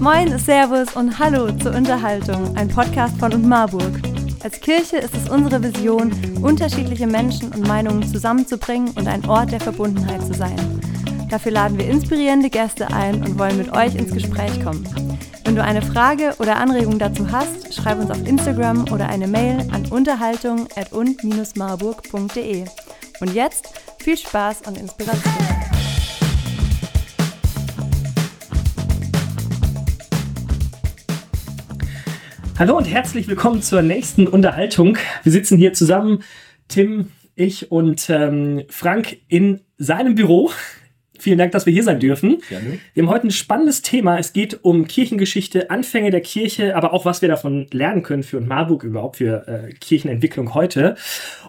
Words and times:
Moin, 0.00 0.38
Servus 0.38 0.94
und 0.94 1.18
Hallo 1.18 1.50
zur 1.58 1.74
Unterhaltung, 1.74 2.56
ein 2.56 2.68
Podcast 2.68 3.18
von 3.18 3.32
und 3.32 3.48
Marburg. 3.48 4.00
Als 4.44 4.60
Kirche 4.60 4.98
ist 4.98 5.12
es 5.12 5.28
unsere 5.28 5.60
Vision, 5.60 6.12
unterschiedliche 6.40 7.08
Menschen 7.08 7.52
und 7.52 7.66
Meinungen 7.66 8.06
zusammenzubringen 8.06 8.90
und 8.96 9.08
ein 9.08 9.28
Ort 9.28 9.50
der 9.50 9.58
Verbundenheit 9.60 10.24
zu 10.24 10.34
sein. 10.34 10.54
Dafür 11.28 11.50
laden 11.50 11.78
wir 11.78 11.90
inspirierende 11.90 12.48
Gäste 12.48 12.86
ein 12.92 13.24
und 13.24 13.40
wollen 13.40 13.58
mit 13.58 13.72
euch 13.72 13.96
ins 13.96 14.12
Gespräch 14.12 14.62
kommen. 14.62 14.88
Wenn 15.44 15.56
du 15.56 15.64
eine 15.64 15.82
Frage 15.82 16.36
oder 16.38 16.54
Anregung 16.56 17.00
dazu 17.00 17.32
hast, 17.32 17.74
schreib 17.74 17.98
uns 17.98 18.12
auf 18.12 18.24
Instagram 18.24 18.84
oder 18.92 19.08
eine 19.08 19.26
Mail 19.26 19.68
an 19.72 19.84
unterhaltung@und-marburg.de. 19.86 22.64
Und 23.20 23.34
jetzt 23.34 23.70
viel 23.98 24.16
Spaß 24.16 24.60
und 24.66 24.78
Inspiration. 24.78 25.57
Hallo 32.58 32.76
und 32.76 32.86
herzlich 32.86 33.28
willkommen 33.28 33.62
zur 33.62 33.82
nächsten 33.82 34.26
Unterhaltung. 34.26 34.98
Wir 35.22 35.30
sitzen 35.30 35.58
hier 35.58 35.74
zusammen, 35.74 36.24
Tim, 36.66 37.10
ich 37.36 37.70
und 37.70 38.10
ähm, 38.10 38.64
Frank 38.68 39.18
in 39.28 39.60
seinem 39.76 40.16
Büro. 40.16 40.50
Vielen 41.20 41.38
Dank, 41.38 41.52
dass 41.52 41.66
wir 41.66 41.72
hier 41.72 41.84
sein 41.84 42.00
dürfen. 42.00 42.38
Gerne. 42.48 42.80
Wir 42.94 43.04
haben 43.04 43.10
heute 43.10 43.28
ein 43.28 43.30
spannendes 43.30 43.82
Thema. 43.82 44.18
Es 44.18 44.32
geht 44.32 44.58
um 44.64 44.88
Kirchengeschichte, 44.88 45.70
Anfänge 45.70 46.10
der 46.10 46.20
Kirche, 46.20 46.74
aber 46.74 46.92
auch 46.92 47.04
was 47.04 47.22
wir 47.22 47.28
davon 47.28 47.68
lernen 47.70 48.02
können 48.02 48.24
für 48.24 48.40
Marburg 48.40 48.82
überhaupt, 48.82 49.18
für 49.18 49.46
äh, 49.46 49.72
Kirchenentwicklung 49.74 50.52
heute. 50.54 50.96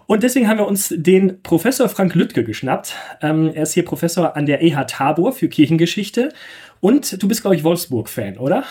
Und 0.06 0.22
deswegen 0.22 0.46
haben 0.46 0.58
wir 0.58 0.68
uns 0.68 0.94
den 0.96 1.42
Professor 1.42 1.88
Frank 1.88 2.14
Lüttke 2.14 2.44
geschnappt. 2.44 2.94
Ähm, 3.20 3.50
er 3.52 3.64
ist 3.64 3.72
hier 3.72 3.84
Professor 3.84 4.36
an 4.36 4.46
der 4.46 4.62
EH 4.62 4.84
Tabor 4.84 5.32
für 5.32 5.48
Kirchengeschichte. 5.48 6.28
Und 6.78 7.20
du 7.20 7.26
bist, 7.26 7.40
glaube 7.40 7.56
ich, 7.56 7.64
Wolfsburg-Fan, 7.64 8.38
oder? 8.38 8.62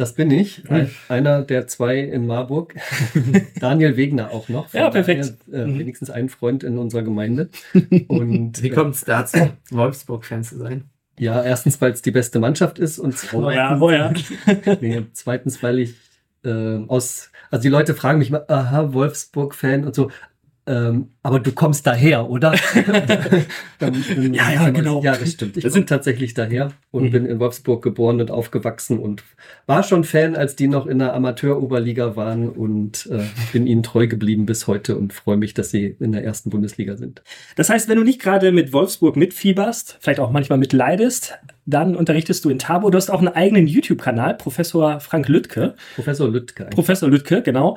Das 0.00 0.14
bin 0.14 0.30
ich, 0.30 0.64
mhm. 0.64 0.88
einer 1.10 1.42
der 1.42 1.66
zwei 1.66 1.98
in 1.98 2.26
Marburg. 2.26 2.74
Daniel 3.60 3.98
Wegner 3.98 4.30
auch 4.30 4.48
noch. 4.48 4.72
Ja, 4.72 4.88
perfekt. 4.88 5.34
Daher, 5.46 5.66
äh, 5.66 5.78
wenigstens 5.78 6.08
ein 6.08 6.30
Freund 6.30 6.64
in 6.64 6.78
unserer 6.78 7.02
Gemeinde. 7.02 7.50
Und, 8.08 8.62
Wie 8.62 8.70
kommt 8.70 8.94
es 8.94 9.04
dazu, 9.04 9.50
Wolfsburg-Fan 9.70 10.42
zu 10.42 10.56
sein? 10.56 10.84
Ja, 11.18 11.42
erstens, 11.42 11.78
weil 11.82 11.92
es 11.92 12.00
die 12.00 12.12
beste 12.12 12.38
Mannschaft 12.38 12.78
ist 12.78 12.98
und 12.98 13.14
zweitens, 13.14 13.44
oh 13.44 13.50
ja, 13.50 13.78
oh 13.78 13.90
ja. 13.90 14.10
nee, 14.80 15.02
zweitens 15.12 15.62
weil 15.62 15.80
ich 15.80 15.96
äh, 16.46 16.78
aus, 16.86 17.30
also 17.50 17.60
die 17.60 17.68
Leute 17.68 17.94
fragen 17.94 18.20
mich 18.20 18.30
mal, 18.30 18.46
aha, 18.48 18.94
Wolfsburg-Fan 18.94 19.84
und 19.84 19.94
so, 19.94 20.10
ähm, 20.66 21.08
aber 21.22 21.40
du 21.40 21.52
kommst 21.52 21.86
daher, 21.86 22.28
oder? 22.28 22.54
dann, 23.78 24.04
dann, 24.14 24.34
ja, 24.34 24.52
ja, 24.52 24.70
genau. 24.70 25.02
Ja, 25.02 25.16
das 25.16 25.32
stimmt. 25.32 25.56
Ich 25.56 25.72
bin 25.72 25.86
tatsächlich 25.86 26.34
daher 26.34 26.72
und 26.90 27.04
mhm. 27.04 27.10
bin 27.10 27.26
in 27.26 27.40
Wolfsburg 27.40 27.82
geboren 27.82 28.20
und 28.20 28.30
aufgewachsen 28.30 28.98
und 28.98 29.24
war 29.66 29.82
schon 29.82 30.04
Fan, 30.04 30.36
als 30.36 30.56
die 30.56 30.68
noch 30.68 30.86
in 30.86 30.98
der 30.98 31.14
Amateuroberliga 31.14 32.14
waren 32.14 32.48
und 32.48 33.08
äh, 33.10 33.22
bin 33.52 33.66
ihnen 33.66 33.82
treu 33.82 34.06
geblieben 34.06 34.46
bis 34.46 34.66
heute 34.66 34.96
und 34.96 35.12
freue 35.12 35.38
mich, 35.38 35.54
dass 35.54 35.70
sie 35.70 35.96
in 35.98 36.12
der 36.12 36.24
ersten 36.24 36.50
Bundesliga 36.50 36.96
sind. 36.96 37.22
Das 37.56 37.70
heißt, 37.70 37.88
wenn 37.88 37.96
du 37.96 38.04
nicht 38.04 38.20
gerade 38.20 38.52
mit 38.52 38.72
Wolfsburg 38.72 39.16
mitfieberst, 39.16 39.96
vielleicht 40.00 40.20
auch 40.20 40.30
manchmal 40.30 40.58
mitleidest, 40.58 41.38
dann 41.66 41.96
unterrichtest 41.96 42.44
du 42.44 42.50
in 42.50 42.58
Tabo. 42.58 42.90
Du 42.90 42.96
hast 42.96 43.10
auch 43.10 43.18
einen 43.20 43.28
eigenen 43.28 43.66
YouTube-Kanal, 43.66 44.34
Professor 44.34 45.00
Frank 45.00 45.28
Lüttke. 45.28 45.74
Professor 45.94 46.28
Lüttke. 46.28 46.64
Eigentlich. 46.64 46.74
Professor 46.74 47.08
Lüttke, 47.08 47.42
genau. 47.42 47.76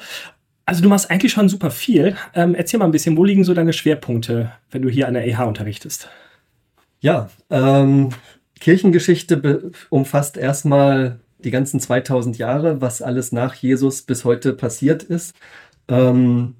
Also 0.65 0.81
du 0.81 0.89
machst 0.89 1.11
eigentlich 1.11 1.33
schon 1.33 1.49
super 1.49 1.71
viel. 1.71 2.15
Ähm, 2.33 2.55
erzähl 2.55 2.79
mal 2.79 2.85
ein 2.85 2.91
bisschen, 2.91 3.17
wo 3.17 3.23
liegen 3.23 3.43
so 3.43 3.53
deine 3.53 3.73
Schwerpunkte, 3.73 4.51
wenn 4.71 4.81
du 4.81 4.89
hier 4.89 5.07
an 5.07 5.13
der 5.13 5.27
EH 5.27 5.45
unterrichtest? 5.45 6.09
Ja, 7.01 7.29
ähm, 7.49 8.09
Kirchengeschichte 8.59 9.71
umfasst 9.89 10.37
erstmal 10.37 11.19
die 11.39 11.51
ganzen 11.51 11.81
2000 11.81 12.37
Jahre, 12.37 12.79
was 12.79 13.01
alles 13.01 13.33
nach 13.33 13.55
Jesus 13.55 14.03
bis 14.03 14.23
heute 14.23 14.53
passiert 14.53 15.03
ist. 15.03 15.35
Ähm, 15.89 16.55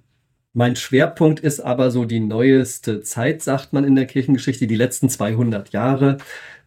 mein 0.52 0.76
Schwerpunkt 0.76 1.40
ist 1.40 1.62
aber 1.62 1.90
so 1.90 2.04
die 2.04 2.19
neueste 2.19 3.02
Zeit, 3.02 3.42
sagt 3.42 3.72
man 3.72 3.86
in 3.86 3.96
der 3.96 4.06
Kirchengeschichte, 4.06 4.68
die 4.68 4.75
letzten 4.75 5.09
200 5.09 5.72
Jahre, 5.72 6.18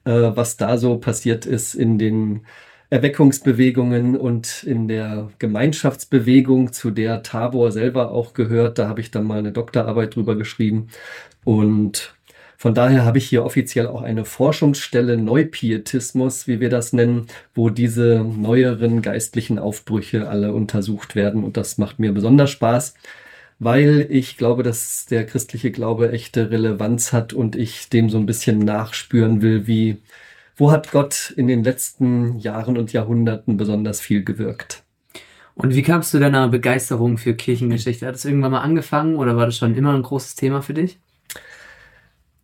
äh, 0.05 0.11
was 0.11 0.57
da 0.57 0.79
so 0.79 0.97
passiert 0.97 1.45
ist 1.45 1.75
in 1.75 1.99
den 1.99 2.47
Erweckungsbewegungen 2.91 4.17
und 4.17 4.63
in 4.63 4.89
der 4.89 5.31
Gemeinschaftsbewegung, 5.39 6.73
zu 6.73 6.91
der 6.91 7.23
Tabor 7.23 7.73
selber 7.73 8.13
auch 8.13 8.33
gehört. 8.33 8.79
Da 8.79 8.89
habe 8.89 9.01
ich 9.01 9.11
dann 9.11 9.25
mal 9.25 9.39
eine 9.39 9.53
Doktorarbeit 9.53 10.15
drüber 10.15 10.37
geschrieben. 10.37 10.89
Und 11.45 12.15
von 12.59 12.75
daher 12.75 13.05
habe 13.05 13.19
ich 13.19 13.29
hier 13.29 13.45
offiziell 13.45 13.87
auch 13.87 14.03
eine 14.03 14.25
Forschungsstelle 14.25 15.17
Neupietismus, 15.17 16.47
wie 16.47 16.61
wir 16.61 16.71
das 16.71 16.93
nennen, 16.93 17.27
wo 17.55 17.71
diese 17.71 18.25
neueren 18.25 19.03
geistlichen 19.03 19.59
Aufbrüche 19.59 20.29
alle 20.29 20.53
untersucht 20.53 21.15
werden. 21.15 21.45
Und 21.45 21.57
das 21.57 21.79
macht 21.79 21.99
mir 21.99 22.13
besonders 22.13 22.51
Spaß, 22.51 22.95
weil 23.59 24.07
ich 24.11 24.37
glaube, 24.37 24.63
dass 24.63 25.07
der 25.07 25.27
christliche 25.27 25.71
Glaube 25.71 26.13
echte 26.13 26.51
Relevanz 26.51 27.13
hat 27.13 27.33
und 27.33 27.57
ich 27.57 27.89
dem 27.91 28.11
so 28.11 28.19
ein 28.19 28.27
bisschen 28.27 28.59
nachspüren 28.61 29.43
will, 29.43 29.67
wie 29.67 29.99
wo 30.57 30.71
hat 30.73 30.91
Gott 30.91 31.33
in 31.37 31.47
den 31.47 31.63
letzten 31.63 32.39
Jahren 32.39 32.77
und 32.79 32.93
Jahrhunderten 32.93 33.57
besonders 33.57 34.01
viel 34.01 34.25
gewirkt? 34.25 34.83
Und 35.55 35.75
wie 35.75 35.83
kamst 35.83 36.13
du 36.13 36.19
deiner 36.19 36.49
Begeisterung 36.49 37.17
für 37.17 37.35
Kirchengeschichte? 37.35 38.07
Hat 38.07 38.15
es 38.15 38.25
irgendwann 38.25 38.53
mal 38.53 38.61
angefangen 38.61 39.17
oder 39.17 39.37
war 39.37 39.47
das 39.47 39.57
schon 39.57 39.75
immer 39.75 39.95
ein 39.95 40.03
großes 40.03 40.35
Thema 40.35 40.63
für 40.63 40.75
dich? 40.75 40.99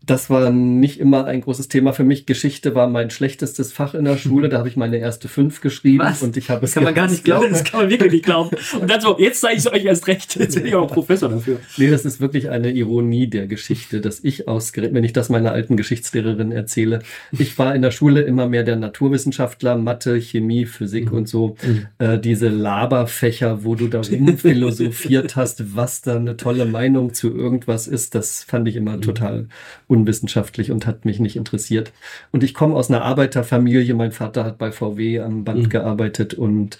Das 0.04 0.30
war 0.30 0.50
nicht 0.50 0.98
immer 0.98 1.26
ein 1.26 1.40
großes 1.40 1.68
Thema 1.68 1.92
für 1.92 2.04
mich. 2.04 2.26
Geschichte 2.26 2.74
war 2.74 2.88
mein 2.88 3.10
schlechtestes 3.10 3.72
Fach 3.72 3.94
in 3.94 4.04
der 4.04 4.16
Schule. 4.18 4.48
Da 4.48 4.58
habe 4.58 4.68
ich 4.68 4.76
meine 4.76 4.98
erste 4.98 5.28
fünf 5.28 5.60
geschrieben 5.60 6.04
Was? 6.04 6.22
und 6.22 6.36
ich 6.36 6.50
habe 6.50 6.64
es. 6.64 6.74
Kann 6.74 6.84
man 6.84 6.94
gar 6.94 7.08
nicht 7.08 7.24
glauben. 7.24 7.50
Das 7.50 7.64
kann 7.64 7.80
man 7.80 7.90
wirklich 7.90 8.12
nicht 8.12 8.24
glauben. 8.24 8.56
Und 8.80 8.90
dann 8.90 9.00
so, 9.00 9.18
jetzt 9.18 9.40
zeige 9.40 9.54
ich 9.54 9.66
es 9.66 9.72
euch 9.72 9.84
erst 9.84 10.06
recht. 10.08 10.36
Jetzt 10.36 10.54
bin 10.54 10.66
ich 10.66 10.74
auch 10.74 10.88
Professor 10.88 11.28
dafür. 11.28 11.58
Nee, 11.76 11.90
das 11.90 12.04
ist 12.04 12.20
wirklich 12.20 12.50
eine 12.50 12.70
Ironie 12.70 13.28
der 13.28 13.46
Geschichte, 13.46 14.00
dass 14.00 14.20
ich 14.24 14.48
ausgerechnet, 14.48 14.94
wenn 14.94 15.04
ich 15.04 15.12
das 15.12 15.28
meiner 15.28 15.52
alten 15.52 15.76
Geschichtslehrerin 15.76 16.52
erzähle, 16.52 17.00
ich 17.32 17.58
war 17.58 17.74
in 17.74 17.82
der 17.82 17.90
Schule 17.90 18.22
immer 18.22 18.48
mehr 18.48 18.64
der 18.64 18.76
Naturwissenschaftler, 18.76 19.76
Mathe, 19.76 20.20
Chemie, 20.20 20.66
Physik 20.66 21.10
mhm. 21.10 21.18
und 21.18 21.28
so. 21.28 21.56
Mhm. 21.62 21.86
Äh, 21.98 22.18
diese 22.18 22.48
Laberfächer, 22.48 23.64
wo 23.64 23.74
du 23.74 23.88
darum 23.88 24.38
philosophiert 24.38 25.36
hast, 25.36 25.76
was 25.76 26.02
da 26.02 26.16
eine 26.16 26.36
tolle 26.36 26.64
Meinung 26.64 27.14
zu 27.14 27.34
irgendwas 27.34 27.86
ist, 27.86 28.14
das 28.14 28.42
fand 28.42 28.68
ich 28.68 28.76
immer 28.76 28.96
mhm. 28.96 29.02
total 29.02 29.48
unwissenschaftlich 29.92 30.70
und 30.72 30.86
hat 30.86 31.04
mich 31.04 31.20
nicht 31.20 31.36
interessiert. 31.36 31.92
Und 32.32 32.42
ich 32.42 32.54
komme 32.54 32.74
aus 32.74 32.90
einer 32.90 33.02
Arbeiterfamilie. 33.02 33.94
Mein 33.94 34.12
Vater 34.12 34.44
hat 34.44 34.58
bei 34.58 34.72
VW 34.72 35.20
am 35.20 35.44
Band 35.44 35.64
mhm. 35.64 35.68
gearbeitet 35.68 36.34
und 36.34 36.78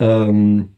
ähm, 0.00 0.70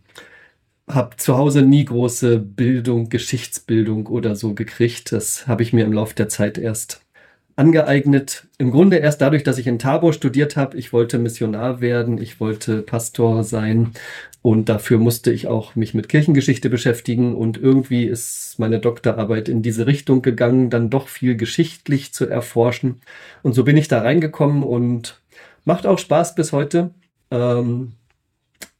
habe 0.88 1.16
zu 1.16 1.36
Hause 1.36 1.62
nie 1.62 1.84
große 1.84 2.40
Bildung, 2.40 3.08
Geschichtsbildung 3.08 4.06
oder 4.08 4.34
so 4.34 4.54
gekriegt. 4.54 5.12
Das 5.12 5.46
habe 5.46 5.62
ich 5.62 5.72
mir 5.72 5.84
im 5.84 5.92
Laufe 5.92 6.14
der 6.14 6.28
Zeit 6.28 6.58
erst 6.58 7.00
angeeignet. 7.58 8.46
Im 8.58 8.70
Grunde 8.70 8.98
erst 8.98 9.20
dadurch, 9.20 9.42
dass 9.42 9.58
ich 9.58 9.66
in 9.66 9.80
Tabor 9.80 10.12
studiert 10.12 10.56
habe. 10.56 10.78
Ich 10.78 10.92
wollte 10.92 11.18
Missionar 11.18 11.80
werden, 11.80 12.18
ich 12.18 12.38
wollte 12.38 12.82
Pastor 12.82 13.42
sein 13.42 13.92
und 14.42 14.68
dafür 14.68 14.98
musste 14.98 15.32
ich 15.32 15.48
auch 15.48 15.74
mich 15.74 15.92
mit 15.92 16.08
Kirchengeschichte 16.08 16.70
beschäftigen 16.70 17.34
und 17.34 17.58
irgendwie 17.58 18.04
ist 18.04 18.54
meine 18.58 18.78
Doktorarbeit 18.78 19.48
in 19.48 19.62
diese 19.62 19.86
Richtung 19.86 20.22
gegangen, 20.22 20.70
dann 20.70 20.88
doch 20.88 21.08
viel 21.08 21.36
geschichtlich 21.36 22.14
zu 22.14 22.26
erforschen. 22.26 23.00
Und 23.42 23.54
so 23.54 23.64
bin 23.64 23.76
ich 23.76 23.88
da 23.88 24.02
reingekommen 24.02 24.62
und 24.62 25.20
macht 25.64 25.84
auch 25.84 25.98
Spaß 25.98 26.36
bis 26.36 26.52
heute. 26.52 26.90
Ähm, 27.32 27.94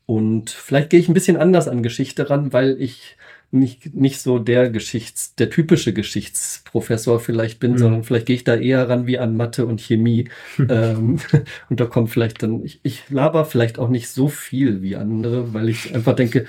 und 0.06 0.50
vielleicht 0.50 0.90
gehe 0.90 1.00
ich 1.00 1.08
ein 1.08 1.14
bisschen 1.14 1.36
anders 1.36 1.66
an 1.66 1.82
Geschichte 1.82 2.30
ran, 2.30 2.52
weil 2.52 2.80
ich 2.80 3.16
nicht, 3.50 3.94
nicht 3.94 4.20
so 4.20 4.38
der 4.38 4.69
Geschichts-, 4.69 5.34
der 5.36 5.48
typische 5.48 5.94
Geschichtsprofessor 5.94 7.19
vielleicht 7.19 7.60
bin, 7.60 7.72
mhm. 7.72 7.78
sondern 7.78 8.04
vielleicht 8.04 8.26
gehe 8.26 8.36
ich 8.36 8.44
da 8.44 8.54
eher 8.54 8.88
ran 8.88 9.06
wie 9.06 9.19
an 9.19 9.36
Mathe 9.36 9.64
und 9.64 9.81
Chemie. 9.81 10.28
ähm, 10.59 11.19
und 11.70 11.81
da 11.81 11.87
kommt 11.87 12.10
vielleicht 12.10 12.42
dann, 12.42 12.62
ich, 12.62 12.81
ich 12.82 13.08
laber 13.08 13.47
vielleicht 13.47 13.78
auch 13.78 13.88
nicht 13.88 14.08
so 14.08 14.28
viel 14.28 14.82
wie 14.82 14.96
andere, 14.96 15.55
weil 15.55 15.70
ich 15.70 15.94
einfach 15.94 16.14
denke, 16.14 16.44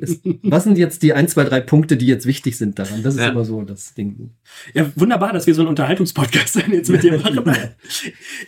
ist, 0.00 0.22
was 0.42 0.64
sind 0.64 0.76
jetzt 0.76 1.02
die 1.02 1.14
ein, 1.14 1.28
zwei, 1.28 1.44
drei 1.44 1.60
Punkte, 1.60 1.96
die 1.96 2.06
jetzt 2.06 2.26
wichtig 2.26 2.58
sind 2.58 2.78
daran? 2.78 3.02
Das 3.02 3.14
ist 3.14 3.20
ja. 3.20 3.30
immer 3.30 3.44
so 3.44 3.62
das 3.62 3.94
Ding. 3.94 4.30
Ja, 4.74 4.90
wunderbar, 4.94 5.32
dass 5.32 5.46
wir 5.46 5.54
so 5.54 5.62
einen 5.62 5.68
Unterhaltungspodcast 5.68 6.56
jetzt 6.68 6.90
mit 6.90 7.02
dir 7.02 7.18
machen. 7.18 7.44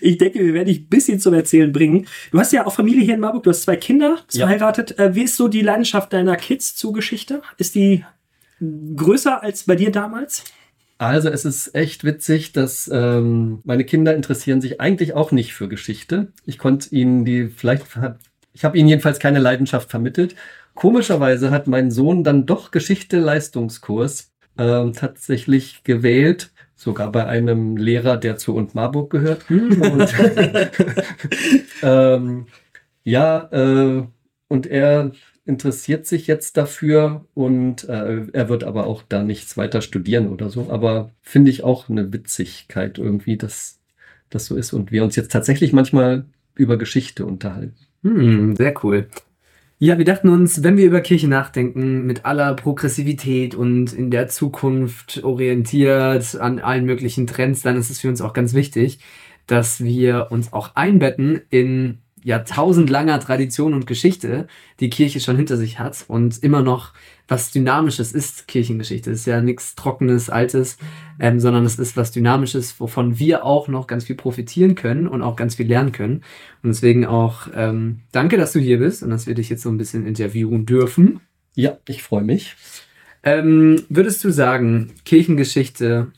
ich 0.01 0.19
denke, 0.19 0.41
wir 0.41 0.55
werden 0.55 0.69
dich 0.69 0.81
ein 0.81 0.89
bisschen 0.89 1.21
zum 1.21 1.35
Erzählen 1.35 1.73
bringen. 1.73 2.07
Du 2.31 2.39
hast 2.39 2.53
ja 2.53 2.67
auch 2.67 2.75
Familie 2.75 3.03
hier 3.03 3.15
in 3.15 3.21
Marburg, 3.21 3.45
du 3.45 3.51
hast 3.51 3.63
zwei 3.63 3.77
Kinder, 3.77 4.19
bist 4.27 4.39
ja. 4.39 4.47
verheiratet. 4.47 4.99
Äh, 4.99 5.15
wie 5.15 5.23
ist 5.23 5.37
so 5.37 5.49
die 5.49 5.63
Leidenschaft 5.63 6.13
deiner 6.13 6.37
Kids 6.37 6.75
zu 6.75 6.93
Geschichte? 6.93 7.43
Ist 7.57 7.75
die 7.75 8.05
größer 8.61 9.43
als 9.43 9.65
bei 9.65 9.77
dir 9.77 9.93
damals? 9.93 10.45
Also 10.99 11.29
es 11.29 11.45
ist 11.45 11.77
echt 11.77 12.03
witzig, 12.03 12.53
dass 12.53 12.91
ähm, 12.93 13.61
meine 13.65 13.85
Kinder 13.85 14.17
interessieren 14.17 14.61
sich 14.61 14.81
eigentlich 14.81 15.15
auch 15.15 15.31
nicht 15.31 15.55
für 15.55 15.69
Geschichte. 15.69 16.33
Ich 16.45 16.59
konnte 16.59 16.93
ihnen 16.95 17.25
die, 17.25 17.47
vielleicht 17.47 17.87
ich 18.53 18.65
habe 18.65 18.77
ihnen 18.77 18.89
jedenfalls 18.89 19.21
keine 19.21 19.39
Leidenschaft 19.39 19.91
vermittelt. 19.91 20.35
Komischerweise 20.75 21.53
hat 21.53 21.69
mein 21.69 21.93
Sohn 21.93 22.25
dann 22.25 22.47
doch 22.47 22.73
Geschichte-Leistungskurs 22.73 24.33
ähm, 24.59 24.93
tatsächlich 24.93 25.85
gewählt, 25.85 26.53
sogar 26.75 27.11
bei 27.13 27.27
einem 27.27 27.77
Lehrer, 27.77 28.17
der 28.17 28.37
zu 28.37 28.55
und 28.55 28.75
Marburg 28.75 29.11
gehört. 29.11 29.45
Und, 29.51 30.15
ähm, 31.83 32.47
Ja, 33.05 33.49
äh, 33.53 34.07
und 34.49 34.67
er 34.67 35.13
interessiert 35.47 36.07
sich 36.07 36.27
jetzt 36.27 36.57
dafür 36.59 37.27
und 37.35 37.89
äh, 37.89 38.27
er 38.33 38.49
wird 38.51 38.65
aber 38.65 38.87
auch 38.87 39.03
da 39.09 39.23
nichts 39.23 39.57
weiter 39.57 39.81
studieren 39.83 40.29
oder 40.29 40.51
so. 40.51 40.71
Aber 40.71 41.11
finde 41.23 41.51
ich 41.51 41.65
auch 41.65 41.89
eine 41.89 42.13
Witzigkeit 42.13 42.99
irgendwie, 42.99 43.37
dass 43.39 43.81
das 44.31 44.47
so 44.47 44.57
ist 44.57 44.73
und 44.75 44.93
wir 44.93 45.05
uns 45.05 45.17
jetzt 45.17 45.33
tatsächlich 45.33 45.73
manchmal 45.73 46.27
über 46.55 46.77
Geschichte 46.77 47.25
unterhalten. 47.27 47.77
Hm, 48.03 48.57
sehr 48.57 48.75
cool. 48.85 49.09
Ja, 49.81 49.97
wir 49.97 50.05
dachten 50.05 50.29
uns, 50.29 50.65
wenn 50.65 50.77
wir 50.77 50.87
über 50.87 51.01
Kirche 51.01 51.29
nachdenken, 51.29 52.05
mit 52.05 52.25
aller 52.25 52.55
Progressivität 52.55 53.55
und 53.55 53.93
in 53.93 54.11
der 54.11 54.27
Zukunft 54.27 55.23
orientiert 55.23 56.35
an 56.35 56.59
allen 56.59 56.85
möglichen 56.85 57.29
Trends, 57.29 57.63
dann 57.63 57.77
ist 57.77 57.89
es 57.89 58.01
für 58.01 58.09
uns 58.09 58.21
auch 58.21 58.33
ganz 58.33 58.55
wichtig, 58.55 58.99
dass 59.47 59.83
wir 59.85 60.29
uns 60.31 60.53
auch 60.53 60.75
einbetten 60.75 61.43
in 61.51 61.99
jahrtausendlanger 62.25 63.21
Tradition 63.21 63.75
und 63.75 63.87
Geschichte, 63.87 64.47
die 64.81 64.91
Kirche 64.91 65.21
schon 65.21 65.37
hinter 65.37 65.57
sich 65.57 65.79
hat 65.79 66.05
und 66.09 66.43
immer 66.43 66.63
noch 66.63 66.93
was 67.29 67.51
Dynamisches 67.51 68.13
ist 68.13 68.49
Kirchengeschichte. 68.49 69.11
Es 69.11 69.21
ist 69.21 69.27
ja 69.27 69.43
nichts 69.43 69.75
Trockenes, 69.75 70.31
Altes, 70.31 70.79
ähm, 71.21 71.41
sondern 71.41 71.65
es 71.67 71.79
ist 71.79 71.97
was 71.97 72.11
Dynamisches, 72.11 72.81
wovon 72.81 73.19
wir 73.19 73.45
auch 73.45 73.69
noch 73.69 73.87
ganz 73.87 74.05
viel 74.05 74.17
profitieren 74.17 74.75
können 74.75 75.07
und 75.07 75.23
auch 75.23 75.37
ganz 75.37 75.57
viel 75.57 75.67
lernen 75.67 75.93
können. 75.93 76.23
Und 76.63 76.71
deswegen 76.71 77.05
auch 77.05 77.49
ähm, 77.55 78.01
danke, 78.13 78.39
dass 78.39 78.53
du 78.53 78.61
hier 78.61 78.79
bist 78.79 79.03
und 79.03 79.11
dass 79.11 79.27
wir 79.27 79.35
dich 79.35 79.51
jetzt 79.51 79.63
so 79.63 79.69
ein 79.69 79.77
bisschen 79.77 80.07
interviewen 80.07 80.65
dürfen. 80.65 81.21
Ja, 81.55 81.77
ich 81.87 82.03
freue 82.03 82.25
mich. 82.25 82.57
Ähm, 83.23 83.83
würdest 83.91 84.25
du 84.25 84.31
sagen, 84.31 84.93
Kirchengeschichte 85.05 86.13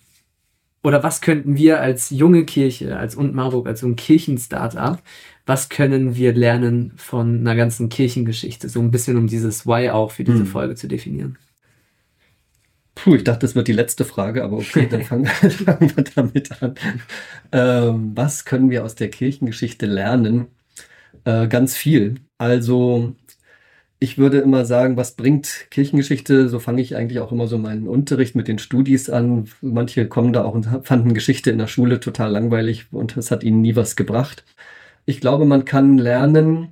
oder 0.82 1.02
was 1.02 1.20
könnten 1.20 1.56
wir 1.56 1.80
als 1.80 2.10
junge 2.10 2.44
Kirche, 2.44 2.96
als 2.96 3.14
und 3.14 3.34
Marburg, 3.34 3.66
als 3.66 3.80
so 3.80 3.86
ein 3.86 3.96
Kirchenstartup, 3.96 5.02
was 5.50 5.68
können 5.68 6.14
wir 6.14 6.32
lernen 6.32 6.92
von 6.94 7.40
einer 7.40 7.56
ganzen 7.56 7.88
Kirchengeschichte? 7.88 8.68
So 8.68 8.78
ein 8.78 8.92
bisschen 8.92 9.16
um 9.16 9.26
dieses 9.26 9.66
Why 9.66 9.90
auch 9.90 10.12
für 10.12 10.22
diese 10.22 10.38
Hm. 10.38 10.46
Folge 10.46 10.76
zu 10.76 10.86
definieren. 10.86 11.38
Puh, 12.94 13.16
ich 13.16 13.24
dachte, 13.24 13.40
das 13.40 13.56
wird 13.56 13.66
die 13.66 13.72
letzte 13.72 14.04
Frage, 14.04 14.44
aber 14.44 14.58
okay, 14.58 14.86
dann 14.88 15.02
fangen, 15.02 15.26
fangen 15.66 15.96
wir 15.96 16.04
damit 16.04 16.62
an. 16.62 16.76
Ähm, 17.50 18.12
was 18.14 18.44
können 18.44 18.70
wir 18.70 18.84
aus 18.84 18.94
der 18.94 19.10
Kirchengeschichte 19.10 19.86
lernen? 19.86 20.46
Äh, 21.24 21.48
ganz 21.48 21.76
viel. 21.76 22.20
Also, 22.38 23.16
ich 23.98 24.18
würde 24.18 24.38
immer 24.38 24.64
sagen, 24.64 24.96
was 24.96 25.16
bringt 25.16 25.66
Kirchengeschichte? 25.70 26.48
So 26.48 26.60
fange 26.60 26.80
ich 26.80 26.94
eigentlich 26.94 27.18
auch 27.18 27.32
immer 27.32 27.48
so 27.48 27.58
meinen 27.58 27.88
Unterricht 27.88 28.36
mit 28.36 28.46
den 28.46 28.60
Studis 28.60 29.10
an. 29.10 29.48
Manche 29.62 30.06
kommen 30.06 30.32
da 30.32 30.44
auch 30.44 30.54
und 30.54 30.68
fanden 30.84 31.12
Geschichte 31.12 31.50
in 31.50 31.58
der 31.58 31.66
Schule 31.66 31.98
total 31.98 32.30
langweilig 32.30 32.86
und 32.92 33.16
es 33.16 33.32
hat 33.32 33.42
ihnen 33.42 33.62
nie 33.62 33.74
was 33.74 33.96
gebracht. 33.96 34.44
Ich 35.04 35.20
glaube, 35.20 35.44
man 35.44 35.64
kann 35.64 35.98
lernen, 35.98 36.68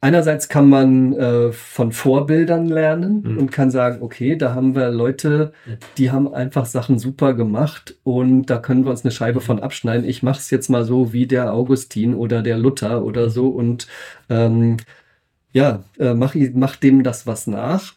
Einerseits 0.00 0.48
kann 0.48 0.68
man 0.68 1.12
äh, 1.14 1.50
von 1.50 1.90
Vorbildern 1.90 2.68
lernen 2.68 3.22
Mhm. 3.24 3.38
und 3.38 3.50
kann 3.50 3.72
sagen, 3.72 4.00
okay, 4.00 4.36
da 4.36 4.54
haben 4.54 4.76
wir 4.76 4.90
Leute, 4.92 5.52
die 5.96 6.12
haben 6.12 6.32
einfach 6.32 6.66
Sachen 6.66 7.00
super 7.00 7.34
gemacht 7.34 7.96
und 8.04 8.46
da 8.46 8.58
können 8.58 8.84
wir 8.84 8.90
uns 8.92 9.04
eine 9.04 9.10
Scheibe 9.10 9.40
von 9.40 9.58
abschneiden. 9.58 10.08
Ich 10.08 10.22
mache 10.22 10.38
es 10.38 10.50
jetzt 10.50 10.68
mal 10.68 10.84
so 10.84 11.12
wie 11.12 11.26
der 11.26 11.52
Augustin 11.52 12.14
oder 12.14 12.42
der 12.42 12.58
Luther 12.58 13.04
oder 13.04 13.28
so 13.28 13.48
und 13.48 13.88
ähm, 14.30 14.76
ja, 15.52 15.82
äh, 15.98 16.14
mach, 16.14 16.36
mach 16.54 16.76
dem 16.76 17.02
das 17.02 17.26
was 17.26 17.48
nach. 17.48 17.94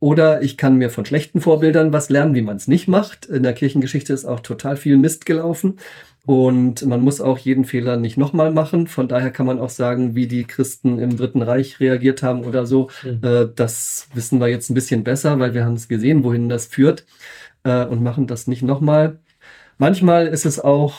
Oder 0.00 0.40
ich 0.42 0.56
kann 0.56 0.76
mir 0.76 0.88
von 0.88 1.04
schlechten 1.04 1.42
Vorbildern 1.42 1.92
was 1.92 2.08
lernen, 2.08 2.34
wie 2.34 2.42
man 2.42 2.56
es 2.56 2.66
nicht 2.66 2.88
macht. 2.88 3.26
In 3.26 3.42
der 3.42 3.52
Kirchengeschichte 3.52 4.12
ist 4.14 4.24
auch 4.24 4.40
total 4.40 4.76
viel 4.78 4.96
Mist 4.96 5.26
gelaufen. 5.26 5.78
Und 6.26 6.84
man 6.84 7.00
muss 7.02 7.20
auch 7.20 7.38
jeden 7.38 7.64
Fehler 7.64 7.96
nicht 7.96 8.16
nochmal 8.16 8.50
machen. 8.50 8.88
Von 8.88 9.06
daher 9.06 9.30
kann 9.30 9.46
man 9.46 9.60
auch 9.60 9.70
sagen, 9.70 10.16
wie 10.16 10.26
die 10.26 10.44
Christen 10.44 10.98
im 10.98 11.16
Dritten 11.16 11.40
Reich 11.40 11.78
reagiert 11.78 12.22
haben 12.24 12.44
oder 12.44 12.66
so. 12.66 12.90
Mhm. 13.04 13.20
Äh, 13.22 13.48
das 13.54 14.08
wissen 14.12 14.40
wir 14.40 14.48
jetzt 14.48 14.68
ein 14.68 14.74
bisschen 14.74 15.04
besser, 15.04 15.38
weil 15.38 15.54
wir 15.54 15.64
haben 15.64 15.74
es 15.74 15.86
gesehen, 15.86 16.24
wohin 16.24 16.48
das 16.48 16.66
führt 16.66 17.06
äh, 17.62 17.84
und 17.86 18.02
machen 18.02 18.26
das 18.26 18.48
nicht 18.48 18.62
nochmal. 18.62 19.20
Manchmal 19.78 20.26
ist 20.26 20.46
es 20.46 20.58
auch 20.58 20.98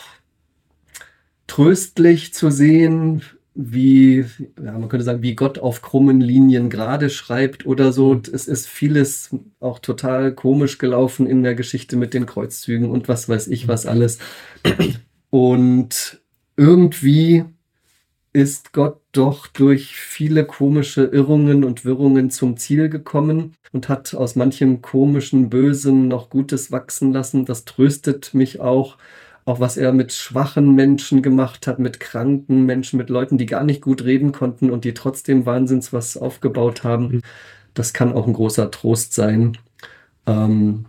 tröstlich 1.48 2.34
zu 2.34 2.50
sehen, 2.50 3.22
wie, 3.60 4.24
ja, 4.64 4.78
man 4.78 4.88
könnte 4.88 5.04
sagen, 5.04 5.24
wie 5.24 5.36
Gott 5.36 5.58
auf 5.58 5.82
krummen 5.82 6.22
Linien 6.22 6.70
gerade 6.70 7.10
schreibt 7.10 7.66
oder 7.66 7.92
so. 7.92 8.22
Es 8.32 8.48
ist 8.48 8.68
vieles 8.68 9.36
auch 9.60 9.80
total 9.80 10.32
komisch 10.34 10.78
gelaufen 10.78 11.26
in 11.26 11.42
der 11.42 11.56
Geschichte 11.56 11.98
mit 11.98 12.14
den 12.14 12.28
Kreuzzügen 12.28 12.92
und 12.92 13.08
was 13.08 13.28
weiß 13.28 13.48
ich 13.48 13.68
was 13.68 13.88
alles. 13.88 14.20
Und 15.38 16.20
irgendwie 16.56 17.46
ist 18.34 18.74
Gott 18.74 19.02
doch 19.12 19.46
durch 19.46 19.96
viele 19.96 20.46
komische 20.46 21.04
Irrungen 21.04 21.64
und 21.64 21.86
Wirrungen 21.86 22.32
zum 22.32 22.58
Ziel 22.58 22.90
gekommen 22.90 23.54
und 23.72 23.88
hat 23.88 24.16
aus 24.16 24.36
manchem 24.36 24.82
komischen 24.82 25.52
Bösen 25.52 26.08
noch 26.08 26.32
Gutes 26.32 26.72
wachsen 26.72 27.14
lassen. 27.14 27.46
Das 27.46 27.66
tröstet 27.66 28.34
mich 28.34 28.62
auch. 28.62 28.98
Auch 29.46 29.60
was 29.60 29.78
er 29.78 29.94
mit 29.94 30.12
schwachen 30.12 30.74
Menschen 30.74 31.22
gemacht 31.22 31.68
hat, 31.68 31.78
mit 31.78 32.00
kranken 32.00 32.66
Menschen, 32.66 32.98
mit 32.98 33.12
Leuten, 33.12 33.38
die 33.38 33.46
gar 33.46 33.64
nicht 33.64 33.84
gut 33.84 34.04
reden 34.06 34.32
konnten 34.32 34.72
und 34.72 34.86
die 34.86 34.96
trotzdem 34.96 35.46
Wahnsinns 35.46 35.94
was 35.94 36.18
aufgebaut 36.18 36.84
haben. 36.84 37.08
Mhm. 37.10 37.22
Das 37.76 37.94
kann 37.94 38.12
auch 38.12 38.26
ein 38.26 38.34
großer 38.34 38.72
Trost 38.72 39.14
sein. 39.14 39.56
Ähm, 40.26 40.88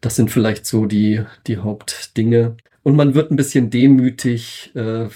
das 0.00 0.14
sind 0.14 0.30
vielleicht 0.30 0.64
so 0.64 0.86
die, 0.86 1.22
die 1.48 1.58
Hauptdinge. 1.58 2.56
Und 2.82 2.96
man 2.96 3.14
wird 3.14 3.30
ein 3.30 3.36
bisschen 3.36 3.70
demütig 3.70 4.72
äh, 4.74 5.06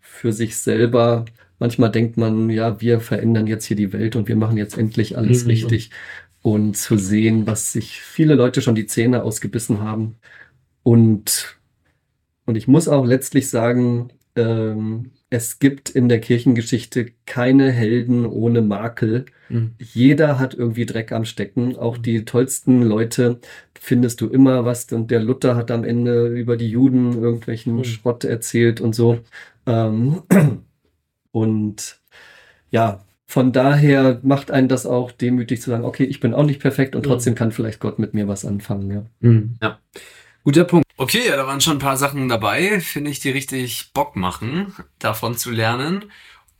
für 0.00 0.32
sich 0.32 0.56
selber. 0.56 1.24
Manchmal 1.58 1.90
denkt 1.90 2.16
man, 2.16 2.50
ja, 2.50 2.80
wir 2.80 3.00
verändern 3.00 3.46
jetzt 3.46 3.64
hier 3.66 3.76
die 3.76 3.92
Welt 3.92 4.16
und 4.16 4.28
wir 4.28 4.36
machen 4.36 4.56
jetzt 4.56 4.76
endlich 4.76 5.16
alles 5.16 5.44
Mhm. 5.44 5.50
richtig. 5.50 5.90
Und 6.42 6.76
zu 6.76 6.98
sehen, 6.98 7.46
was 7.46 7.72
sich 7.72 8.00
viele 8.00 8.34
Leute 8.34 8.62
schon 8.62 8.74
die 8.74 8.86
Zähne 8.86 9.22
ausgebissen 9.22 9.80
haben. 9.80 10.16
Und, 10.82 11.56
und 12.46 12.56
ich 12.56 12.66
muss 12.66 12.88
auch 12.88 13.06
letztlich 13.06 13.48
sagen, 13.48 14.08
ähm, 14.34 15.12
es 15.32 15.58
gibt 15.58 15.88
in 15.88 16.10
der 16.10 16.20
Kirchengeschichte 16.20 17.06
keine 17.24 17.72
Helden 17.72 18.26
ohne 18.26 18.60
Makel. 18.60 19.24
Mhm. 19.48 19.72
Jeder 19.78 20.38
hat 20.38 20.52
irgendwie 20.52 20.84
Dreck 20.84 21.10
am 21.10 21.24
Stecken. 21.24 21.74
Auch 21.76 21.96
die 21.96 22.26
tollsten 22.26 22.82
Leute 22.82 23.40
findest 23.78 24.20
du 24.20 24.28
immer 24.28 24.66
was. 24.66 24.84
Und 24.92 25.10
der 25.10 25.20
Luther 25.20 25.56
hat 25.56 25.70
am 25.70 25.84
Ende 25.84 26.26
über 26.28 26.58
die 26.58 26.68
Juden 26.68 27.14
irgendwelchen 27.14 27.76
Mhm. 27.76 27.84
Schrott 27.84 28.24
erzählt 28.24 28.82
und 28.82 28.94
so. 28.94 29.20
Ähm, 29.66 30.22
und 31.30 31.98
ja, 32.70 33.04
von 33.26 33.52
daher 33.52 34.20
macht 34.22 34.50
einen 34.50 34.68
das 34.68 34.84
auch 34.84 35.12
demütig 35.12 35.62
zu 35.62 35.70
sagen, 35.70 35.84
okay, 35.84 36.04
ich 36.04 36.20
bin 36.20 36.34
auch 36.34 36.44
nicht 36.44 36.60
perfekt 36.60 36.94
und 36.94 37.06
Mhm. 37.06 37.08
trotzdem 37.10 37.34
kann 37.34 37.52
vielleicht 37.52 37.80
Gott 37.80 37.98
mit 37.98 38.12
mir 38.12 38.28
was 38.28 38.44
anfangen. 38.44 38.90
Ja. 38.90 39.06
Mhm. 39.20 39.54
Ja. 39.62 39.78
Guter 40.44 40.64
Punkt. 40.64 40.86
Okay, 40.96 41.28
ja, 41.28 41.36
da 41.36 41.46
waren 41.46 41.60
schon 41.60 41.76
ein 41.76 41.80
paar 41.80 41.96
Sachen 41.96 42.28
dabei, 42.28 42.80
finde 42.80 43.10
ich, 43.10 43.20
die 43.20 43.30
richtig 43.30 43.92
Bock 43.92 44.16
machen, 44.16 44.74
davon 44.98 45.36
zu 45.36 45.50
lernen. 45.50 46.06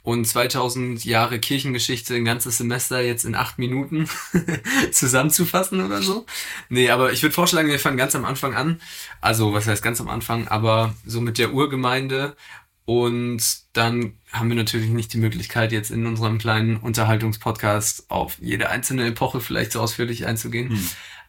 Und 0.05 0.25
2000 0.25 1.05
Jahre 1.05 1.39
Kirchengeschichte, 1.39 2.15
ein 2.17 2.25
ganzes 2.25 2.59
Semester 2.59 3.01
jetzt 3.01 3.25
in 3.25 3.37
acht 3.37 3.59
Minuten 3.59 4.09
zusammenzufassen 4.91 5.81
oder 5.81 6.03
so. 6.03 6.27
Nee, 6.69 6.91
aber 6.91 7.13
ich 7.13 7.23
würde 7.23 7.35
vorschlagen, 7.35 7.69
wir 7.69 7.79
fangen 7.79 7.97
ganz 7.97 8.17
am 8.17 8.25
Anfang 8.25 8.55
an. 8.55 8.81
Also, 9.21 9.53
was 9.53 9.69
heißt 9.69 9.83
ganz 9.83 10.01
am 10.01 10.09
Anfang, 10.09 10.49
aber 10.49 10.95
so 11.07 11.21
mit 11.21 11.39
der 11.39 11.53
Urgemeinde. 11.53 12.37
Und 12.85 13.43
dann 13.75 14.15
haben 14.33 14.49
wir 14.49 14.57
natürlich 14.57 14.91
nicht 14.91 15.13
die 15.13 15.19
Möglichkeit, 15.19 15.71
jetzt 15.71 15.91
in 15.93 16.05
unserem 16.05 16.39
kleinen 16.39 16.79
Unterhaltungspodcast 16.79 18.11
auf 18.11 18.39
jede 18.41 18.71
einzelne 18.71 19.07
Epoche 19.07 19.41
vielleicht 19.41 19.71
so 19.71 19.81
ausführlich 19.81 20.27
einzugehen. 20.27 20.73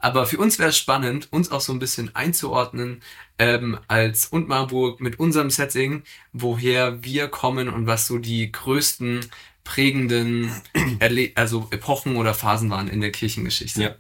Aber 0.04 0.26
für 0.26 0.38
uns 0.38 0.60
wäre 0.60 0.72
es 0.72 0.78
spannend, 0.78 1.30
uns 1.32 1.50
auch 1.50 1.62
so 1.62 1.72
ein 1.72 1.80
bisschen 1.80 2.14
einzuordnen 2.14 3.02
ähm, 3.40 3.80
als 3.88 4.26
und 4.26 4.50
Marburg 4.50 5.00
mit 5.00 5.18
unserem 5.18 5.50
Setting, 5.50 6.04
woher 6.34 7.06
wir 7.06 7.30
kommen 7.30 7.70
und 7.70 7.88
was 7.88 8.08
so 8.08 8.18
die 8.18 8.52
größten 8.52 9.26
prägenden 9.64 10.52
Erle 11.00 11.32
also 11.36 11.70
Epochen 11.72 12.18
oder 12.18 12.34
Phasen 12.34 12.70
waren 12.70 12.90
in 12.90 13.00
der 13.00 13.14
Kirchengeschichte. 13.14 13.82
Ja. 13.82 13.96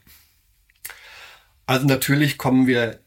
Also 1.67 1.87
natürlich 1.87 2.37
kommen 2.37 2.67
wir 2.67 2.99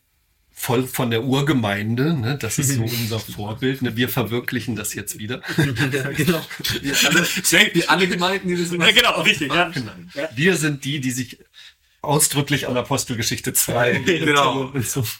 voll 0.51 0.87
von 0.87 1.11
der 1.11 1.23
Urgemeinde, 1.23 2.15
ne? 2.15 2.39
das 2.41 2.59
ist 2.59 2.77
so 2.77 2.83
unser 2.83 3.21
Vorbild. 3.21 3.83
Ne? 3.83 3.95
Wir 3.95 4.09
verwirklichen 4.09 4.75
das 4.75 4.95
jetzt 4.95 5.19
wieder. 5.19 5.43
ja 5.93 6.11
genau. 6.13 6.41
Wir 6.81 6.95
alle, 7.05 7.75
wir 7.75 7.91
alle 7.91 8.09
Gemeinden, 8.09 8.49
die 8.49 8.57
das 8.57 8.73
Ja, 8.73 8.91
genau, 8.91 9.21
richtig, 9.21 9.53
ja. 9.53 9.71
Wir 10.35 10.57
sind 10.57 10.83
die, 10.87 10.99
die 11.01 11.11
sich 11.11 11.39
ausdrücklich 12.07 12.69
an 12.69 12.77
Apostelgeschichte 12.77 13.53
2 13.53 13.93
Genau. 14.07 14.73
so. 14.81 15.05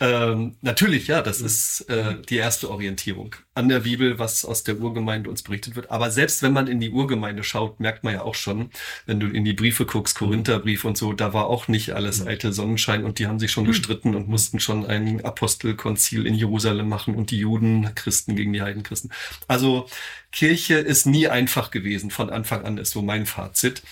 Ähm, 0.00 0.56
natürlich, 0.60 1.06
ja, 1.06 1.22
das 1.22 1.40
ist 1.40 1.82
äh, 1.88 2.16
die 2.28 2.36
erste 2.36 2.68
Orientierung 2.70 3.36
an 3.54 3.68
der 3.68 3.80
Bibel, 3.80 4.18
was 4.18 4.44
aus 4.44 4.64
der 4.64 4.78
Urgemeinde 4.78 5.30
uns 5.30 5.42
berichtet 5.42 5.76
wird. 5.76 5.90
Aber 5.90 6.10
selbst 6.10 6.42
wenn 6.42 6.52
man 6.52 6.66
in 6.66 6.80
die 6.80 6.90
Urgemeinde 6.90 7.44
schaut, 7.44 7.78
merkt 7.78 8.02
man 8.02 8.14
ja 8.14 8.22
auch 8.22 8.34
schon, 8.34 8.70
wenn 9.06 9.20
du 9.20 9.28
in 9.28 9.44
die 9.44 9.52
Briefe 9.52 9.86
guckst, 9.86 10.18
Korintherbrief 10.18 10.84
und 10.84 10.98
so, 10.98 11.12
da 11.12 11.32
war 11.32 11.46
auch 11.46 11.68
nicht 11.68 11.92
alles 11.92 12.26
eitel 12.26 12.52
Sonnenschein 12.52 13.04
und 13.04 13.18
die 13.18 13.28
haben 13.28 13.38
sich 13.38 13.52
schon 13.52 13.64
gestritten 13.64 14.14
und 14.16 14.28
mussten 14.28 14.58
schon 14.58 14.84
ein 14.84 15.24
Apostelkonzil 15.24 16.26
in 16.26 16.34
Jerusalem 16.34 16.88
machen 16.88 17.14
und 17.14 17.30
die 17.30 17.38
Juden, 17.38 17.94
Christen 17.94 18.34
gegen 18.34 18.52
die 18.52 18.62
Heidenchristen. 18.62 19.12
Also 19.46 19.86
Kirche 20.32 20.74
ist 20.74 21.06
nie 21.06 21.28
einfach 21.28 21.70
gewesen, 21.70 22.10
von 22.10 22.30
Anfang 22.30 22.64
an 22.64 22.78
ist 22.78 22.90
so 22.90 23.00
mein 23.00 23.26
Fazit. 23.26 23.82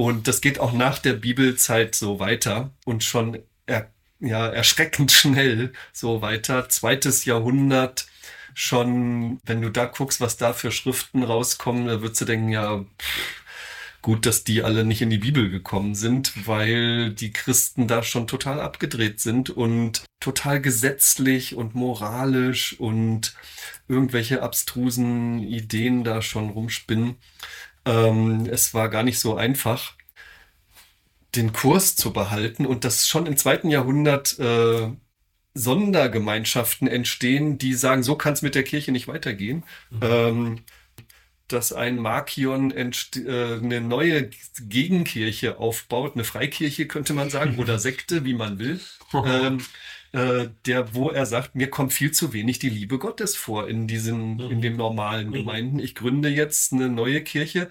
Und 0.00 0.28
das 0.28 0.40
geht 0.40 0.58
auch 0.58 0.72
nach 0.72 0.98
der 0.98 1.12
Bibelzeit 1.12 1.94
so 1.94 2.18
weiter 2.20 2.70
und 2.86 3.04
schon 3.04 3.38
er, 3.66 3.90
ja, 4.18 4.48
erschreckend 4.48 5.12
schnell 5.12 5.74
so 5.92 6.22
weiter. 6.22 6.70
Zweites 6.70 7.26
Jahrhundert 7.26 8.06
schon, 8.54 9.40
wenn 9.44 9.60
du 9.60 9.68
da 9.68 9.84
guckst, 9.84 10.22
was 10.22 10.38
da 10.38 10.54
für 10.54 10.72
Schriften 10.72 11.22
rauskommen, 11.22 11.86
da 11.86 12.00
würdest 12.00 12.22
du 12.22 12.24
denken, 12.24 12.48
ja, 12.48 12.82
gut, 14.00 14.24
dass 14.24 14.42
die 14.42 14.62
alle 14.62 14.86
nicht 14.86 15.02
in 15.02 15.10
die 15.10 15.18
Bibel 15.18 15.50
gekommen 15.50 15.94
sind, 15.94 16.46
weil 16.46 17.12
die 17.12 17.34
Christen 17.34 17.86
da 17.86 18.02
schon 18.02 18.26
total 18.26 18.58
abgedreht 18.58 19.20
sind 19.20 19.50
und 19.50 20.04
total 20.18 20.62
gesetzlich 20.62 21.56
und 21.56 21.74
moralisch 21.74 22.80
und 22.80 23.34
irgendwelche 23.86 24.40
abstrusen 24.40 25.40
Ideen 25.40 26.04
da 26.04 26.22
schon 26.22 26.48
rumspinnen. 26.48 27.16
Ähm, 27.90 28.46
es 28.50 28.74
war 28.74 28.88
gar 28.88 29.02
nicht 29.02 29.18
so 29.18 29.36
einfach, 29.36 29.94
den 31.34 31.52
Kurs 31.52 31.96
zu 31.96 32.12
behalten 32.12 32.66
und 32.66 32.84
dass 32.84 33.08
schon 33.08 33.26
im 33.26 33.36
zweiten 33.36 33.70
Jahrhundert 33.70 34.38
äh, 34.38 34.90
Sondergemeinschaften 35.54 36.88
entstehen, 36.88 37.58
die 37.58 37.74
sagen, 37.74 38.02
so 38.02 38.16
kann 38.16 38.32
es 38.32 38.42
mit 38.42 38.54
der 38.54 38.62
Kirche 38.62 38.92
nicht 38.92 39.08
weitergehen. 39.08 39.64
Mhm. 39.90 40.00
Ähm, 40.02 40.58
dass 41.48 41.72
ein 41.72 41.96
Markion 41.96 42.70
äh, 42.70 42.92
eine 43.24 43.80
neue 43.80 44.30
Gegenkirche 44.60 45.58
aufbaut, 45.58 46.14
eine 46.14 46.22
Freikirche 46.22 46.86
könnte 46.86 47.12
man 47.12 47.30
sagen, 47.30 47.58
oder 47.58 47.78
Sekte, 47.78 48.24
wie 48.24 48.34
man 48.34 48.58
will. 48.58 48.80
ähm, 49.12 49.58
äh, 50.12 50.48
der, 50.66 50.94
wo 50.94 51.10
er 51.10 51.26
sagt, 51.26 51.54
mir 51.54 51.70
kommt 51.70 51.92
viel 51.92 52.10
zu 52.10 52.32
wenig 52.32 52.58
die 52.58 52.68
Liebe 52.68 52.98
Gottes 52.98 53.36
vor 53.36 53.68
in 53.68 53.86
diesen, 53.86 54.34
mhm. 54.34 54.50
in 54.50 54.60
den 54.60 54.76
normalen 54.76 55.28
mhm. 55.28 55.32
Gemeinden. 55.32 55.78
Ich 55.78 55.94
gründe 55.94 56.28
jetzt 56.28 56.72
eine 56.72 56.88
neue 56.88 57.22
Kirche, 57.22 57.68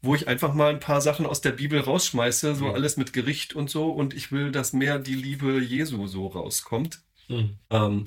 wo 0.00 0.14
ich 0.14 0.26
einfach 0.26 0.54
mal 0.54 0.70
ein 0.70 0.80
paar 0.80 1.00
Sachen 1.00 1.26
aus 1.26 1.40
der 1.40 1.52
Bibel 1.52 1.80
rausschmeiße, 1.80 2.54
so 2.54 2.66
mhm. 2.66 2.74
alles 2.74 2.96
mit 2.96 3.12
Gericht 3.12 3.54
und 3.54 3.70
so, 3.70 3.90
und 3.90 4.14
ich 4.14 4.32
will, 4.32 4.50
dass 4.50 4.72
mehr 4.72 4.98
die 4.98 5.14
Liebe 5.14 5.60
Jesu 5.60 6.06
so 6.06 6.26
rauskommt. 6.26 7.00
Mhm. 7.28 7.58
Ähm, 7.70 8.04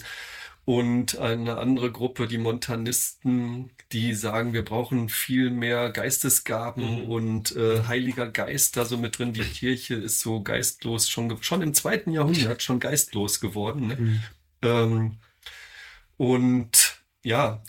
und 0.65 1.19
eine 1.19 1.57
andere 1.57 1.91
Gruppe, 1.91 2.27
die 2.27 2.39
Montanisten, 2.39 3.69
die 3.91 4.13
sagen, 4.13 4.53
wir 4.53 4.65
brauchen 4.65 5.09
viel 5.09 5.51
mehr 5.51 5.91
Geistesgaben 5.91 7.03
mhm. 7.03 7.09
und 7.09 7.55
äh, 7.55 7.83
Heiliger 7.87 8.27
Geist 8.27 8.77
da 8.77 8.85
so 8.85 8.97
mit 8.97 9.19
drin. 9.19 9.33
Die 9.33 9.41
Kirche 9.41 9.95
ist 9.95 10.21
so 10.21 10.41
geistlos, 10.41 11.09
schon, 11.09 11.41
schon 11.41 11.61
im 11.61 11.73
zweiten 11.73 12.11
Jahrhundert 12.11 12.63
schon 12.63 12.79
geistlos 12.79 13.39
geworden. 13.39 13.87
Ne? 13.87 13.95
Mhm. 13.95 14.21
Ähm, 14.63 15.17
und 16.17 17.03
ja, 17.23 17.61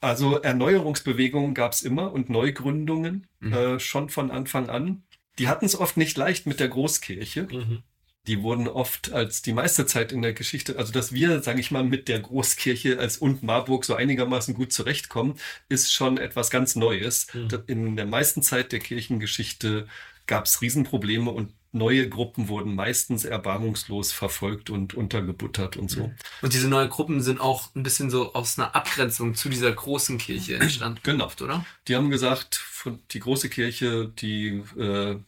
also 0.00 0.38
Erneuerungsbewegungen 0.38 1.54
gab 1.54 1.72
es 1.72 1.82
immer 1.82 2.12
und 2.12 2.30
Neugründungen 2.30 3.26
mhm. 3.40 3.52
äh, 3.52 3.80
schon 3.80 4.10
von 4.10 4.30
Anfang 4.30 4.68
an. 4.68 5.02
Die 5.38 5.48
hatten 5.48 5.64
es 5.64 5.78
oft 5.78 5.96
nicht 5.96 6.16
leicht 6.16 6.46
mit 6.46 6.60
der 6.60 6.68
Großkirche. 6.68 7.48
Mhm 7.50 7.82
die 8.26 8.42
wurden 8.42 8.68
oft 8.68 9.12
als 9.12 9.42
die 9.42 9.52
meiste 9.52 9.86
Zeit 9.86 10.12
in 10.12 10.22
der 10.22 10.32
Geschichte, 10.32 10.78
also 10.78 10.92
dass 10.92 11.12
wir, 11.12 11.42
sage 11.42 11.60
ich 11.60 11.70
mal, 11.70 11.84
mit 11.84 12.08
der 12.08 12.20
Großkirche 12.20 12.98
als 12.98 13.18
und 13.18 13.42
Marburg 13.42 13.84
so 13.84 13.94
einigermaßen 13.94 14.54
gut 14.54 14.72
zurechtkommen, 14.72 15.34
ist 15.68 15.92
schon 15.92 16.16
etwas 16.16 16.50
ganz 16.50 16.74
Neues. 16.74 17.26
Mhm. 17.34 17.48
In 17.66 17.96
der 17.96 18.06
meisten 18.06 18.42
Zeit 18.42 18.72
der 18.72 18.78
Kirchengeschichte 18.78 19.86
gab 20.26 20.46
es 20.46 20.62
Riesenprobleme 20.62 21.30
und 21.30 21.52
neue 21.72 22.08
Gruppen 22.08 22.48
wurden 22.48 22.74
meistens 22.74 23.24
erbarmungslos 23.24 24.12
verfolgt 24.12 24.70
und 24.70 24.94
untergebuttert 24.94 25.76
und 25.76 25.90
so. 25.90 26.06
Mhm. 26.06 26.14
Und 26.40 26.54
diese 26.54 26.68
neuen 26.68 26.88
Gruppen 26.88 27.20
sind 27.20 27.40
auch 27.40 27.74
ein 27.74 27.82
bisschen 27.82 28.10
so 28.10 28.32
aus 28.32 28.58
einer 28.58 28.74
Abgrenzung 28.74 29.34
zu 29.34 29.48
dieser 29.48 29.72
großen 29.72 30.16
Kirche 30.18 30.54
entstanden, 30.56 31.00
genau. 31.02 31.30
oder? 31.40 31.66
Die 31.88 31.96
haben 31.96 32.10
gesagt, 32.10 32.64
die 33.10 33.20
große 33.20 33.50
Kirche, 33.50 34.08
die, 34.08 34.62
äh, 34.78 35.18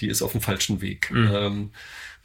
die 0.00 0.08
ist 0.08 0.22
auf 0.22 0.32
dem 0.32 0.40
falschen 0.40 0.80
Weg. 0.80 1.10
Mhm. 1.10 1.30
Ähm, 1.32 1.70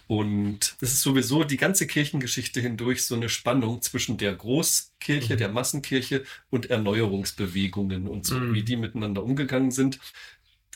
und 0.08 0.78
es 0.80 0.94
ist 0.94 1.02
sowieso 1.02 1.44
die 1.44 1.58
ganze 1.58 1.86
Kirchengeschichte 1.86 2.62
hindurch 2.62 3.06
so 3.06 3.16
eine 3.16 3.28
Spannung 3.28 3.82
zwischen 3.82 4.18
der 4.18 4.34
Großkirche, 4.34 5.34
mhm. 5.34 5.38
der 5.38 5.50
Massenkirche 5.50 6.24
und 6.50 6.70
Erneuerungsbewegungen 6.70 8.08
und 8.08 8.26
so, 8.26 8.36
mhm. 8.36 8.54
wie 8.54 8.64
die 8.64 8.78
miteinander 8.78 9.24
umgegangen 9.24 9.72
sind. 9.72 10.00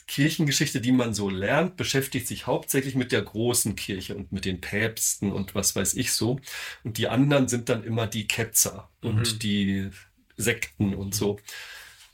Kirchengeschichte, 0.06 0.82
die 0.82 0.92
man 0.92 1.14
so 1.14 1.30
lernt, 1.30 1.76
beschäftigt 1.78 2.26
sich 2.26 2.46
hauptsächlich 2.46 2.94
mit 2.94 3.12
der 3.12 3.22
großen 3.22 3.74
Kirche 3.76 4.14
und 4.14 4.32
mit 4.32 4.44
den 4.44 4.60
Päpsten 4.60 5.32
und 5.32 5.54
was 5.54 5.74
weiß 5.74 5.94
ich 5.94 6.12
so. 6.12 6.38
Und 6.84 6.98
die 6.98 7.08
anderen 7.08 7.48
sind 7.48 7.70
dann 7.70 7.84
immer 7.84 8.06
die 8.06 8.26
Ketzer 8.26 8.90
mhm. 9.00 9.08
und 9.08 9.42
die 9.42 9.88
Sekten 10.36 10.94
und 10.94 11.14
so. 11.14 11.38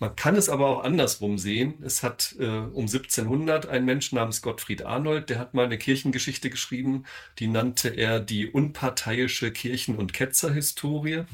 Man 0.00 0.14
kann 0.14 0.36
es 0.36 0.48
aber 0.48 0.66
auch 0.66 0.84
andersrum 0.84 1.38
sehen. 1.38 1.82
Es 1.82 2.02
hat 2.02 2.36
äh, 2.38 2.46
um 2.46 2.82
1700 2.86 3.66
ein 3.66 3.84
Mensch 3.84 4.12
namens 4.12 4.42
Gottfried 4.42 4.82
Arnold, 4.82 5.28
der 5.28 5.38
hat 5.38 5.54
mal 5.54 5.64
eine 5.64 5.78
Kirchengeschichte 5.78 6.50
geschrieben, 6.50 7.04
die 7.38 7.48
nannte 7.48 7.88
er 7.88 8.20
die 8.20 8.48
unparteiische 8.48 9.50
Kirchen- 9.50 9.96
und 9.96 10.12
Ketzerhistorie, 10.12 11.24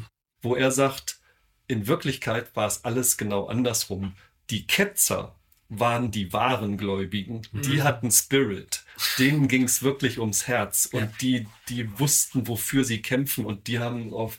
wo 0.40 0.54
er 0.54 0.70
sagt, 0.70 1.20
in 1.66 1.86
Wirklichkeit 1.86 2.56
war 2.56 2.66
es 2.66 2.84
alles 2.84 3.16
genau 3.16 3.46
andersrum. 3.46 4.14
Die 4.50 4.66
Ketzer 4.66 5.34
waren 5.68 6.10
die 6.10 6.32
wahren 6.32 6.76
Gläubigen. 6.76 7.42
Die 7.52 7.76
mhm. 7.76 7.84
hatten 7.84 8.10
Spirit. 8.10 8.84
Denen 9.18 9.48
ging 9.48 9.64
es 9.64 9.82
wirklich 9.82 10.18
ums 10.18 10.46
Herz. 10.46 10.86
Und 10.92 11.00
ja. 11.00 11.10
die, 11.20 11.46
die 11.68 11.98
wussten, 11.98 12.46
wofür 12.46 12.84
sie 12.84 13.02
kämpfen. 13.02 13.46
Und 13.46 13.66
die 13.66 13.78
haben 13.78 14.12
auf 14.12 14.38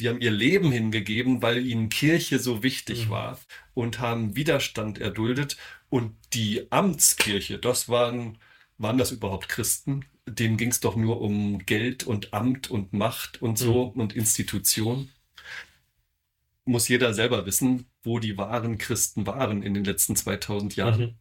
die 0.00 0.08
haben 0.08 0.20
ihr 0.20 0.30
Leben 0.30 0.72
hingegeben, 0.72 1.42
weil 1.42 1.64
ihnen 1.66 1.90
Kirche 1.90 2.38
so 2.38 2.62
wichtig 2.62 3.06
mhm. 3.06 3.10
war 3.10 3.40
und 3.74 4.00
haben 4.00 4.34
Widerstand 4.34 4.98
erduldet. 4.98 5.56
Und 5.90 6.16
die 6.32 6.70
Amtskirche, 6.72 7.58
das 7.58 7.88
waren, 7.88 8.38
waren 8.78 8.98
das 8.98 9.12
überhaupt 9.12 9.48
Christen? 9.48 10.06
Denen 10.26 10.56
ging 10.56 10.70
es 10.70 10.80
doch 10.80 10.96
nur 10.96 11.20
um 11.20 11.58
Geld 11.66 12.04
und 12.04 12.32
Amt 12.32 12.70
und 12.70 12.92
Macht 12.92 13.42
und 13.42 13.58
so 13.58 13.92
mhm. 13.94 14.00
und 14.00 14.14
Institution. 14.14 15.10
Muss 16.64 16.88
jeder 16.88 17.12
selber 17.12 17.46
wissen, 17.46 17.86
wo 18.02 18.18
die 18.18 18.38
wahren 18.38 18.78
Christen 18.78 19.26
waren 19.26 19.62
in 19.62 19.74
den 19.74 19.84
letzten 19.84 20.16
2000 20.16 20.76
Jahren. 20.76 21.00
Mhm. 21.00 21.14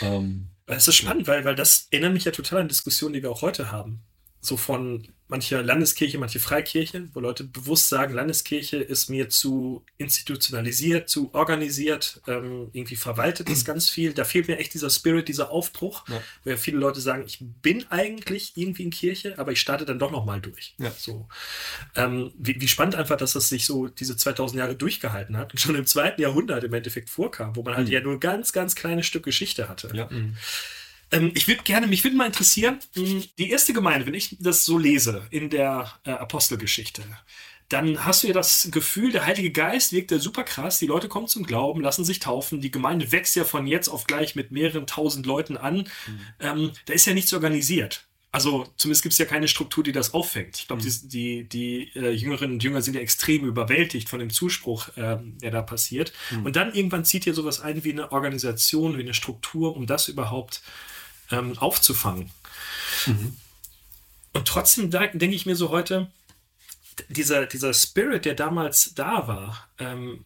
Ähm, 0.00 0.48
es 0.66 0.88
ist 0.88 0.96
spannend, 0.96 1.26
weil, 1.26 1.44
weil 1.44 1.54
das 1.54 1.88
erinnert 1.90 2.12
mich 2.12 2.24
ja 2.24 2.32
total 2.32 2.60
an 2.60 2.68
Diskussionen, 2.68 3.14
die 3.14 3.22
wir 3.22 3.30
auch 3.30 3.42
heute 3.42 3.72
haben. 3.72 4.02
So 4.40 4.56
von 4.56 5.08
manche 5.28 5.60
Landeskirche, 5.60 6.18
manche 6.18 6.40
Freikirche, 6.40 7.08
wo 7.12 7.20
Leute 7.20 7.44
bewusst 7.44 7.88
sagen, 7.90 8.14
Landeskirche 8.14 8.78
ist 8.78 9.10
mir 9.10 9.28
zu 9.28 9.84
institutionalisiert, 9.98 11.08
zu 11.08 11.32
organisiert, 11.34 12.22
ähm, 12.26 12.70
irgendwie 12.72 12.96
verwaltet 12.96 13.50
das 13.50 13.64
ganz 13.64 13.90
viel. 13.90 14.14
Da 14.14 14.24
fehlt 14.24 14.48
mir 14.48 14.58
echt 14.58 14.72
dieser 14.72 14.88
Spirit, 14.88 15.28
dieser 15.28 15.50
Aufbruch, 15.50 16.08
ja. 16.08 16.20
wo 16.44 16.50
ja 16.50 16.56
viele 16.56 16.78
Leute 16.78 17.00
sagen, 17.00 17.24
ich 17.26 17.38
bin 17.40 17.84
eigentlich 17.90 18.52
irgendwie 18.56 18.84
in 18.84 18.90
Kirche, 18.90 19.38
aber 19.38 19.52
ich 19.52 19.60
starte 19.60 19.84
dann 19.84 19.98
doch 19.98 20.10
nochmal 20.10 20.40
durch. 20.40 20.74
Ja. 20.78 20.90
So. 20.96 21.28
Ähm, 21.94 22.32
wie, 22.38 22.58
wie, 22.60 22.68
spannend 22.68 22.94
einfach, 22.94 23.18
dass 23.18 23.34
das 23.34 23.50
sich 23.50 23.66
so 23.66 23.88
diese 23.88 24.16
2000 24.16 24.58
Jahre 24.58 24.76
durchgehalten 24.76 25.36
hat 25.36 25.52
und 25.52 25.58
schon 25.58 25.74
im 25.74 25.86
zweiten 25.86 26.22
Jahrhundert 26.22 26.64
im 26.64 26.72
Endeffekt 26.72 27.10
vorkam, 27.10 27.54
wo 27.54 27.62
man 27.62 27.76
halt 27.76 27.88
mhm. 27.88 27.92
ja 27.92 28.00
nur 28.00 28.18
ganz, 28.18 28.52
ganz 28.52 28.74
kleines 28.74 29.06
Stück 29.06 29.24
Geschichte 29.24 29.68
hatte. 29.68 29.90
Ja. 29.94 30.08
Mhm. 30.10 30.36
Ähm, 31.10 31.32
ich 31.34 31.48
würde 31.48 31.62
gerne, 31.62 31.86
mich 31.86 32.04
würde 32.04 32.16
mal 32.16 32.26
interessieren, 32.26 32.78
hm, 32.94 33.24
die 33.38 33.50
erste 33.50 33.72
Gemeinde, 33.72 34.06
wenn 34.06 34.14
ich 34.14 34.36
das 34.40 34.64
so 34.64 34.78
lese 34.78 35.26
in 35.30 35.50
der 35.50 35.92
äh, 36.04 36.10
Apostelgeschichte, 36.10 37.02
dann 37.68 38.04
hast 38.04 38.22
du 38.22 38.28
ja 38.28 38.32
das 38.32 38.68
Gefühl, 38.70 39.12
der 39.12 39.26
Heilige 39.26 39.50
Geist 39.50 39.92
wirkt 39.92 40.10
ja 40.10 40.18
super 40.18 40.42
krass, 40.42 40.78
die 40.78 40.86
Leute 40.86 41.08
kommen 41.08 41.28
zum 41.28 41.44
Glauben, 41.44 41.82
lassen 41.82 42.04
sich 42.04 42.18
taufen, 42.18 42.60
die 42.60 42.70
Gemeinde 42.70 43.12
wächst 43.12 43.36
ja 43.36 43.44
von 43.44 43.66
jetzt 43.66 43.88
auf 43.88 44.06
gleich 44.06 44.34
mit 44.34 44.50
mehreren 44.50 44.86
tausend 44.86 45.26
Leuten 45.26 45.56
an. 45.56 45.76
Mhm. 45.76 46.20
Ähm, 46.40 46.72
da 46.86 46.94
ist 46.94 47.06
ja 47.06 47.12
nichts 47.12 47.32
organisiert. 47.34 48.06
Also 48.30 48.66
zumindest 48.76 49.02
gibt 49.02 49.14
es 49.14 49.18
ja 49.18 49.24
keine 49.24 49.48
Struktur, 49.48 49.82
die 49.82 49.92
das 49.92 50.12
auffängt. 50.12 50.58
Ich 50.58 50.66
glaube, 50.66 50.82
mhm. 50.82 50.88
die, 51.08 51.08
die, 51.08 51.48
die 51.48 51.98
äh, 51.98 52.10
Jüngerinnen 52.10 52.54
und 52.54 52.62
Jünger 52.62 52.82
sind 52.82 52.94
ja 52.94 53.00
extrem 53.00 53.44
überwältigt 53.44 54.08
von 54.08 54.18
dem 54.18 54.30
Zuspruch, 54.30 54.88
äh, 54.96 55.18
der 55.20 55.50
da 55.50 55.62
passiert. 55.62 56.12
Mhm. 56.30 56.46
Und 56.46 56.56
dann 56.56 56.74
irgendwann 56.74 57.04
zieht 57.04 57.26
ihr 57.26 57.34
sowas 57.34 57.60
ein 57.60 57.84
wie 57.84 57.92
eine 57.92 58.12
Organisation, 58.12 58.96
wie 58.96 59.02
eine 59.02 59.14
Struktur, 59.14 59.76
um 59.76 59.86
das 59.86 60.08
überhaupt 60.08 60.62
ähm, 61.30 61.58
aufzufangen. 61.58 62.30
Mhm. 63.06 63.36
Und 64.32 64.48
trotzdem 64.48 64.90
denke 64.90 65.28
ich 65.28 65.46
mir 65.46 65.56
so 65.56 65.70
heute, 65.70 66.10
dieser, 67.08 67.46
dieser 67.46 67.74
Spirit, 67.74 68.24
der 68.24 68.34
damals 68.34 68.94
da 68.94 69.28
war, 69.28 69.68
ähm, 69.78 70.24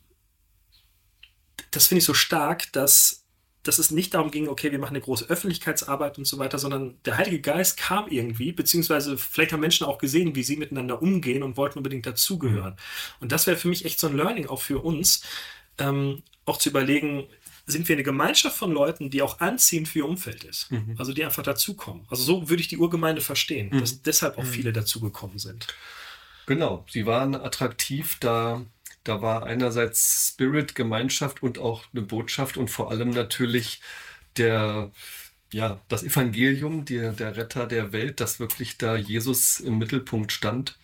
das 1.71 1.87
finde 1.87 2.01
ich 2.01 2.05
so 2.05 2.15
stark, 2.15 2.73
dass 2.73 3.23
dass 3.63 3.79
es 3.79 3.91
nicht 3.91 4.15
darum 4.15 4.31
ging, 4.31 4.49
okay, 4.49 4.73
wir 4.73 4.79
machen 4.79 4.97
eine 4.97 5.05
große 5.05 5.27
Öffentlichkeitsarbeit 5.27 6.19
und 6.19 6.25
so 6.27 6.39
weiter, 6.39 6.59
sondern 6.59 6.97
der 7.05 7.17
Heilige 7.17 7.41
Geist 7.41 7.77
kam 7.77 8.09
irgendwie, 8.09 8.53
beziehungsweise 8.53 9.17
vielleicht 9.17 9.53
haben 9.53 9.61
Menschen 9.61 9.87
auch 9.87 9.99
gesehen, 9.99 10.35
wie 10.35 10.43
sie 10.43 10.57
miteinander 10.57 11.01
umgehen 11.01 11.43
und 11.43 11.57
wollten 11.57 11.79
unbedingt 11.79 12.07
dazugehören. 12.07 12.77
Und 13.21 13.31
das 13.31 13.47
wäre 13.47 13.57
für 13.57 13.69
mich 13.69 13.85
echt 13.85 14.01
so 14.01 14.09
ein 14.09 14.17
Learning 14.17 14.49
auch 14.49 14.61
für 14.61 14.83
uns, 14.83 15.23
ähm, 15.79 16.23
auch 16.45 16.59
zu 16.59 16.71
überlegen, 16.71 17.29
sind 17.67 17.89
wir 17.89 17.97
eine 17.97 18.03
Gemeinschaft 18.03 18.57
von 18.57 18.73
Leuten, 18.73 19.11
die 19.11 19.23
auch 19.23 19.41
anziehend 19.41 19.89
für 19.89 20.01
ihr 20.01 20.07
Umfeld 20.07 20.45
ist. 20.45 20.71
Mhm. 20.71 20.97
Also 20.99 21.13
die 21.13 21.25
einfach 21.25 21.43
dazukommen. 21.43 22.05
Also 22.09 22.23
so 22.25 22.49
würde 22.49 22.61
ich 22.61 22.69
die 22.69 22.79
Urgemeinde 22.79 23.21
verstehen, 23.21 23.71
mhm. 23.73 23.81
dass 23.81 24.03
deshalb 24.03 24.39
auch 24.39 24.45
mhm. 24.45 24.49
viele 24.49 24.73
dazugekommen 24.73 25.39
sind. 25.39 25.69
Genau, 26.47 26.85
sie 26.89 27.07
waren 27.07 27.35
attraktiv, 27.35 28.17
da, 28.19 28.65
da 29.05 29.23
war 29.23 29.45
einerseits 29.45 30.33
Spirit, 30.33 30.75
Gemeinschaft 30.75 31.43
und 31.43 31.59
auch 31.59 31.85
eine 31.93 32.03
Botschaft 32.03 32.57
und 32.57 32.69
vor 32.69 32.91
allem 32.91 33.11
natürlich 33.11 33.81
der, 34.37 34.91
ja, 35.53 35.81
das 35.89 36.03
Evangelium, 36.03 36.85
die, 36.85 36.99
der 36.99 37.37
Retter 37.37 37.67
der 37.67 37.93
Welt, 37.93 38.21
dass 38.21 38.41
wirklich 38.41 38.77
da 38.77 38.97
Jesus 38.97 39.61
im 39.61 39.79
Mittelpunkt 39.79 40.33
stand. 40.33 40.79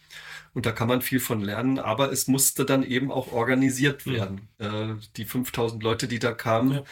Und 0.54 0.66
da 0.66 0.72
kann 0.72 0.88
man 0.88 1.02
viel 1.02 1.20
von 1.20 1.40
lernen, 1.40 1.78
aber 1.78 2.12
es 2.12 2.26
musste 2.26 2.64
dann 2.64 2.82
eben 2.82 3.12
auch 3.12 3.32
organisiert 3.32 4.06
werden. 4.06 4.48
Mhm. 4.58 4.66
Äh, 4.66 4.94
die 5.16 5.24
5000 5.24 5.82
Leute, 5.82 6.08
die 6.08 6.18
da 6.18 6.32
kamen, 6.32 6.72
ja. 6.72 6.84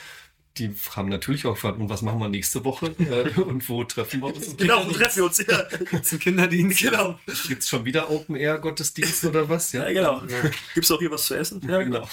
die 0.59 0.75
haben 0.95 1.09
natürlich 1.09 1.47
auch 1.47 1.55
gefragt, 1.55 1.79
und 1.79 1.89
was 1.89 2.03
machen 2.03 2.19
wir 2.19 2.29
nächste 2.29 2.65
Woche 2.65 2.95
äh, 2.99 3.41
und 3.41 3.69
wo 3.69 3.85
treffen 3.85 4.21
wir 4.21 4.35
uns? 4.35 4.57
genau, 4.57 4.87
wo 4.87 4.91
treffen 4.91 5.17
wir 5.17 5.25
uns? 5.25 5.39
Ja. 5.39 6.03
Zum 6.03 6.19
Kinderdienst. 6.19 6.81
Genau. 6.81 7.19
Gibt 7.49 7.63
es 7.63 7.69
schon 7.69 7.85
wieder 7.85 8.11
Open 8.11 8.37
Air 8.37 8.59
Gottesdienst 8.59 9.25
oder 9.25 9.49
was? 9.49 9.73
Ja, 9.73 9.89
ja 9.89 9.93
genau. 9.93 10.23
Ja. 10.27 10.51
Gibt 10.75 10.85
es 10.85 10.91
auch 10.91 10.99
hier 10.99 11.11
was 11.11 11.27
zu 11.27 11.35
essen? 11.35 11.61
Ja, 11.69 11.83
genau. 11.83 12.09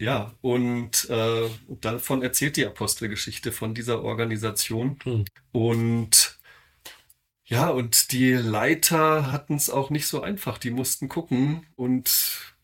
Ja, 0.00 0.34
und 0.40 1.08
äh, 1.08 1.48
davon 1.68 2.22
erzählt 2.22 2.56
die 2.56 2.66
Apostelgeschichte 2.66 3.52
von 3.52 3.74
dieser 3.74 4.02
Organisation. 4.02 4.98
Hm. 5.04 5.24
Und 5.52 6.33
ja, 7.54 7.68
und 7.68 8.10
die 8.10 8.32
Leiter 8.32 9.30
hatten 9.30 9.54
es 9.54 9.70
auch 9.70 9.90
nicht 9.90 10.08
so 10.08 10.20
einfach. 10.22 10.58
Die 10.58 10.72
mussten 10.72 11.08
gucken 11.08 11.64
und 11.76 12.54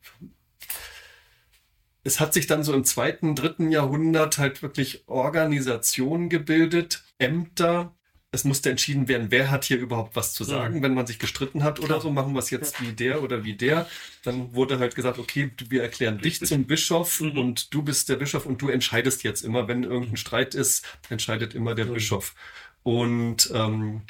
es 2.02 2.18
hat 2.18 2.35
sich 2.35 2.49
dann 2.49 2.64
so 2.64 2.75
im 2.75 2.85
zweiten, 2.85 3.37
dritten 3.37 3.70
Jahrhundert 3.70 4.38
halt 4.38 4.62
wirklich 4.62 5.04
Organisationen 5.06 6.28
gebildet, 6.28 7.04
Ämter. 7.18 7.94
Es 8.32 8.42
musste 8.42 8.70
entschieden 8.70 9.06
werden, 9.06 9.30
wer 9.30 9.50
hat 9.50 9.64
hier 9.64 9.78
überhaupt 9.78 10.16
was 10.16 10.32
zu 10.32 10.42
sagen, 10.42 10.78
mhm. 10.78 10.82
wenn 10.82 10.94
man 10.94 11.06
sich 11.06 11.20
gestritten 11.20 11.62
hat 11.62 11.78
oder 11.78 12.00
so, 12.00 12.11
machen 12.11 12.32
wir 12.32 12.40
es 12.40 12.50
jetzt 12.50 12.80
wie 12.80 12.92
der 12.92 13.23
oder 13.23 13.44
wie 13.44 13.54
der. 13.54 13.87
Dann 14.25 14.54
wurde 14.54 14.80
halt 14.80 14.97
gesagt, 14.97 15.18
okay, 15.18 15.52
wir 15.68 15.82
erklären 15.82 16.18
dich 16.18 16.44
zum 16.44 16.64
Bischof 16.64 17.20
mhm. 17.20 17.38
und 17.38 17.73
du 17.73 17.82
bist 17.82 18.09
der 18.09 18.16
Bischof 18.16 18.44
und 18.44 18.61
du 18.61 18.68
entscheidest 18.68 19.23
jetzt 19.23 19.42
immer, 19.42 19.68
wenn 19.68 19.85
irgendein 19.85 20.16
Streit 20.16 20.56
ist, 20.56 20.85
entscheidet 21.11 21.54
immer 21.54 21.76
der 21.76 21.87
mhm. 21.87 21.94
Bischof. 21.94 22.35
Und 22.82 23.50
ähm, 23.54 24.02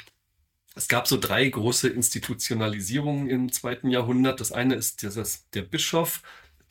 es 0.75 0.87
gab 0.87 1.07
so 1.07 1.17
drei 1.17 1.47
große 1.47 1.89
Institutionalisierungen 1.89 3.29
im 3.29 3.51
zweiten 3.51 3.89
Jahrhundert. 3.89 4.39
Das 4.39 4.51
eine 4.51 4.75
ist 4.75 5.03
das, 5.03 5.49
der 5.49 5.63
Bischof. 5.63 6.21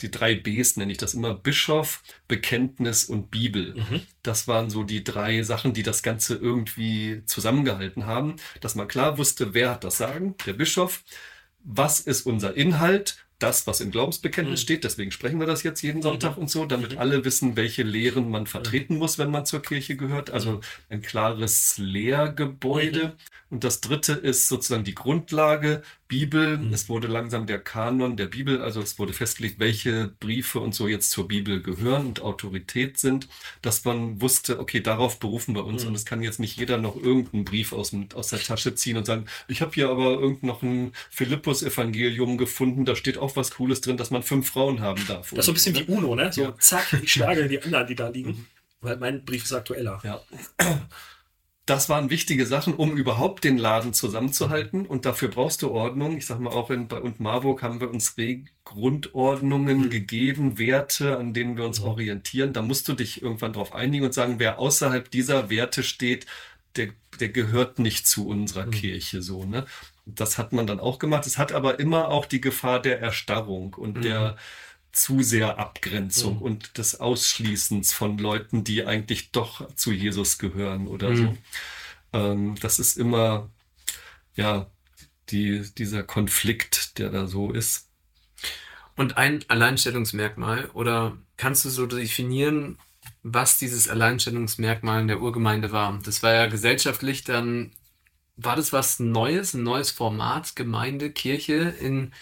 Die 0.00 0.10
drei 0.10 0.34
Bs 0.34 0.78
nenne 0.78 0.92
ich 0.92 0.98
das 0.98 1.12
immer. 1.12 1.34
Bischof, 1.34 2.02
Bekenntnis 2.26 3.04
und 3.04 3.30
Bibel. 3.30 3.74
Mhm. 3.74 4.00
Das 4.22 4.48
waren 4.48 4.70
so 4.70 4.84
die 4.84 5.04
drei 5.04 5.42
Sachen, 5.42 5.74
die 5.74 5.82
das 5.82 6.02
Ganze 6.02 6.36
irgendwie 6.36 7.22
zusammengehalten 7.26 8.06
haben. 8.06 8.36
Dass 8.62 8.74
man 8.74 8.88
klar 8.88 9.18
wusste, 9.18 9.52
wer 9.52 9.70
hat 9.70 9.84
das 9.84 9.98
Sagen? 9.98 10.34
Der 10.46 10.54
Bischof. 10.54 11.04
Was 11.62 12.00
ist 12.00 12.24
unser 12.24 12.56
Inhalt? 12.56 13.18
Das, 13.40 13.66
was 13.66 13.80
im 13.80 13.90
Glaubensbekenntnis 13.90 14.60
mhm. 14.60 14.62
steht. 14.62 14.84
Deswegen 14.84 15.10
sprechen 15.10 15.40
wir 15.40 15.46
das 15.46 15.62
jetzt 15.62 15.82
jeden 15.82 16.02
Sonntag 16.02 16.36
mhm. 16.36 16.42
und 16.42 16.50
so, 16.50 16.66
damit 16.66 16.92
mhm. 16.92 16.98
alle 16.98 17.24
wissen, 17.24 17.56
welche 17.56 17.82
Lehren 17.82 18.30
man 18.30 18.46
vertreten 18.46 18.96
muss, 18.96 19.18
wenn 19.18 19.30
man 19.30 19.46
zur 19.46 19.62
Kirche 19.62 19.96
gehört. 19.96 20.30
Also 20.30 20.60
ein 20.88 21.02
klares 21.02 21.76
Lehrgebäude. 21.78 23.16
Und 23.50 23.64
das 23.64 23.80
dritte 23.80 24.12
ist 24.12 24.48
sozusagen 24.48 24.84
die 24.84 24.94
Grundlage, 24.94 25.82
Bibel. 26.10 26.58
Mhm. 26.58 26.74
Es 26.74 26.88
wurde 26.88 27.06
langsam 27.06 27.46
der 27.46 27.60
Kanon 27.60 28.16
der 28.16 28.26
Bibel, 28.26 28.60
also 28.60 28.82
es 28.82 28.98
wurde 28.98 29.12
festgelegt, 29.12 29.60
welche 29.60 30.08
Briefe 30.18 30.58
und 30.58 30.74
so 30.74 30.88
jetzt 30.88 31.12
zur 31.12 31.28
Bibel 31.28 31.62
gehören 31.62 32.08
und 32.08 32.20
Autorität 32.20 32.98
sind, 32.98 33.28
dass 33.62 33.84
man 33.84 34.20
wusste, 34.20 34.58
okay, 34.58 34.80
darauf 34.80 35.20
berufen 35.20 35.54
wir 35.54 35.64
uns. 35.64 35.84
Mhm. 35.84 35.90
Und 35.90 35.94
es 35.94 36.04
kann 36.04 36.20
jetzt 36.20 36.40
nicht 36.40 36.58
jeder 36.58 36.78
noch 36.78 36.96
irgendeinen 36.96 37.44
Brief 37.44 37.72
aus, 37.72 37.94
aus 38.14 38.28
der 38.28 38.40
Tasche 38.40 38.74
ziehen 38.74 38.96
und 38.96 39.06
sagen, 39.06 39.26
ich 39.46 39.62
habe 39.62 39.72
hier 39.72 39.88
aber 39.88 40.20
irgend 40.20 40.42
noch 40.42 40.62
ein 40.62 40.92
Philippus-Evangelium 41.10 42.36
gefunden, 42.36 42.84
da 42.84 42.96
steht 42.96 43.16
auch 43.16 43.36
was 43.36 43.52
Cooles 43.52 43.80
drin, 43.80 43.96
dass 43.96 44.10
man 44.10 44.24
fünf 44.24 44.50
Frauen 44.50 44.80
haben 44.80 45.06
darf. 45.06 45.30
Das 45.30 45.38
ist 45.38 45.44
so 45.46 45.52
ein 45.52 45.54
bisschen 45.54 45.76
wie 45.76 45.84
UNO, 45.84 46.16
ne? 46.16 46.32
So, 46.32 46.42
ja. 46.42 46.54
zack, 46.58 46.92
ich 47.00 47.12
schlage 47.12 47.46
die 47.46 47.62
anderen, 47.62 47.86
die 47.86 47.94
da 47.94 48.08
liegen. 48.08 48.30
Mhm. 48.30 48.46
Weil 48.80 48.96
mein 48.96 49.24
Brief 49.24 49.44
ist 49.44 49.52
aktueller. 49.52 50.00
Ja 50.02 50.20
das 51.70 51.88
waren 51.88 52.10
wichtige 52.10 52.46
Sachen, 52.46 52.74
um 52.74 52.96
überhaupt 52.96 53.44
den 53.44 53.56
Laden 53.56 53.94
zusammenzuhalten. 53.94 54.86
Und 54.86 55.06
dafür 55.06 55.28
brauchst 55.28 55.62
du 55.62 55.70
Ordnung. 55.70 56.16
Ich 56.16 56.26
sag 56.26 56.40
mal, 56.40 56.50
auch 56.50 56.68
in, 56.70 56.88
bei 56.88 56.98
und 56.98 57.20
Marburg 57.20 57.62
haben 57.62 57.80
wir 57.80 57.90
uns 57.90 58.16
Grundordnungen 58.64 59.82
mhm. 59.82 59.90
gegeben, 59.90 60.58
Werte, 60.58 61.16
an 61.16 61.32
denen 61.32 61.56
wir 61.56 61.64
uns 61.64 61.80
mhm. 61.80 61.86
orientieren. 61.86 62.52
Da 62.52 62.62
musst 62.62 62.88
du 62.88 62.92
dich 62.94 63.22
irgendwann 63.22 63.52
drauf 63.52 63.72
einigen 63.72 64.04
und 64.04 64.12
sagen, 64.12 64.40
wer 64.40 64.58
außerhalb 64.58 65.08
dieser 65.12 65.48
Werte 65.48 65.84
steht, 65.84 66.26
der, 66.74 66.88
der 67.20 67.28
gehört 67.28 67.78
nicht 67.78 68.08
zu 68.08 68.26
unserer 68.26 68.66
mhm. 68.66 68.72
Kirche, 68.72 69.22
so, 69.22 69.44
ne? 69.44 69.64
Das 70.06 70.38
hat 70.38 70.52
man 70.52 70.66
dann 70.66 70.80
auch 70.80 70.98
gemacht. 70.98 71.24
Es 71.26 71.38
hat 71.38 71.52
aber 71.52 71.78
immer 71.78 72.08
auch 72.08 72.26
die 72.26 72.40
Gefahr 72.40 72.82
der 72.82 73.00
Erstarrung 73.00 73.74
und 73.74 74.02
der, 74.02 74.32
mhm 74.32 74.69
zu 74.92 75.22
sehr 75.22 75.58
Abgrenzung 75.58 76.36
mhm. 76.36 76.42
und 76.42 76.78
des 76.78 77.00
Ausschließens 77.00 77.92
von 77.92 78.18
Leuten, 78.18 78.64
die 78.64 78.84
eigentlich 78.84 79.30
doch 79.30 79.72
zu 79.74 79.92
Jesus 79.92 80.38
gehören 80.38 80.88
oder 80.88 81.10
mhm. 81.10 81.16
so. 81.16 81.36
Ähm, 82.12 82.54
das 82.60 82.78
ist 82.78 82.96
immer, 82.98 83.50
ja, 84.34 84.70
die, 85.30 85.62
dieser 85.76 86.02
Konflikt, 86.02 86.98
der 86.98 87.10
da 87.10 87.26
so 87.26 87.52
ist. 87.52 87.88
Und 88.96 89.16
ein 89.16 89.44
Alleinstellungsmerkmal 89.48 90.70
oder 90.74 91.16
kannst 91.36 91.64
du 91.64 91.70
so 91.70 91.86
definieren, 91.86 92.78
was 93.22 93.58
dieses 93.58 93.88
Alleinstellungsmerkmal 93.88 95.00
in 95.00 95.08
der 95.08 95.20
Urgemeinde 95.20 95.72
war? 95.72 95.98
Das 96.04 96.22
war 96.22 96.34
ja 96.34 96.46
gesellschaftlich 96.46 97.24
dann, 97.24 97.72
war 98.36 98.56
das 98.56 98.72
was 98.72 98.98
Neues, 98.98 99.54
ein 99.54 99.62
neues 99.62 99.90
Format, 99.90 100.56
Gemeinde, 100.56 101.10
Kirche 101.10 101.74
in 101.80 102.12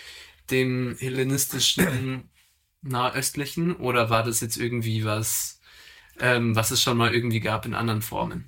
dem 0.50 0.96
hellenistischen 0.98 2.28
nahöstlichen 2.83 3.77
oder 3.77 4.11
war 4.11 4.23
das 4.23 4.41
jetzt 4.41 4.57
irgendwie 4.57 5.05
was, 5.05 5.61
ähm, 6.21 6.55
was 6.57 6.71
es 6.71 6.83
schon 6.83 6.97
mal 6.97 7.14
irgendwie 7.14 7.41
gab 7.41 7.67
in 7.67 7.75
anderen 7.75 8.03
Formen? 8.03 8.45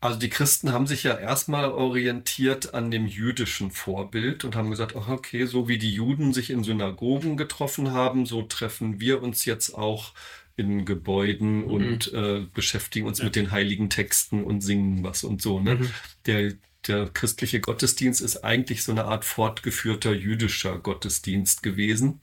Also 0.00 0.18
die 0.18 0.28
Christen 0.28 0.72
haben 0.72 0.86
sich 0.86 1.02
ja 1.02 1.18
erstmal 1.18 1.72
orientiert 1.72 2.72
an 2.72 2.92
dem 2.92 3.06
jüdischen 3.06 3.72
Vorbild 3.72 4.44
und 4.44 4.54
haben 4.54 4.70
gesagt, 4.70 4.94
okay, 4.94 5.44
so 5.46 5.66
wie 5.66 5.78
die 5.78 5.92
Juden 5.92 6.32
sich 6.32 6.50
in 6.50 6.62
Synagogen 6.62 7.36
getroffen 7.36 7.92
haben, 7.92 8.24
so 8.24 8.42
treffen 8.42 9.00
wir 9.00 9.22
uns 9.22 9.44
jetzt 9.44 9.74
auch 9.74 10.12
in 10.56 10.84
Gebäuden 10.84 11.62
mhm. 11.62 11.70
und 11.70 12.12
äh, 12.12 12.46
beschäftigen 12.54 13.06
uns 13.06 13.18
ja. 13.18 13.24
mit 13.24 13.34
den 13.34 13.50
heiligen 13.50 13.90
Texten 13.90 14.44
und 14.44 14.60
singen 14.60 15.02
was 15.02 15.24
und 15.24 15.42
so. 15.42 15.58
Ne? 15.58 15.76
Mhm. 15.76 15.90
Der, 16.26 16.52
der 16.86 17.06
christliche 17.08 17.60
Gottesdienst 17.60 18.20
ist 18.20 18.44
eigentlich 18.44 18.84
so 18.84 18.92
eine 18.92 19.04
Art 19.04 19.24
fortgeführter 19.24 20.12
jüdischer 20.12 20.78
Gottesdienst 20.78 21.64
gewesen. 21.64 22.20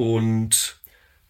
Und 0.00 0.80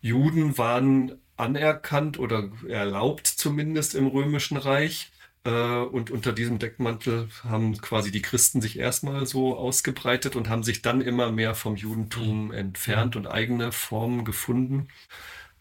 Juden 0.00 0.56
waren 0.56 1.20
anerkannt 1.37 2.20
oder 2.20 2.50
erlaubt 2.68 3.26
zumindest 3.26 3.96
im 3.96 4.06
Römischen 4.06 4.56
Reich. 4.56 5.11
Äh, 5.42 5.50
und 5.50 6.12
unter 6.12 6.33
diesem 6.33 6.61
Deckmantel 6.61 7.30
haben 7.42 7.76
quasi 7.78 8.12
die 8.12 8.22
Christen 8.22 8.61
sich 8.61 8.78
erstmal 8.78 9.26
so 9.26 9.56
ausgebreitet 9.56 10.37
und 10.37 10.48
haben 10.48 10.62
sich 10.62 10.83
dann 10.83 11.00
immer 11.00 11.33
mehr 11.33 11.56
vom 11.56 11.74
Judentum 11.74 12.46
mhm. 12.46 12.52
entfernt 12.52 13.16
und 13.16 13.26
eigene 13.26 13.72
Formen 13.72 14.24
gefunden. 14.24 14.87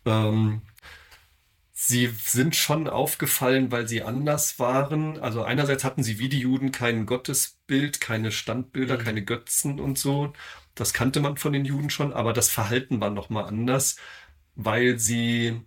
Ähm, 0.06 0.62
sie 1.72 2.14
sind 2.24 2.56
schon 2.56 2.88
aufgefallen, 2.88 3.72
weil 3.72 3.88
sie 3.88 4.04
anders 4.04 4.60
waren. 4.60 5.18
Also 5.18 5.42
einerseits 5.44 5.84
hatten 5.84 6.04
sie 6.04 6.20
wie 6.20 6.30
die 6.30 6.42
Juden 6.42 6.72
kein 6.72 7.08
Gottesbild, 7.08 8.02
keine 8.02 8.32
Standbilder, 8.32 9.00
mhm. 9.00 9.04
keine 9.04 9.26
Götzen 9.26 9.80
und 9.80 9.98
so. 9.98 10.32
Das 10.80 10.94
kannte 10.94 11.20
man 11.20 11.38
von 11.38 11.54
den 11.54 11.66
Juden 11.66 11.90
schon, 11.90 12.14
aber 12.14 12.32
das 12.32 12.50
Verhalten 12.50 13.02
war 13.02 13.10
nochmal 13.10 13.46
anders, 13.46 13.98
weil 14.56 14.98
sie 14.98 15.62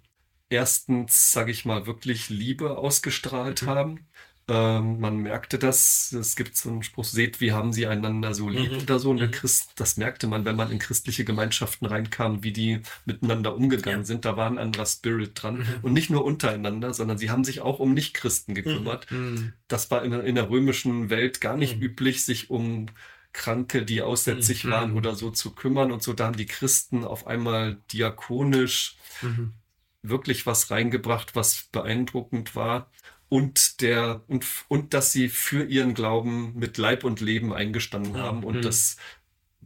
erstens, 0.48 1.32
sage 1.32 1.50
ich 1.50 1.64
mal, 1.64 1.86
wirklich 1.86 2.30
Liebe 2.30 2.78
ausgestrahlt 2.78 3.62
mhm. 3.62 3.66
haben. 3.66 4.06
Ähm, 4.48 5.00
man 5.00 5.18
merkte 5.18 5.58
das. 5.58 6.12
Es 6.12 6.34
gibt 6.34 6.56
so 6.56 6.68
einen 6.68 6.82
Spruch, 6.82 7.04
seht, 7.04 7.40
wie 7.40 7.52
haben 7.52 7.72
sie 7.72 7.86
einander 7.86 8.34
so 8.34 8.48
lieb 8.48 8.72
mhm. 8.72 8.78
oder 8.78 8.98
so. 8.98 9.12
Mhm. 9.12 9.30
Christ, 9.30 9.72
das 9.76 9.96
merkte 9.96 10.26
man, 10.26 10.44
wenn 10.44 10.56
man 10.56 10.70
in 10.70 10.78
christliche 10.78 11.24
Gemeinschaften 11.24 11.86
reinkam, 11.86 12.42
wie 12.42 12.52
die 12.52 12.80
miteinander 13.04 13.54
umgegangen 13.54 14.00
ja. 14.00 14.04
sind. 14.06 14.24
Da 14.24 14.36
war 14.36 14.50
ein 14.50 14.58
anderer 14.58 14.86
Spirit 14.86 15.40
dran. 15.40 15.58
Mhm. 15.58 15.66
Und 15.82 15.92
nicht 15.92 16.10
nur 16.10 16.24
untereinander, 16.24 16.92
sondern 16.92 17.18
sie 17.18 17.30
haben 17.30 17.44
sich 17.44 17.60
auch 17.60 17.78
um 17.78 17.94
Nichtchristen 17.94 18.54
gekümmert. 18.54 19.10
Mhm. 19.10 19.18
mhm. 19.18 19.52
Das 19.68 19.90
war 19.90 20.04
in, 20.04 20.12
in, 20.12 20.34
der 20.34 20.50
römischen 20.50 21.08
Welt 21.08 21.40
gar 21.40 21.56
nicht 21.56 21.80
üblich, 21.80 22.24
sich 22.24 22.50
um 22.50 22.86
Kranke, 23.32 23.84
die 23.84 24.02
aussätzig 24.02 24.64
mhm. 24.64 24.70
waren 24.70 24.92
oder 24.96 25.14
so 25.14 25.30
zu 25.30 25.54
kümmern 25.54 25.92
und 25.92 26.02
so. 26.02 26.12
Da 26.12 26.26
haben 26.26 26.36
die 26.36 26.46
Christen 26.46 27.04
auf 27.04 27.26
einmal 27.26 27.80
diakonisch 27.92 28.96
mhm. 29.22 29.54
wirklich 30.02 30.46
was 30.46 30.70
reingebracht, 30.70 31.34
was 31.36 31.64
beeindruckend 31.72 32.54
war. 32.56 32.90
Und 33.28 33.80
der, 33.80 34.22
und, 34.28 34.44
und 34.68 34.92
dass 34.92 35.12
sie 35.12 35.28
für 35.30 35.64
ihren 35.64 35.94
Glauben 35.94 36.54
mit 36.54 36.76
Leib 36.76 37.02
und 37.04 37.20
Leben 37.20 37.52
eingestanden 37.54 38.18
haben 38.18 38.44
und 38.44 38.56
Mhm. 38.56 38.62
das, 38.62 38.96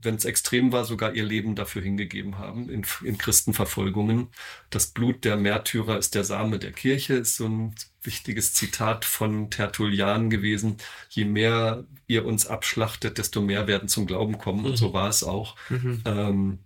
wenn 0.03 0.15
es 0.17 0.25
extrem 0.25 0.73
war, 0.73 0.85
sogar 0.85 1.15
ihr 1.15 1.25
Leben 1.25 1.55
dafür 1.55 1.83
hingegeben 1.83 2.39
haben 2.39 2.69
in, 2.69 2.85
in 3.05 3.19
Christenverfolgungen. 3.19 4.29
Das 4.71 4.89
Blut 4.89 5.25
der 5.25 5.37
Märtyrer 5.37 5.99
ist 5.99 6.15
der 6.15 6.25
Same 6.25 6.59
der 6.59 6.73
Kirche, 6.73 7.15
ist 7.15 7.37
so 7.37 7.47
ein 7.49 7.75
wichtiges 8.03 8.53
Zitat 8.55 9.05
von 9.05 9.51
Tertullian 9.51 10.31
gewesen. 10.31 10.77
Je 11.09 11.25
mehr 11.25 11.85
ihr 12.07 12.25
uns 12.27 12.47
abschlachtet, 12.47 13.19
desto 13.19 13.41
mehr 13.41 13.67
werden 13.67 13.89
zum 13.89 14.07
Glauben 14.07 14.39
kommen. 14.39 14.65
Und 14.65 14.73
Mhm. 14.73 14.77
so 14.77 14.93
war 14.93 15.09
es 15.09 15.25
auch. 15.25 15.57
Mhm. 15.71 16.03
Ähm, 16.05 16.59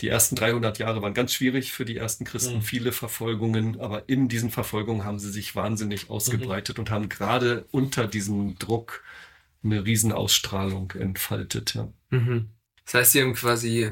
die 0.00 0.08
ersten 0.08 0.36
300 0.36 0.78
Jahre 0.78 1.02
waren 1.02 1.12
ganz 1.14 1.32
schwierig 1.34 1.72
für 1.72 1.84
die 1.84 1.96
ersten 1.96 2.24
Christen, 2.24 2.56
Mhm. 2.56 2.62
viele 2.62 2.92
Verfolgungen, 2.92 3.80
aber 3.80 4.08
in 4.08 4.28
diesen 4.28 4.50
Verfolgungen 4.50 5.04
haben 5.04 5.18
sie 5.18 5.30
sich 5.30 5.54
wahnsinnig 5.56 6.08
ausgebreitet 6.10 6.78
und 6.78 6.90
haben 6.90 7.08
gerade 7.08 7.66
unter 7.72 8.06
diesem 8.06 8.58
Druck 8.58 9.02
eine 9.64 9.84
Riesenausstrahlung 9.84 10.92
entfaltet. 10.92 11.74
Ja. 11.74 11.92
Mhm. 12.10 12.50
Das 12.86 12.94
heißt, 12.94 13.12
sie 13.12 13.22
haben 13.22 13.34
quasi, 13.34 13.90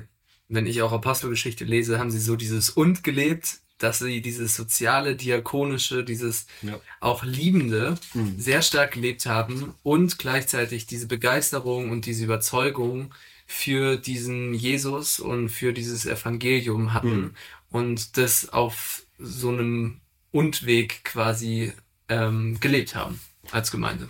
wenn 0.48 0.66
ich 0.66 0.80
auch 0.82 0.92
Apostelgeschichte 0.92 1.64
lese, 1.64 1.98
haben 1.98 2.10
sie 2.10 2.20
so 2.20 2.36
dieses 2.36 2.70
Und 2.70 3.02
gelebt, 3.04 3.58
dass 3.78 3.98
sie 3.98 4.22
dieses 4.22 4.54
soziale, 4.54 5.16
diakonische, 5.16 6.04
dieses 6.04 6.46
Ja. 6.62 6.78
auch 7.00 7.24
liebende 7.24 7.98
Mhm. 8.14 8.38
sehr 8.38 8.62
stark 8.62 8.92
gelebt 8.92 9.26
haben 9.26 9.74
und 9.82 10.18
gleichzeitig 10.18 10.86
diese 10.86 11.08
Begeisterung 11.08 11.90
und 11.90 12.06
diese 12.06 12.24
Überzeugung 12.24 13.12
für 13.46 13.96
diesen 13.96 14.54
Jesus 14.54 15.18
und 15.20 15.48
für 15.50 15.72
dieses 15.72 16.06
Evangelium 16.06 16.94
hatten 16.94 17.20
Mhm. 17.20 17.34
und 17.70 18.16
das 18.16 18.48
auf 18.48 19.02
so 19.18 19.48
einem 19.50 20.00
Und-Weg 20.30 21.04
quasi 21.04 21.72
ähm, 22.08 22.58
gelebt 22.60 22.94
haben 22.94 23.20
als 23.50 23.70
Gemeinde. 23.70 24.08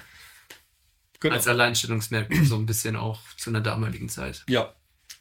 Genau. 1.25 1.35
Als 1.37 1.49
Alleinstellungsmerkmal 1.49 2.45
so 2.45 2.57
ein 2.57 2.67
bisschen 2.67 2.97
auch 2.97 3.19
zu 3.39 3.49
einer 3.51 3.63
damaligen 3.63 4.09
Zeit. 4.11 4.45
Ja, 4.49 4.75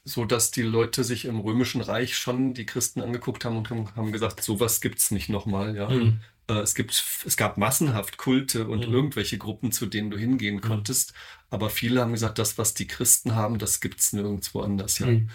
so 0.03 0.25
dass 0.25 0.51
die 0.51 0.61
Leute 0.63 1.03
sich 1.05 1.23
im 1.25 1.39
Römischen 1.39 1.79
Reich 1.81 2.17
schon 2.17 2.53
die 2.53 2.65
Christen 2.65 3.01
angeguckt 3.01 3.45
haben 3.45 3.55
und 3.57 3.69
haben, 3.95 4.11
gesagt, 4.11 4.43
sowas 4.43 4.81
gibt's 4.81 5.11
nicht 5.11 5.29
nochmal. 5.29 5.75
Ja. 5.77 5.87
Mhm. 5.89 6.19
Äh, 6.49 6.55
Es, 6.59 6.75
gibt, 6.75 6.91
es 7.25 7.37
gab 7.37 7.57
massenhaft 7.57 8.17
Kulte 8.17 8.67
und 8.67 8.85
Mhm. 8.87 8.93
irgendwelche 8.93 9.37
Gruppen, 9.37 9.71
zu 9.71 9.85
denen 9.85 10.11
du 10.11 10.17
hingehen 10.17 10.59
konntest. 10.59 11.13
Aber 11.49 11.69
viele 11.69 12.01
haben 12.01 12.11
gesagt, 12.11 12.37
das, 12.37 12.57
was 12.57 12.73
die 12.73 12.87
Christen 12.87 13.33
haben, 13.35 13.59
das 13.59 13.79
gibt's 13.79 14.11
nirgendwo 14.11 14.59
anders. 14.61 14.99
Ja. 14.99 15.05
Mhm. 15.07 15.29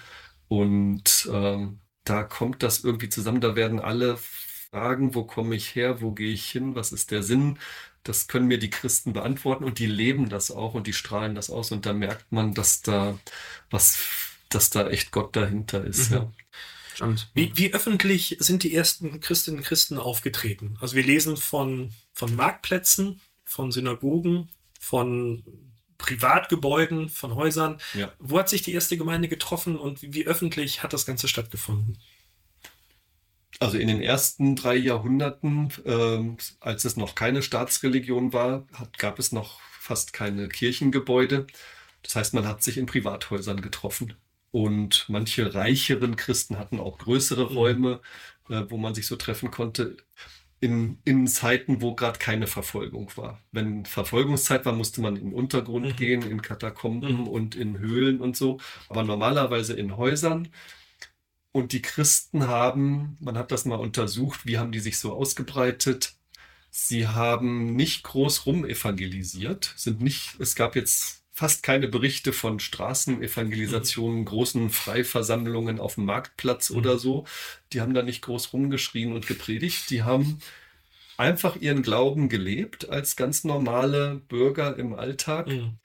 Und 0.48 1.28
ähm, 1.32 1.80
da 2.04 2.22
kommt 2.24 2.62
das 2.62 2.84
irgendwie 2.84 3.08
zusammen. 3.08 3.40
Da 3.40 3.56
werden 3.56 3.80
alle 3.80 4.18
fragen, 4.18 5.14
wo 5.14 5.24
komme 5.24 5.54
ich 5.56 5.74
her, 5.74 6.00
wo 6.02 6.12
gehe 6.12 6.32
ich 6.32 6.48
hin, 6.50 6.74
was 6.74 6.92
ist 6.92 7.10
der 7.10 7.22
Sinn? 7.22 7.58
Das 8.02 8.28
können 8.28 8.46
mir 8.46 8.58
die 8.58 8.70
Christen 8.70 9.12
beantworten 9.12 9.64
und 9.64 9.78
die 9.78 9.86
leben 9.86 10.28
das 10.28 10.50
auch 10.50 10.74
und 10.74 10.86
die 10.86 10.92
strahlen 10.92 11.34
das 11.34 11.50
aus. 11.50 11.72
Und 11.72 11.86
da 11.86 11.92
merkt 11.92 12.30
man, 12.32 12.54
dass 12.54 12.82
da 12.82 13.18
was, 13.70 13.98
dass 14.48 14.70
da 14.70 14.88
echt 14.88 15.10
Gott 15.10 15.36
dahinter 15.36 15.84
ist. 15.84 16.10
Mhm. 16.10 16.16
Ja. 16.16 16.32
Wie, 17.34 17.52
wie 17.56 17.72
öffentlich 17.72 18.36
sind 18.40 18.64
die 18.64 18.74
ersten 18.74 19.20
Christinnen 19.20 19.60
und 19.60 19.64
Christen 19.64 19.98
aufgetreten? 19.98 20.76
Also 20.80 20.96
wir 20.96 21.04
lesen 21.04 21.36
von, 21.36 21.92
von 22.12 22.34
Marktplätzen, 22.34 23.20
von 23.44 23.70
Synagogen, 23.70 24.48
von 24.80 25.44
Privatgebäuden, 25.98 27.08
von 27.08 27.34
Häusern. 27.34 27.80
Ja. 27.94 28.12
Wo 28.18 28.38
hat 28.38 28.48
sich 28.48 28.62
die 28.62 28.72
erste 28.72 28.96
Gemeinde 28.96 29.28
getroffen 29.28 29.76
und 29.76 30.02
wie, 30.02 30.14
wie 30.14 30.26
öffentlich 30.26 30.82
hat 30.82 30.92
das 30.92 31.06
Ganze 31.06 31.28
stattgefunden? 31.28 31.98
Also 33.60 33.76
in 33.78 33.88
den 33.88 34.00
ersten 34.00 34.54
drei 34.54 34.76
Jahrhunderten, 34.76 35.72
ähm, 35.84 36.36
als 36.60 36.84
es 36.84 36.96
noch 36.96 37.14
keine 37.16 37.42
Staatsreligion 37.42 38.32
war, 38.32 38.66
hat, 38.72 38.98
gab 38.98 39.18
es 39.18 39.32
noch 39.32 39.60
fast 39.80 40.12
keine 40.12 40.48
Kirchengebäude. 40.48 41.46
Das 42.02 42.14
heißt, 42.16 42.34
man 42.34 42.46
hat 42.46 42.62
sich 42.62 42.78
in 42.78 42.86
Privathäusern 42.86 43.60
getroffen. 43.60 44.14
Und 44.52 45.06
manche 45.08 45.54
reicheren 45.54 46.16
Christen 46.16 46.58
hatten 46.58 46.78
auch 46.80 46.98
größere 46.98 47.50
Mhm. 47.50 47.56
Räume, 47.56 48.00
äh, 48.48 48.64
wo 48.68 48.76
man 48.78 48.94
sich 48.94 49.06
so 49.06 49.16
treffen 49.16 49.50
konnte. 49.50 49.96
In, 50.60 51.00
in 51.04 51.26
Zeiten, 51.28 51.82
wo 51.82 51.94
gerade 51.94 52.18
keine 52.18 52.48
Verfolgung 52.48 53.12
war. 53.16 53.40
Wenn 53.52 53.84
Verfolgungszeit 53.86 54.66
war, 54.66 54.72
musste 54.72 55.00
man 55.00 55.16
in 55.16 55.26
den 55.30 55.34
Untergrund 55.34 55.94
Mhm. 55.94 55.96
gehen, 55.96 56.22
in 56.22 56.42
Katakomben 56.42 57.22
Mhm. 57.22 57.28
und 57.28 57.54
in 57.56 57.78
Höhlen 57.78 58.20
und 58.20 58.36
so. 58.36 58.58
Aber 58.88 59.04
normalerweise 59.04 59.74
in 59.74 59.96
Häusern. 59.96 60.48
Und 61.52 61.72
die 61.72 61.82
Christen 61.82 62.46
haben, 62.46 63.16
man 63.20 63.36
hat 63.38 63.50
das 63.52 63.64
mal 63.64 63.76
untersucht, 63.76 64.46
wie 64.46 64.58
haben 64.58 64.72
die 64.72 64.80
sich 64.80 64.98
so 64.98 65.12
ausgebreitet? 65.14 66.14
Sie 66.70 67.08
haben 67.08 67.74
nicht 67.74 68.04
groß 68.04 68.46
rum 68.46 68.64
evangelisiert, 68.66 69.72
sind 69.76 70.00
nicht, 70.02 70.38
es 70.38 70.54
gab 70.54 70.76
jetzt 70.76 71.24
fast 71.32 71.62
keine 71.62 71.88
Berichte 71.88 72.32
von 72.32 72.60
Straßenevangelisationen, 72.60 74.24
großen 74.24 74.70
Freiversammlungen 74.70 75.78
auf 75.80 75.94
dem 75.94 76.04
Marktplatz 76.04 76.70
Mhm. 76.70 76.76
oder 76.76 76.98
so. 76.98 77.24
Die 77.72 77.80
haben 77.80 77.94
da 77.94 78.02
nicht 78.02 78.22
groß 78.22 78.52
rumgeschrien 78.52 79.12
und 79.12 79.26
gepredigt. 79.26 79.88
Die 79.90 80.02
haben 80.02 80.40
einfach 81.16 81.56
ihren 81.56 81.82
Glauben 81.82 82.28
gelebt 82.28 82.88
als 82.90 83.16
ganz 83.16 83.44
normale 83.44 84.16
Bürger 84.28 84.76
im 84.76 84.94
Alltag 84.94 85.46
Mhm. 85.48 85.78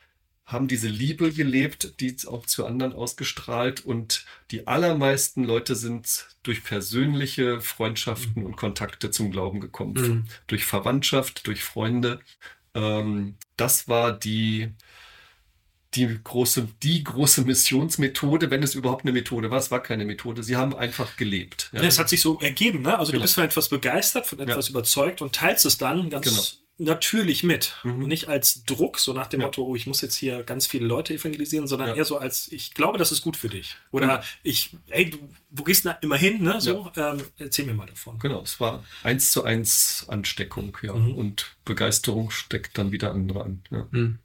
Haben 0.46 0.68
diese 0.68 0.88
Liebe 0.90 1.32
gelebt, 1.32 2.00
die 2.02 2.16
auch 2.28 2.46
zu 2.46 2.66
anderen 2.66 2.94
ausgestrahlt 2.94 3.86
und 3.86 4.26
die 4.52 4.68
allermeisten 4.68 5.44
Leute 5.46 5.76
sind 5.76 6.28
durch 6.44 6.64
persönliche 6.64 7.62
Freundschaften 7.62 8.46
und 8.46 8.58
Kontakte 8.58 9.10
zum 9.10 9.32
Glauben 9.32 9.62
gekommen. 9.62 9.94
Mhm. 9.94 10.26
Durch 10.48 10.66
Verwandtschaft, 10.66 11.48
durch 11.48 11.64
Freunde. 11.64 12.20
Ähm, 12.74 13.36
das 13.56 13.88
war 13.88 14.12
die, 14.12 14.74
die 15.94 16.20
große, 16.22 16.68
die 16.82 17.04
große 17.04 17.44
Missionsmethode, 17.44 18.50
wenn 18.50 18.64
es 18.64 18.76
überhaupt 18.76 19.06
eine 19.06 19.14
Methode 19.14 19.50
war. 19.50 19.60
Es 19.60 19.72
war 19.72 19.82
keine 19.82 20.06
Methode. 20.06 20.44
Sie 20.44 20.56
haben 20.58 20.76
einfach 20.76 21.16
gelebt. 21.16 21.70
Ja. 21.72 21.82
Ja, 21.82 21.88
es 21.88 22.00
hat 22.00 22.10
sich 22.10 22.22
so 22.22 22.40
ergeben, 22.40 22.82
ne? 22.82 22.98
Also 22.98 23.12
Genau. 23.12 23.22
du 23.22 23.24
bist 23.24 23.36
von 23.36 23.44
etwas 23.46 23.70
begeistert, 23.70 24.26
von 24.26 24.40
etwas 24.40 24.70
überzeugt 24.70 25.22
und 25.22 25.34
teilst 25.36 25.66
es 25.66 25.78
dann 25.78 26.10
ganz 26.10 26.26
Genau. 26.26 26.63
Natürlich 26.84 27.44
mit. 27.44 27.76
Mhm. 27.84 28.04
Und 28.04 28.08
nicht 28.08 28.28
als 28.28 28.64
Druck, 28.66 29.00
so 29.00 29.14
nach 29.14 29.28
dem 29.28 29.42
Ja. 29.42 29.48
Motto, 29.48 29.64
oh, 29.64 29.76
ich 29.76 29.88
muss 29.88 30.02
jetzt 30.02 30.16
hier 30.16 30.44
ganz 30.44 30.68
viele 30.68 30.86
Leute 30.86 31.14
evangelisieren, 31.14 31.68
sondern 31.68 31.90
Ja. 31.90 31.96
eher 31.96 32.06
so 32.06 32.18
als, 32.18 32.52
ich 32.52 32.74
glaube, 32.74 32.98
das 32.98 33.12
ist 33.12 33.22
gut 33.22 33.38
für 33.38 33.50
dich. 33.50 33.76
Oder 33.92 34.08
Genau. 34.08 34.20
ich, 34.44 34.76
hey, 34.90 35.10
du, 35.10 35.18
wo 35.50 35.64
gehst 35.64 35.86
du 35.86 35.96
immer 36.02 36.18
hin, 36.18 36.42
ne? 36.44 36.60
So, 36.62 36.92
ähm, 36.96 37.22
erzähl 37.38 37.66
mir 37.66 37.74
mal 37.74 37.88
davon. 37.88 38.20
Genau, 38.20 38.42
es 38.42 38.60
war 38.60 38.84
eins 39.04 39.32
zu 39.32 39.44
eins 39.44 40.06
Ansteckung, 40.08 40.78
ja. 40.82 40.94
Mhm. 40.94 41.16
Und 41.16 41.56
Begeisterung 41.66 42.30
steckt 42.32 42.78
dann 42.78 42.92
wieder 42.92 43.12
andere 43.12 43.44
an. 43.44 43.64
Ja. 43.72 43.88
Hm. 43.92 44.20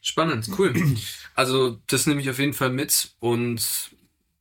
Spannend, 0.00 0.48
cool. 0.58 0.74
Also 1.34 1.78
das 1.86 2.06
nehme 2.06 2.20
ich 2.20 2.28
auf 2.28 2.38
jeden 2.38 2.52
Fall 2.52 2.68
mit 2.70 3.12
und 3.18 3.90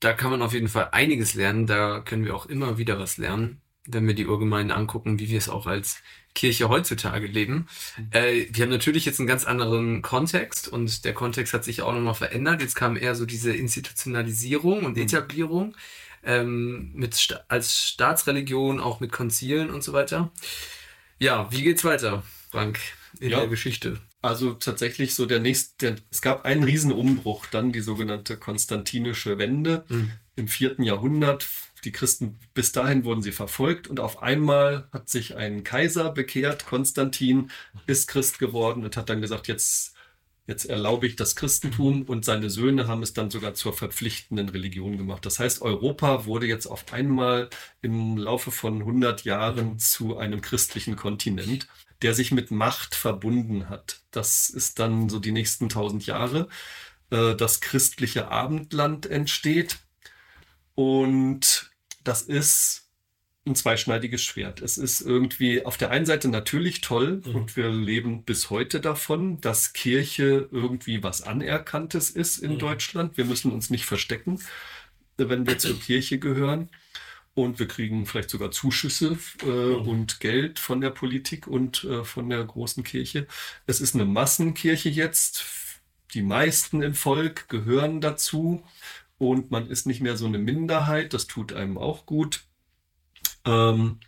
da 0.01 0.11
kann 0.11 0.29
man 0.31 0.41
auf 0.41 0.51
jeden 0.53 0.67
Fall 0.67 0.89
einiges 0.91 1.35
lernen. 1.35 1.67
Da 1.67 2.01
können 2.01 2.25
wir 2.25 2.35
auch 2.35 2.47
immer 2.47 2.77
wieder 2.77 2.99
was 2.99 3.17
lernen, 3.17 3.61
wenn 3.85 4.05
wir 4.07 4.13
die 4.13 4.25
Urgemeinde 4.27 4.75
angucken, 4.75 5.19
wie 5.19 5.29
wir 5.29 5.37
es 5.37 5.47
auch 5.47 5.67
als 5.67 6.01
Kirche 6.33 6.69
heutzutage 6.69 7.27
leben. 7.27 7.67
Äh, 8.11 8.45
wir 8.51 8.63
haben 8.63 8.71
natürlich 8.71 9.05
jetzt 9.05 9.19
einen 9.19 9.27
ganz 9.27 9.45
anderen 9.45 10.01
Kontext 10.01 10.67
und 10.67 11.03
der 11.05 11.13
Kontext 11.13 11.53
hat 11.53 11.63
sich 11.63 11.81
auch 11.81 11.93
nochmal 11.93 12.13
verändert. 12.15 12.61
Jetzt 12.61 12.75
kam 12.75 12.95
eher 12.97 13.15
so 13.15 13.25
diese 13.25 13.53
Institutionalisierung 13.53 14.85
und 14.85 14.97
Etablierung 14.97 15.75
ähm, 16.23 16.91
mit 16.93 17.15
Sta 17.15 17.41
als 17.47 17.87
Staatsreligion, 17.87 18.79
auch 18.79 18.99
mit 18.99 19.11
Konzilen 19.11 19.69
und 19.69 19.83
so 19.83 19.93
weiter. 19.93 20.31
Ja, 21.19 21.51
wie 21.51 21.61
geht's 21.63 21.83
weiter, 21.83 22.23
Frank, 22.49 22.79
in 23.19 23.31
Ja. 23.31 23.39
der 23.39 23.47
Geschichte? 23.47 23.99
Also 24.23 24.53
tatsächlich 24.53 25.15
so 25.15 25.25
der 25.25 25.39
nächste, 25.39 25.73
der, 25.93 25.95
es 26.11 26.21
gab 26.21 26.45
einen 26.45 26.63
Riesenumbruch, 26.63 27.47
dann 27.47 27.71
die 27.71 27.81
sogenannte 27.81 28.37
konstantinische 28.37 29.37
Wende 29.39 29.83
Mhm. 29.89 30.11
im 30.35 30.47
vierten 30.47 30.83
Jahrhundert. 30.83 31.47
Die 31.83 31.91
Christen, 31.91 32.39
bis 32.53 32.71
dahin 32.71 33.05
wurden 33.05 33.21
sie 33.21 33.31
verfolgt 33.31 33.87
und 33.87 33.99
auf 33.99 34.21
einmal 34.21 34.87
hat 34.91 35.09
sich 35.09 35.35
ein 35.35 35.63
Kaiser 35.63 36.11
bekehrt, 36.11 36.65
Konstantin, 36.65 37.51
ist 37.87 38.07
Christ 38.07 38.39
geworden 38.39 38.83
und 38.83 38.97
hat 38.97 39.09
dann 39.09 39.21
gesagt, 39.21 39.47
jetzt, 39.47 39.95
jetzt 40.47 40.65
erlaube 40.65 41.07
ich 41.07 41.15
das 41.15 41.35
Christentum 41.35 42.03
und 42.03 42.25
seine 42.25 42.49
Söhne 42.49 42.87
haben 42.87 43.03
es 43.03 43.13
dann 43.13 43.31
sogar 43.31 43.53
zur 43.53 43.73
verpflichtenden 43.73 44.49
Religion 44.49 44.97
gemacht. 44.97 45.25
Das 45.25 45.39
heißt, 45.39 45.61
Europa 45.61 46.25
wurde 46.25 46.45
jetzt 46.47 46.67
auf 46.67 46.91
einmal 46.93 47.49
im 47.81 48.17
Laufe 48.17 48.51
von 48.51 48.79
100 48.79 49.23
Jahren 49.23 49.79
zu 49.79 50.17
einem 50.17 50.41
christlichen 50.41 50.95
Kontinent 50.95 51.67
der 52.01 52.13
sich 52.13 52.31
mit 52.31 52.51
Macht 52.51 52.95
verbunden 52.95 53.69
hat. 53.69 54.01
Das 54.11 54.49
ist 54.49 54.79
dann 54.79 55.09
so 55.09 55.19
die 55.19 55.31
nächsten 55.31 55.69
tausend 55.69 56.05
Jahre. 56.05 56.47
Äh, 57.11 57.35
Das 57.35 57.61
christliche 57.61 58.29
Abendland 58.29 59.05
entsteht 59.05 59.79
und 60.75 61.70
das 62.03 62.21
ist 62.23 62.87
ein 63.45 63.55
zweischneidiges 63.55 64.21
Schwert. 64.21 64.61
Es 64.61 64.77
ist 64.77 65.01
irgendwie 65.01 65.65
auf 65.65 65.75
der 65.77 65.89
einen 65.89 66.05
Seite 66.05 66.27
natürlich 66.27 66.81
toll 66.81 67.21
Mhm. 67.25 67.35
und 67.35 67.55
wir 67.57 67.69
leben 67.71 68.23
bis 68.23 68.49
heute 68.51 68.79
davon, 68.81 69.41
dass 69.41 69.73
Kirche 69.73 70.47
irgendwie 70.51 71.01
was 71.03 71.23
Anerkanntes 71.23 72.11
ist 72.11 72.37
in 72.37 72.53
Mhm. 72.53 72.59
Deutschland. 72.59 73.17
Wir 73.17 73.25
müssen 73.25 73.51
uns 73.51 73.69
nicht 73.71 73.85
verstecken, 73.85 74.39
wenn 75.17 75.47
wir 75.47 75.57
zur 75.57 75.79
Kirche 75.79 76.19
gehören. 76.19 76.69
und 77.33 77.59
wir 77.59 77.67
kriegen 77.67 78.05
vielleicht 78.05 78.29
sogar 78.29 78.51
Zuschüsse 78.51 79.17
äh, 79.43 79.45
Mhm. 79.45 79.87
und 79.87 80.19
Geld 80.19 80.59
von 80.59 80.81
der 80.81 80.89
Politik 80.89 81.47
und 81.47 81.85
äh, 81.85 82.03
von 82.03 82.29
der 82.29 82.43
großen 82.43 82.83
Kirche. 82.83 83.25
Es 83.67 83.79
ist 83.79 83.95
eine 83.95 84.03
Massenkirche 84.05 84.89
jetzt. 84.89 85.45
Die 86.13 86.23
meisten 86.23 86.81
im 86.83 86.93
Volk 86.93 87.47
gehören 87.47 88.01
dazu 88.01 88.63
und 89.21 89.51
man 89.51 89.69
ist 89.69 89.85
nicht 89.85 90.01
mehr 90.01 90.17
so 90.17 90.25
eine 90.25 90.39
Minderheit. 90.39 91.13
Das 91.13 91.27
tut 91.27 91.53
einem 91.53 91.77
auch 91.77 92.07
gut. 92.07 92.43
Ähm, 93.45 93.99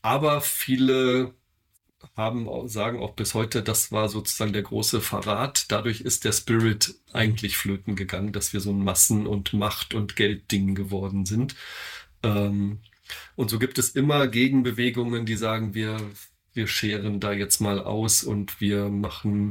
aber 0.00 0.40
viele 0.40 1.34
haben, 2.16 2.68
sagen 2.68 3.00
auch 3.00 3.14
bis 3.14 3.34
heute, 3.34 3.64
das 3.64 3.90
war 3.90 4.08
sozusagen 4.08 4.52
der 4.52 4.62
große 4.62 5.00
Verrat. 5.00 5.72
Dadurch 5.72 6.02
ist 6.02 6.24
der 6.24 6.30
Spirit 6.30 6.94
eigentlich 7.12 7.56
flöten 7.56 7.96
gegangen, 7.96 8.32
dass 8.32 8.52
wir 8.52 8.60
so 8.60 8.70
ein 8.70 8.84
Massen- 8.84 9.26
und 9.26 9.54
Macht- 9.54 9.92
und 9.92 10.14
Geldding 10.14 10.76
geworden 10.76 11.26
sind. 11.26 11.56
Ähm, 12.22 12.78
und 13.34 13.50
so 13.50 13.58
gibt 13.58 13.76
es 13.78 13.90
immer 13.90 14.28
Gegenbewegungen, 14.28 15.26
die 15.26 15.36
sagen, 15.36 15.74
wir, 15.74 15.96
wir 16.52 16.68
scheren 16.68 17.18
da 17.18 17.32
jetzt 17.32 17.60
mal 17.60 17.80
aus 17.80 18.22
und 18.22 18.60
wir 18.60 18.88
machen 18.88 19.50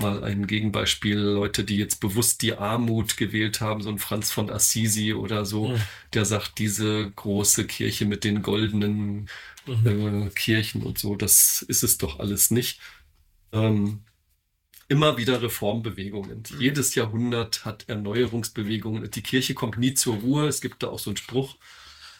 mal 0.00 0.24
ein 0.24 0.46
Gegenbeispiel. 0.46 1.18
Leute, 1.18 1.64
die 1.64 1.76
jetzt 1.76 2.00
bewusst 2.00 2.42
die 2.42 2.54
Armut 2.54 3.16
gewählt 3.16 3.60
haben, 3.60 3.82
so 3.82 3.90
ein 3.90 3.98
Franz 3.98 4.30
von 4.32 4.50
Assisi 4.50 5.14
oder 5.14 5.44
so, 5.46 5.68
Mhm. 5.68 5.80
der 6.14 6.24
sagt, 6.24 6.58
diese 6.58 7.10
große 7.12 7.66
Kirche 7.66 8.06
mit 8.06 8.24
den 8.24 8.42
goldenen 8.42 9.28
Mhm. 9.66 10.26
äh, 10.26 10.30
Kirchen 10.30 10.82
und 10.82 10.98
so, 10.98 11.14
das 11.16 11.62
ist 11.62 11.82
es 11.84 11.98
doch 11.98 12.18
alles 12.18 12.50
nicht. 12.50 12.80
Ähm, 13.52 14.02
immer 14.88 15.16
wieder 15.16 15.40
Reformbewegungen. 15.42 16.42
Jedes 16.58 16.94
Jahrhundert 16.94 17.64
hat 17.64 17.88
Erneuerungsbewegungen. 17.88 19.10
Die 19.10 19.22
Kirche 19.22 19.54
kommt 19.54 19.78
nie 19.78 19.94
zur 19.94 20.16
Ruhe. 20.16 20.46
Es 20.48 20.60
gibt 20.60 20.82
da 20.82 20.88
auch 20.88 20.98
so 20.98 21.10
einen 21.10 21.16
Spruch, 21.16 21.56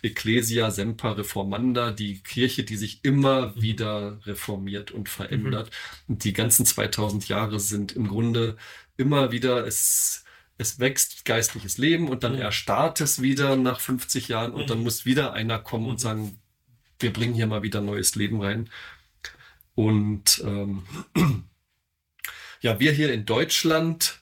Ecclesia 0.02 0.70
semper 0.70 1.16
reformanda, 1.16 1.92
die 1.92 2.22
Kirche, 2.22 2.64
die 2.64 2.76
sich 2.76 3.04
immer 3.04 3.54
wieder 3.60 4.18
reformiert 4.26 4.90
und 4.90 5.08
verändert. 5.08 5.70
Und 6.08 6.24
die 6.24 6.32
ganzen 6.32 6.66
2000 6.66 7.28
Jahre 7.28 7.60
sind 7.60 7.92
im 7.92 8.08
Grunde 8.08 8.56
immer 8.96 9.32
wieder, 9.32 9.66
es, 9.66 10.24
es 10.58 10.78
wächst 10.80 11.24
geistliches 11.24 11.78
Leben 11.78 12.08
und 12.08 12.24
dann 12.24 12.34
Mhm. 12.34 12.40
erstarrt 12.42 13.00
es 13.00 13.22
wieder 13.22 13.56
nach 13.56 13.80
50 13.80 14.28
Jahren 14.28 14.52
und 14.52 14.70
dann 14.70 14.78
Mhm. 14.78 14.84
muss 14.84 15.04
wieder 15.06 15.32
einer 15.32 15.58
kommen 15.58 15.84
Mhm. 15.84 15.90
und 15.90 16.00
sagen, 16.00 16.38
wir 17.00 17.12
bringen 17.12 17.34
hier 17.34 17.46
mal 17.46 17.62
wieder 17.62 17.80
neues 17.80 18.14
Leben 18.16 18.40
rein. 18.42 18.68
Und 19.74 20.42
ähm, 20.44 20.82
ja, 22.60 22.78
wir 22.80 22.92
hier 22.92 23.12
in 23.12 23.24
Deutschland 23.26 24.20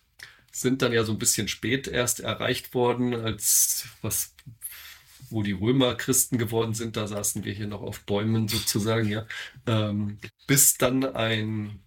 sind 0.53 0.83
dann 0.83 0.93
ja 0.93 1.05
so 1.05 1.13
ein 1.13 1.19
bisschen 1.19 1.49
spät 1.49 1.87
erst 1.89 2.21
erreicht 2.21 2.75
worden, 2.75 3.15
als 3.15 3.87
was, 4.03 4.35
wo 5.31 5.43
die 5.43 5.53
Römer 5.53 5.95
Christen 5.95 6.39
geworden 6.39 6.75
sind, 6.75 6.97
da 6.97 7.07
saßen 7.07 7.45
wir 7.45 7.53
hier 7.53 7.67
noch 7.67 7.83
auf 7.83 8.01
Bäumen 8.05 8.49
sozusagen, 8.49 9.09
ja. 9.09 9.27
Ähm, 9.67 10.19
bis 10.47 10.79
dann 10.79 11.05
ein, 11.05 11.81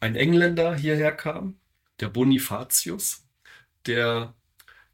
ein 0.00 0.16
Engländer 0.16 0.76
hierher 0.76 1.12
kam, 1.12 1.58
der 2.00 2.08
Bonifatius, 2.08 3.24
der 3.86 4.34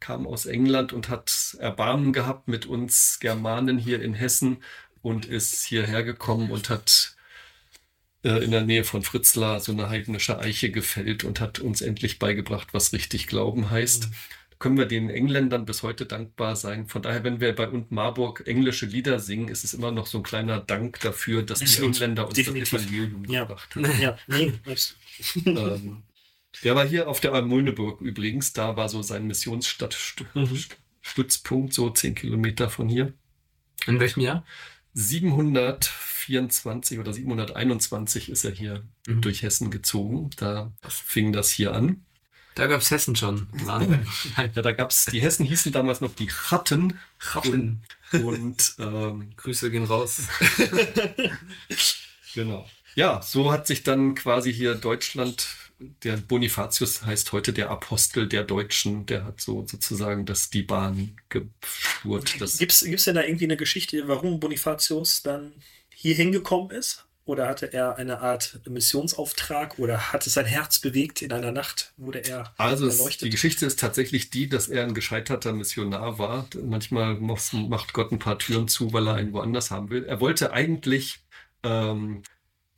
kam 0.01 0.27
aus 0.27 0.47
England 0.47 0.93
und 0.93 1.09
hat 1.09 1.57
Erbarmen 1.61 2.13
gehabt 2.13 2.49
mit 2.49 2.67
uns 2.67 3.19
Germanen 3.21 3.79
hier 3.79 4.03
in 4.03 4.15
Hessen 4.15 4.63
und 5.01 5.27
ist 5.27 5.65
hierher 5.65 6.03
gekommen 6.03 6.51
und 6.51 6.71
hat 6.71 7.17
äh, 8.25 8.45
in 8.45 8.51
der 8.51 8.63
Nähe 8.63 8.85
von 8.85 9.03
Fritzlar 9.03 9.61
so 9.61 9.73
eine 9.73 9.89
heidnische 9.91 10.39
Eiche 10.39 10.71
gefällt 10.71 11.25
und 11.25 11.41
hat 11.41 11.59
uns 11.61 11.81
endlich 11.83 12.19
beigebracht, 12.19 12.69
was 12.73 12.93
richtig 12.93 13.27
Glauben 13.27 13.71
heißt. 13.71 14.11
Mhm. 14.11 14.15
Können 14.63 14.79
wir 14.79 14.87
den 14.87 15.11
Engländern 15.11 15.65
bis 15.65 15.83
heute 15.83 16.07
dankbar 16.07 16.55
sein. 16.55 16.87
Von 16.87 17.03
daher, 17.03 17.25
wenn 17.25 17.41
wir 17.41 17.53
bei 17.53 17.69
und 17.69 17.91
Marburg 17.91 18.45
englische 18.47 18.87
Lieder 18.87 19.19
singen, 19.19 19.49
ist 19.49 19.65
es 19.65 19.75
immer 19.75 19.91
noch 19.91 20.07
so 20.07 20.19
ein 20.19 20.23
kleiner 20.23 20.61
Dank 20.61 21.01
dafür, 21.01 21.43
dass 21.43 21.59
die 21.59 21.65
Absolut. 21.65 21.95
Engländer 21.97 22.27
uns 22.29 22.35
Definitiv. 22.35 22.71
das 22.71 22.83
Evangelium 22.85 23.25
Ja. 23.25 23.41
gebracht 23.43 23.75
haben. 23.85 24.01
Ja, 24.01 24.17
nee, 24.29 24.53
ähm, 25.47 26.05
der 26.63 26.77
war 26.77 26.87
hier 26.87 27.09
auf 27.09 27.19
der 27.19 27.33
Almulneburg 27.33 28.01
übrigens. 28.03 28.53
Da 28.53 28.77
war 28.77 28.89
so 28.89 29.03
sein 29.03 29.27
Missionsstützpunkt, 29.27 30.37
Mhm. 30.37 31.71
so 31.73 31.91
zehn 31.91 32.15
Kilometer 32.15 32.71
von 32.71 32.89
hier. 32.89 33.15
In 33.89 33.99
welchem 33.99 34.21
Jahr? 34.21 34.45
724 34.95 37.01
oder 37.01 37.13
721 37.13 38.31
ist 38.31 38.45
er 38.45 38.53
hier 38.53 38.85
Mhm. 39.09 39.23
durch 39.23 39.43
Hessen 39.43 39.73
gezogen. 39.73 40.31
Da 40.37 40.73
fing 40.89 41.33
das 41.33 41.51
hier 41.51 41.75
an. 41.75 42.05
Da 42.55 42.67
gab's 42.67 42.91
Hessen 42.91 43.17
schon. 43.17 43.49
Wahnsinn. 43.53 44.07
Ja, 44.37 44.63
da 44.63 44.73
gab's, 44.73 45.07
die 45.07 45.21
Hessen 45.21 45.47
hießen 45.47 45.73
damals 45.73 46.01
noch 46.01 46.15
die 46.15 46.27
Chatten 46.29 46.99
Chatten. 47.19 47.83
und 48.13 48.75
ähm, 48.79 49.33
Grüße 49.37 49.71
gehen 49.71 49.85
raus. 49.85 50.23
genau. 52.35 52.69
Ja, 52.95 53.23
so 53.23 53.51
hat 53.53 53.67
sich 53.67 53.83
dann 53.85 54.15
quasi 54.15 54.53
hier 54.53 54.75
Deutschland, 54.75 55.49
der 55.79 56.19
Bonifatius 56.19 57.05
heißt 57.05 57.33
heute 57.33 57.53
der 57.53 57.71
Apostel 57.71 58.29
der 58.29 58.45
Deutschen, 58.45 59.07
der 59.07 59.25
hat 59.25 59.41
so 59.41 59.67
sozusagen 59.67 60.27
das 60.27 60.51
die 60.51 60.63
Bahn 60.63 61.17
gespurt. 61.31 62.41
Das, 62.41 62.59
Gibt's, 62.59 62.85
gibt's 62.85 63.05
denn 63.05 63.15
da 63.15 63.23
irgendwie 63.23 63.45
eine 63.45 63.57
Geschichte, 63.57 64.07
warum 64.09 64.41
Bonifatius 64.41 65.23
dann 65.23 65.53
hier 65.95 66.15
hingekommen 66.15 66.71
ist? 66.71 67.07
Oder 67.25 67.47
hatte 67.49 67.73
er 67.73 67.97
eine 67.97 68.21
Art 68.21 68.61
Missionsauftrag 68.69 69.79
oder 69.79 70.13
hat 70.13 70.27
es 70.27 70.35
sein 70.35 70.45
Herz 70.47 70.81
bewegt 70.81 71.23
in 71.23 71.33
einer 71.33 71.53
Nacht? 71.53 71.93
Wurde 71.97 72.19
er 72.19 72.53
Also 72.59 72.87
es, 72.89 72.97
die 72.97 73.03
erleuchtet? 73.03 73.31
Geschichte 73.31 73.65
ist 73.67 73.79
tatsächlich 73.79 74.31
die, 74.31 74.49
dass 74.49 74.69
er 74.69 74.83
ein 74.85 74.95
gescheiterter 74.95 75.53
Missionar 75.53 76.19
war. 76.19 76.49
Manchmal 76.65 77.15
macht 77.21 77.93
Gott 77.93 78.11
ein 78.11 78.19
paar 78.19 78.39
Türen 78.39 78.67
zu, 78.67 78.93
weil 78.93 79.07
er 79.07 79.15
einen 79.15 79.33
woanders 79.33 79.71
haben 79.71 79.91
will. 79.91 80.05
Er 80.05 80.21
wollte 80.21 80.53
eigentlich 80.53 81.21
ähm, 81.63 82.23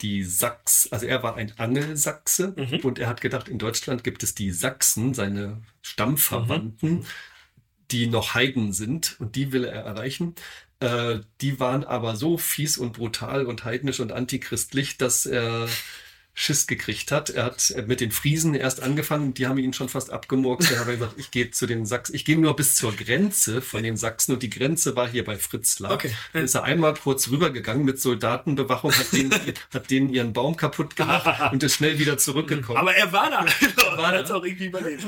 die 0.03 0.25
Sachs, 0.25 0.89
also 0.93 1.07
er 1.07 1.23
war 1.23 1.37
ein 1.37 1.53
Angelsachse 1.59 2.55
Mhm. 2.57 2.81
und 2.83 2.99
er 2.99 3.09
hat 3.09 3.23
gedacht, 3.23 3.49
in 3.49 3.59
Deutschland 3.59 4.05
gibt 4.05 4.23
es 4.23 4.35
die 4.35 4.51
Sachsen, 4.51 5.15
seine 5.15 5.63
Stammverwandten, 5.81 7.07
die 7.91 8.07
noch 8.09 8.35
Heiden 8.35 8.73
sind 8.73 9.17
und 9.21 9.37
die 9.37 9.53
will 9.53 9.65
er 9.65 9.83
erreichen. 9.85 10.35
Äh, 10.85 11.21
die 11.41 11.59
waren 11.61 11.85
aber 11.85 12.15
so 12.15 12.37
fies 12.37 12.77
und 12.77 12.93
brutal 12.93 13.47
und 13.47 13.65
heidnisch 13.65 14.01
und 14.01 14.13
antichristlich, 14.13 14.99
dass 14.99 15.25
er 15.25 15.67
Schiss 16.35 16.67
gekriegt 16.67 17.13
hat. 17.13 17.31
Er 17.31 17.45
hat 17.45 17.75
mit 17.87 18.01
den 18.01 18.11
Friesen 18.11 18.55
erst 18.55 18.83
angefangen, 18.83 19.33
die 19.35 19.47
haben 19.47 19.57
ihn 19.57 19.73
schon 19.73 19.89
fast 19.89 20.11
abgemurkst. 20.11 20.73
Er 20.73 20.81
hat 20.81 20.87
gesagt, 20.89 21.15
ich 21.17 21.31
gehe 21.31 21.51
zu 21.53 21.67
den 21.67 21.87
Sachsen, 21.87 22.15
ich 22.15 22.25
gehe 22.25 22.39
nur 22.39 22.55
bis 22.57 22.75
zur 22.75 22.95
Grenze 22.95 23.63
von 23.63 23.83
den 23.83 23.97
Sachsen 23.97 24.33
und 24.33 24.43
die 24.43 24.51
Grenze 24.51 24.95
war 24.97 25.09
hier 25.09 25.25
bei 25.25 25.39
Fritzlar. 25.39 25.93
Okay. 25.93 26.11
Dann 26.33 26.45
ist 26.45 26.55
er 26.55 26.65
einmal 26.65 26.95
kurz 26.95 27.31
rübergegangen 27.31 27.85
mit 27.85 28.01
Soldatenbewachung, 28.01 28.93
hat 28.93 29.13
denen, 29.13 29.31
hat 29.73 29.91
denen 29.91 30.13
ihren 30.13 30.33
Baum 30.33 30.57
kaputt 30.57 30.97
gemacht 30.97 31.25
und 31.53 31.63
ist 31.63 31.77
schnell 31.77 31.99
wieder 31.99 32.19
zurückgekommen. 32.19 32.79
Aber 32.79 32.95
er 32.95 33.11
war 33.13 33.31
da. 33.31 33.47
er 33.61 33.97
war 33.97 34.13
da. 34.13 34.19
hat 34.19 34.25
es 34.25 34.31
auch 34.33 34.45
irgendwie 34.45 34.67
überlebt. 34.67 35.07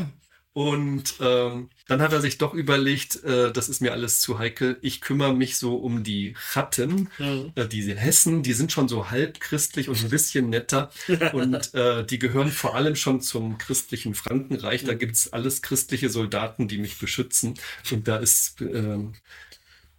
Und 0.57 1.17
ähm, 1.21 1.69
dann 1.87 2.01
hat 2.01 2.15
er 2.15 2.23
sich 2.23 2.39
doch 2.39 2.55
überlegt, 2.55 3.23
äh, 3.25 3.53
das 3.53 3.69
ist 3.69 3.83
mir 3.83 3.93
alles 3.93 4.21
zu 4.21 4.39
heikel. 4.39 4.79
Ich 4.81 5.03
kümmere 5.03 5.35
mich 5.35 5.59
so 5.59 5.77
um 5.77 6.03
die 6.03 6.35
Chatten, 6.51 7.11
Mhm. 7.19 7.53
äh, 7.57 7.67
diese 7.69 7.95
Hessen, 7.95 8.43
die 8.43 8.55
sind 8.55 8.73
schon 8.73 8.89
so 8.89 9.11
halb 9.11 9.39
christlich 9.39 9.91
und 9.91 10.03
ein 10.03 10.09
bisschen 10.09 10.49
netter. 10.49 10.91
Und 11.35 11.75
äh, 11.75 12.07
die 12.07 12.19
gehören 12.19 12.51
vor 12.51 12.75
allem 12.75 12.97
schon 12.97 13.21
zum 13.21 13.59
christlichen 13.59 14.15
Frankenreich. 14.15 14.83
Da 14.85 14.95
gibt's 14.95 15.31
alles 15.31 15.61
christliche 15.61 16.09
Soldaten, 16.09 16.69
die 16.69 16.79
mich 16.79 16.99
beschützen. 16.99 17.55
Und 17.93 18.09
da 18.09 18.17
ist 18.17 18.63
ähm, 18.63 19.13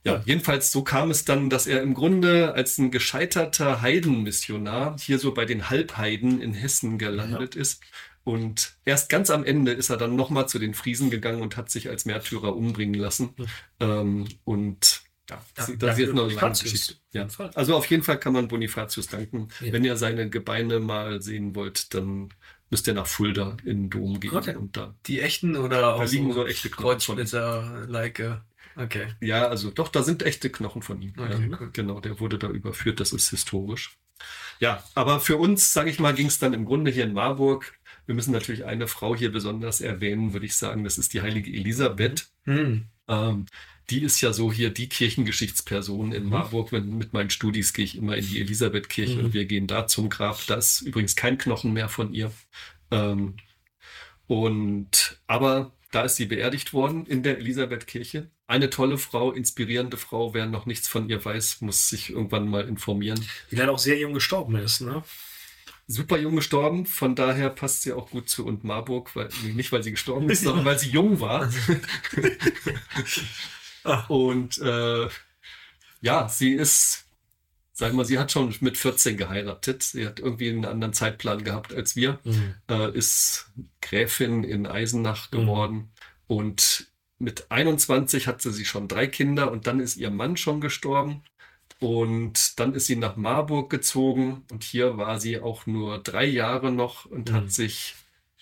ja, 0.04 0.24
jedenfalls 0.26 0.72
so 0.72 0.84
kam 0.84 1.12
es 1.12 1.26
dann, 1.26 1.50
dass 1.50 1.68
er 1.68 1.82
im 1.82 1.94
Grunde 1.94 2.54
als 2.54 2.78
ein 2.78 2.92
gescheiterter 2.92 3.82
Heidenmissionar 3.82 4.96
hier 5.00 5.20
so 5.20 5.34
bei 5.34 5.46
den 5.46 5.70
Halbheiden 5.70 6.40
in 6.42 6.54
Hessen 6.54 6.98
gelandet 6.98 7.56
ist. 7.56 7.82
Und 8.28 8.78
erst 8.84 9.08
ganz 9.08 9.30
am 9.30 9.46
Ende 9.46 9.72
ist 9.72 9.90
er 9.90 9.96
dann 9.96 10.18
nochmal 10.18 10.50
zu 10.50 10.60
den 10.60 10.74
Friesen 10.74 11.10
gegangen 11.10 11.42
und 11.42 11.56
hat 11.56 11.72
sich 11.72 11.88
als 11.88 12.04
Märtyrer 12.04 12.54
umbringen 12.58 13.00
lassen. 13.00 13.34
Ähm, 13.80 14.28
und 14.44 15.02
ja, 15.30 15.42
das, 15.56 15.72
das 15.78 15.98
ist 15.98 16.14
noch 16.14 16.26
eine 16.26 16.34
lange. 16.34 16.52
Geschichte. 16.52 16.96
Ja. 17.14 17.28
Also 17.56 17.76
auf 17.78 17.86
jeden 17.86 18.04
Fall 18.04 18.20
kann 18.20 18.34
man 18.34 18.50
Bonifatius 18.50 19.08
danken. 19.08 19.48
Ja. 19.62 19.72
Wenn 19.72 19.86
ihr 19.86 19.96
seine 19.96 20.30
Gebeine 20.30 20.80
mal 20.82 21.22
sehen 21.22 21.56
wollt, 21.56 21.94
dann 21.94 22.28
müsst 22.70 22.88
ihr 22.88 22.94
nach 22.94 23.08
Fulda 23.08 23.56
in 23.64 23.84
den 23.84 23.90
Dom 23.90 24.20
gehen 24.20 24.36
Okay. 24.36 24.56
und 24.58 24.76
da. 24.76 24.94
Die 25.06 25.22
echten 25.22 25.56
oder 25.56 25.80
Da 25.82 25.94
auch 25.94 26.06
liegen 26.06 26.28
so 26.34 26.42
so 26.42 26.48
echte 26.48 26.70
Knochen 26.70 27.00
von 27.00 27.18
ihm. 27.18 27.26
Kreuzsplitter-like? 27.28 28.20
äh, 28.20 28.38
Okay. 28.76 29.08
Ja, 29.22 29.48
also 29.48 29.72
doch, 29.72 29.88
da 29.88 30.04
sind 30.04 30.22
echte 30.22 30.50
Knochen 30.52 30.82
von 30.82 31.02
ihm. 31.02 31.14
Okay, 31.18 31.50
ja, 31.50 31.58
cool. 31.62 31.70
Genau, 31.74 32.00
der 32.02 32.20
wurde 32.20 32.38
da 32.38 32.50
überführt, 32.50 33.00
das 33.00 33.12
ist 33.14 33.30
historisch. 33.30 33.98
Ja, 34.60 34.84
aber 34.96 35.20
für 35.20 35.38
uns, 35.38 35.74
sage 35.74 35.90
ich 35.90 36.00
mal, 36.00 36.14
ging 36.14 36.28
es 36.28 36.40
dann 36.40 36.54
im 36.54 36.66
Grunde 36.66 36.92
hier 36.92 37.04
in 37.06 37.14
Marburg. 37.14 37.74
Wir 38.08 38.16
müssen 38.16 38.32
natürlich 38.32 38.66
eine 38.66 38.88
Frau 38.88 39.16
hier 39.16 39.32
besonders 39.32 39.80
erwähnen, 39.82 40.34
würde 40.34 40.46
ich 40.48 40.56
sagen, 40.56 40.84
das 40.84 40.98
ist 40.98 41.14
die 41.14 41.22
heilige 41.22 41.52
Elisabeth. 41.52 42.30
Hm. 42.46 42.86
Ähm, 43.08 43.46
die 43.90 44.02
ist 44.02 44.20
ja 44.22 44.34
so 44.34 44.52
hier 44.52 44.70
die 44.70 44.90
Kirchengeschichtsperson 44.90 46.12
in 46.14 46.28
Marburg. 46.28 46.72
Wenn, 46.72 46.98
mit 46.98 47.14
meinen 47.14 47.30
Studis 47.30 47.74
gehe 47.74 47.86
ich 47.86 47.96
immer 47.98 48.18
in 48.18 48.26
die 48.26 48.42
Elisabethkirche 48.42 49.18
Mhm. 49.20 49.26
und 49.26 49.34
wir 49.34 49.46
gehen 49.46 49.68
da 49.68 49.88
zum 49.88 50.10
Grab. 50.10 50.42
Da 50.48 50.56
ist 50.56 50.82
übrigens 50.82 51.16
kein 51.16 51.38
Knochen 51.38 51.72
mehr 51.74 51.88
von 51.90 52.14
ihr. 52.14 52.32
Ähm, 52.92 53.36
und 54.28 55.20
aber 55.28 55.72
da 55.92 56.02
ist 56.04 56.18
sie 56.18 56.26
beerdigt 56.26 56.74
worden 56.74 57.06
in 57.06 57.24
der 57.24 57.38
Elisabethkirche. 57.38 58.30
eine 58.50 58.70
tolle 58.70 58.98
Frau, 58.98 59.32
inspirierende 59.34 59.98
Frau. 59.98 60.34
Wer 60.34 60.46
noch 60.46 60.66
nichts 60.66 60.88
von 60.88 61.10
ihr 61.10 61.24
weiß, 61.24 61.60
muss 61.62 61.90
sich 61.90 62.12
irgendwann 62.12 62.48
mal 62.48 62.66
informieren. 62.68 63.20
Die 63.52 63.56
leider 63.58 63.74
auch 63.74 63.80
sehr 63.80 63.98
jung 64.00 64.14
gestorben 64.14 64.56
ist, 64.56 64.80
ne? 64.82 65.04
Super 65.88 66.18
jung 66.18 66.36
gestorben, 66.36 66.86
von 66.86 67.16
daher 67.16 67.50
passt 67.50 67.84
sie 67.84 67.94
auch 67.94 68.10
gut 68.12 68.30
zu 68.30 68.46
und 68.46 68.66
Marburg, 68.66 69.16
weil, 69.16 69.30
nicht 69.54 69.72
weil 69.72 69.84
sie 69.84 69.92
gestorben 69.92 70.30
ist, 70.30 70.42
sondern 70.44 70.66
weil 70.66 70.78
sie 70.78 70.90
jung 70.90 71.22
war. 71.22 71.50
und 74.10 74.58
äh, 74.58 75.08
ja, 76.02 76.28
sie 76.28 76.54
ist, 76.54 77.06
sag 77.72 77.94
mal, 77.94 78.06
sie 78.06 78.20
hat 78.20 78.32
schon 78.32 78.54
mit 78.60 78.78
14 78.78 79.16
geheiratet. 79.16 79.84
Sie 79.84 80.06
hat 80.06 80.20
irgendwie 80.20 80.50
einen 80.50 80.66
anderen 80.66 80.94
Zeitplan 80.94 81.44
gehabt 81.44 81.74
als 81.74 81.96
wir. 81.96 82.20
Mhm. 82.24 82.56
Äh, 82.70 82.92
ist 82.92 83.50
Gräfin 83.82 84.44
in 84.44 84.68
Eisenach 84.68 85.32
geworden 85.32 85.92
und 86.28 86.88
mit 87.20 87.50
21 87.50 88.28
hatte 88.28 88.52
sie 88.52 88.66
schon 88.66 88.88
drei 88.88 89.08
Kinder 89.08 89.52
und 89.52 89.68
dann 89.68 89.80
ist 89.80 89.98
ihr 89.98 90.12
Mann 90.12 90.38
schon 90.38 90.62
gestorben. 90.62 91.24
Und 91.80 92.60
dann 92.60 92.74
ist 92.74 92.88
sie 92.88 92.96
nach 92.96 93.16
Marburg 93.18 93.70
gezogen 93.70 94.44
und 94.52 94.64
hier 94.64 94.98
war 94.98 95.20
sie 95.20 95.40
auch 95.40 95.66
nur 95.68 96.00
drei 96.00 96.26
Jahre 96.26 96.72
noch 96.72 97.06
und 97.06 97.30
Mhm. 97.30 97.36
hat 97.36 97.52
sich 97.52 97.96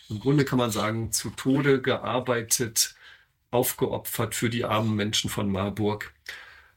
im 0.10 0.20
Grunde 0.20 0.46
kann 0.46 0.60
man 0.60 0.72
sagen 0.72 1.12
zu 1.12 1.32
Tode 1.32 1.82
gearbeitet, 1.82 2.96
aufgeopfert 3.52 4.36
für 4.36 4.50
die 4.50 4.66
armen 4.66 4.96
Menschen 4.96 5.30
von 5.30 5.52
Marburg, 5.52 6.14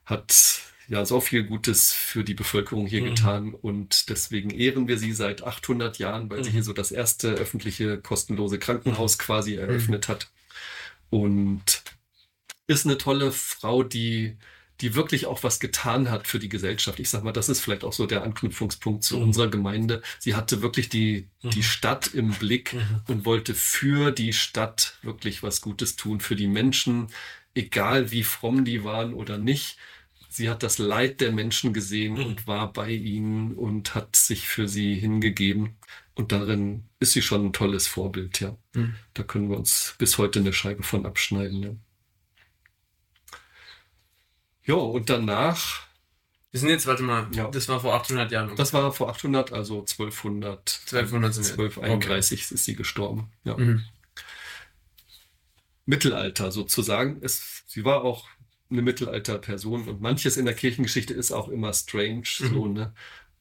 hat 0.06 0.62
ja 0.88 1.04
so 1.04 1.20
viel 1.20 1.44
Gutes 1.44 1.92
für 1.92 2.24
die 2.24 2.34
Bevölkerung 2.34 2.86
hier 2.86 3.02
Mhm. 3.02 3.06
getan 3.06 3.54
und 3.54 4.08
deswegen 4.10 4.50
ehren 4.50 4.88
wir 4.88 4.98
sie 4.98 5.12
seit 5.12 5.42
800 5.44 5.98
Jahren, 5.98 6.30
weil 6.30 6.42
sie 6.44 6.50
Mhm. 6.50 6.54
hier 6.54 6.62
so 6.64 6.72
das 6.72 6.90
erste 6.92 7.32
öffentliche 7.34 7.98
kostenlose 8.00 8.58
Krankenhaus 8.58 9.18
quasi 9.18 9.56
eröffnet 9.56 10.08
hat 10.08 10.30
und 11.10 11.82
ist 12.66 12.86
eine 12.86 12.98
tolle 12.98 13.32
Frau, 13.32 13.82
die 13.82 14.36
die 14.80 14.94
wirklich 14.94 15.26
auch 15.26 15.42
was 15.42 15.58
getan 15.60 16.10
hat 16.10 16.26
für 16.28 16.38
die 16.38 16.48
Gesellschaft. 16.48 17.00
Ich 17.00 17.10
sag 17.10 17.24
mal, 17.24 17.32
das 17.32 17.48
ist 17.48 17.60
vielleicht 17.60 17.84
auch 17.84 17.92
so 17.92 18.06
der 18.06 18.22
Anknüpfungspunkt 18.22 19.02
zu 19.02 19.16
Mhm. 19.16 19.22
unserer 19.24 19.48
Gemeinde. 19.48 20.02
Sie 20.18 20.34
hatte 20.34 20.62
wirklich 20.62 20.88
die, 20.88 21.28
Mhm. 21.42 21.50
die 21.50 21.62
Stadt 21.64 22.08
im 22.14 22.30
Blick 22.30 22.74
Mhm. 22.74 23.00
und 23.08 23.24
wollte 23.24 23.54
für 23.54 24.12
die 24.12 24.32
Stadt 24.32 24.98
wirklich 25.02 25.42
was 25.42 25.60
Gutes 25.60 25.96
tun, 25.96 26.20
für 26.20 26.36
die 26.36 26.46
Menschen, 26.46 27.08
egal 27.54 28.10
wie 28.12 28.22
fromm 28.22 28.64
die 28.64 28.84
waren 28.84 29.14
oder 29.14 29.36
nicht. 29.38 29.78
Sie 30.30 30.48
hat 30.50 30.62
das 30.62 30.78
Leid 30.78 31.20
der 31.20 31.32
Menschen 31.32 31.72
gesehen 31.72 32.14
Mhm. 32.14 32.24
und 32.26 32.46
war 32.46 32.72
bei 32.72 32.90
ihnen 32.90 33.54
und 33.54 33.94
hat 33.94 34.14
sich 34.14 34.46
für 34.46 34.68
sie 34.68 34.94
hingegeben. 34.94 35.76
Und 36.14 36.32
darin 36.32 36.84
ist 37.00 37.12
sie 37.12 37.22
schon 37.22 37.46
ein 37.46 37.52
tolles 37.52 37.86
Vorbild, 37.88 38.40
ja. 38.40 38.56
Mhm. 38.74 38.94
Da 39.14 39.22
können 39.24 39.48
wir 39.50 39.56
uns 39.56 39.94
bis 39.98 40.18
heute 40.18 40.38
eine 40.40 40.52
Scheibe 40.52 40.82
von 40.82 41.06
abschneiden, 41.06 41.62
ja. 41.62 41.70
Jo, 44.68 44.80
und 44.84 45.08
danach, 45.10 45.86
Wir 46.50 46.60
sind 46.60 46.68
jetzt, 46.70 46.86
warte 46.86 47.02
mal, 47.02 47.26
Ja. 47.32 47.48
das 47.50 47.68
war 47.68 47.80
vor 47.80 47.94
800 47.94 48.30
Jahren. 48.32 48.54
das 48.56 48.72
war 48.72 48.90
vor 48.92 49.08
800, 49.10 49.52
also 49.52 49.84
1200, 49.84 50.80
1200 50.86 51.34
sind 51.34 51.44
wir. 51.58 51.64
1231 51.64 52.52
ist 52.52 52.64
sie 52.64 52.74
gestorben, 52.76 53.30
ja. 53.44 53.56
Mhm. 53.56 53.84
Mittelalter 55.86 56.50
sozusagen. 56.52 57.18
Es, 57.22 57.64
sie 57.66 57.84
war 57.84 58.02
auch 58.04 58.28
eine 58.70 58.82
Mittelalterperson 58.82 59.88
und 59.88 60.00
manches 60.02 60.36
in 60.36 60.44
der 60.44 60.54
Kirchengeschichte 60.54 61.14
ist 61.14 61.32
auch 61.32 61.48
immer 61.48 61.72
strange, 61.72 62.24
Mhm. 62.40 62.48
so, 62.54 62.66
ne? 62.66 62.94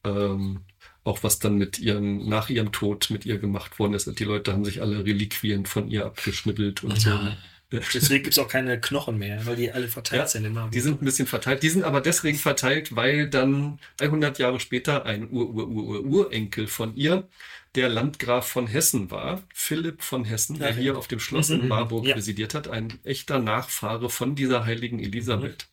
Ähm, 0.04 0.64
auch 1.04 1.22
was 1.22 1.38
dann 1.38 1.56
mit 1.56 1.78
ihrem, 1.78 2.28
nach 2.28 2.48
ihrem 2.50 2.72
Tod 2.72 3.10
mit 3.10 3.26
ihr 3.26 3.38
gemacht 3.38 3.78
worden 3.78 3.94
ist. 3.94 4.06
Die 4.18 4.24
Leute 4.24 4.52
haben 4.52 4.64
sich 4.64 4.80
alle 4.80 5.04
Reliquien 5.04 5.66
von 5.66 5.88
ihr 5.88 6.06
abgeschnibbelt 6.06 6.84
und 6.84 7.00
so. 7.00 7.10
Ne? 7.10 7.36
Deswegen 7.70 8.22
gibt 8.24 8.32
es 8.32 8.38
auch 8.38 8.48
keine 8.48 8.80
Knochen 8.80 9.18
mehr, 9.18 9.44
weil 9.44 9.56
die 9.56 9.70
alle 9.70 9.88
verteilt 9.88 10.20
Ja, 10.22 10.26
sind 10.26 10.44
in 10.46 10.54
Marburg. 10.54 10.72
Die 10.72 10.80
sind 10.80 11.02
ein 11.02 11.04
bisschen 11.04 11.26
verteilt. 11.26 11.62
Die 11.62 11.68
sind 11.68 11.84
aber 11.84 12.00
deswegen 12.00 12.38
verteilt, 12.38 12.96
weil 12.96 13.28
dann 13.28 13.78
300 13.98 14.38
Jahre 14.38 14.58
später 14.58 15.04
ein 15.04 15.30
Ur-Ur-Ur-Urenkel 15.30 16.66
von 16.66 16.96
ihr, 16.96 17.28
der 17.74 17.90
Landgraf 17.90 18.48
von 18.48 18.66
Hessen 18.66 19.10
war, 19.10 19.42
Philipp 19.52 20.00
von 20.02 20.24
Hessen, 20.24 20.58
der 20.58 20.70
Ja, 20.70 20.76
hier 20.76 20.98
auf 20.98 21.08
dem 21.08 21.20
Schloss 21.20 21.50
Mhm. 21.50 21.60
in 21.60 21.68
Marburg 21.68 22.06
Ja. 22.06 22.14
residiert 22.14 22.54
hat, 22.54 22.68
ein 22.68 22.98
echter 23.04 23.38
Nachfahre 23.38 24.08
von 24.08 24.34
dieser 24.34 24.64
heiligen 24.64 24.98
Elisabeth. 24.98 25.68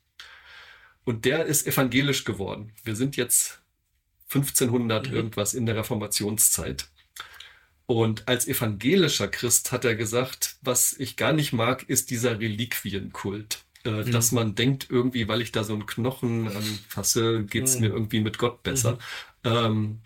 Und 1.05 1.23
der 1.23 1.45
ist 1.45 1.65
evangelisch 1.65 2.25
geworden. 2.25 2.73
Wir 2.83 2.97
sind 2.97 3.15
jetzt 3.15 3.61
1500 4.27 5.07
Mhm. 5.09 5.15
irgendwas 5.15 5.53
in 5.53 5.65
der 5.65 5.77
Reformationszeit. 5.77 6.89
Und 7.87 8.27
als 8.27 8.47
evangelischer 8.47 9.27
Christ 9.27 9.71
hat 9.71 9.85
er 9.85 9.95
gesagt, 9.95 10.57
was 10.61 10.93
ich 10.93 11.17
gar 11.17 11.33
nicht 11.33 11.53
mag, 11.53 11.83
ist 11.87 12.09
dieser 12.09 12.39
Reliquienkult. 12.39 13.63
Äh, 13.83 14.03
Mhm. 14.05 14.11
Dass 14.11 14.31
man 14.31 14.55
denkt, 14.55 14.87
irgendwie, 14.89 15.27
weil 15.27 15.41
ich 15.41 15.51
da 15.51 15.63
so 15.63 15.73
einen 15.73 15.85
Knochen 15.85 16.47
anfasse, 16.47 17.43
geht's 17.45 17.75
Mhm. 17.75 17.81
mir 17.81 17.87
irgendwie 17.89 18.21
mit 18.21 18.37
Gott 18.39 18.63
besser. 18.63 18.97
Ähm, 19.43 19.99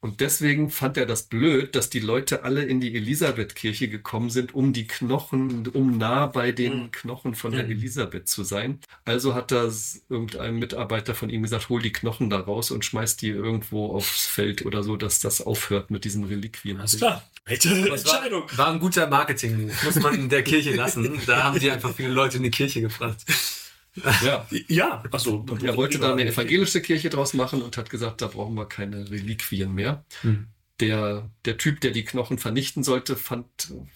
und 0.00 0.20
deswegen 0.20 0.70
fand 0.70 0.96
er 0.96 1.06
das 1.06 1.24
blöd, 1.24 1.74
dass 1.74 1.90
die 1.90 2.00
Leute 2.00 2.42
alle 2.42 2.62
in 2.64 2.80
die 2.80 2.94
Elisabethkirche 2.94 3.88
gekommen 3.88 4.30
sind, 4.30 4.54
um 4.54 4.72
die 4.72 4.86
Knochen, 4.86 5.66
um 5.68 5.98
nah 5.98 6.26
bei 6.26 6.52
den 6.52 6.84
Mhm. 6.84 6.90
Knochen 6.92 7.34
von 7.34 7.52
der 7.52 7.64
Mhm. 7.64 7.72
Elisabeth 7.72 8.26
zu 8.28 8.42
sein. 8.42 8.78
Also 9.04 9.34
hat 9.34 9.50
da 9.50 9.68
irgendein 10.08 10.56
Mitarbeiter 10.56 11.14
von 11.14 11.28
ihm 11.30 11.42
gesagt, 11.42 11.68
hol 11.68 11.82
die 11.82 11.92
Knochen 11.92 12.30
da 12.30 12.40
raus 12.40 12.70
und 12.70 12.84
schmeiß 12.84 13.16
die 13.18 13.28
irgendwo 13.28 13.94
aufs 13.94 14.26
Feld 14.26 14.64
oder 14.64 14.82
so, 14.82 14.96
dass 14.96 15.20
das 15.20 15.40
aufhört 15.42 15.90
mit 15.90 16.04
diesen 16.04 16.24
Reliquien. 16.24 16.78
Alles 16.78 16.96
klar. 16.96 17.22
Das 17.46 17.64
war, 17.66 17.86
Entscheidung. 17.88 18.42
war 18.56 18.68
ein 18.72 18.78
guter 18.78 19.06
Marketing. 19.08 19.70
Muss 19.84 19.96
man 19.96 20.14
in 20.14 20.28
der 20.28 20.44
Kirche 20.44 20.74
lassen. 20.74 21.20
Da 21.26 21.42
haben 21.44 21.58
die 21.58 21.70
einfach 21.70 21.92
viele 21.94 22.10
Leute 22.10 22.36
in 22.36 22.44
die 22.44 22.50
Kirche 22.50 22.80
gebracht. 22.80 23.18
Ja. 24.24 24.46
Ja, 24.68 25.02
also 25.10 25.44
er 25.62 25.76
wollte 25.76 25.98
da 25.98 26.12
eine 26.12 26.24
evangelische 26.26 26.80
Kirche 26.80 27.10
draus 27.10 27.34
machen 27.34 27.60
und 27.62 27.76
hat 27.76 27.90
gesagt, 27.90 28.22
da 28.22 28.28
brauchen 28.28 28.54
wir 28.54 28.66
keine 28.66 29.10
Reliquien 29.10 29.74
mehr. 29.74 30.04
Mhm. 30.22 30.46
Der, 30.80 31.28
der 31.44 31.58
Typ, 31.58 31.80
der 31.82 31.90
die 31.90 32.04
Knochen 32.06 32.38
vernichten 32.38 32.82
sollte, 32.82 33.14
fand, 33.14 33.46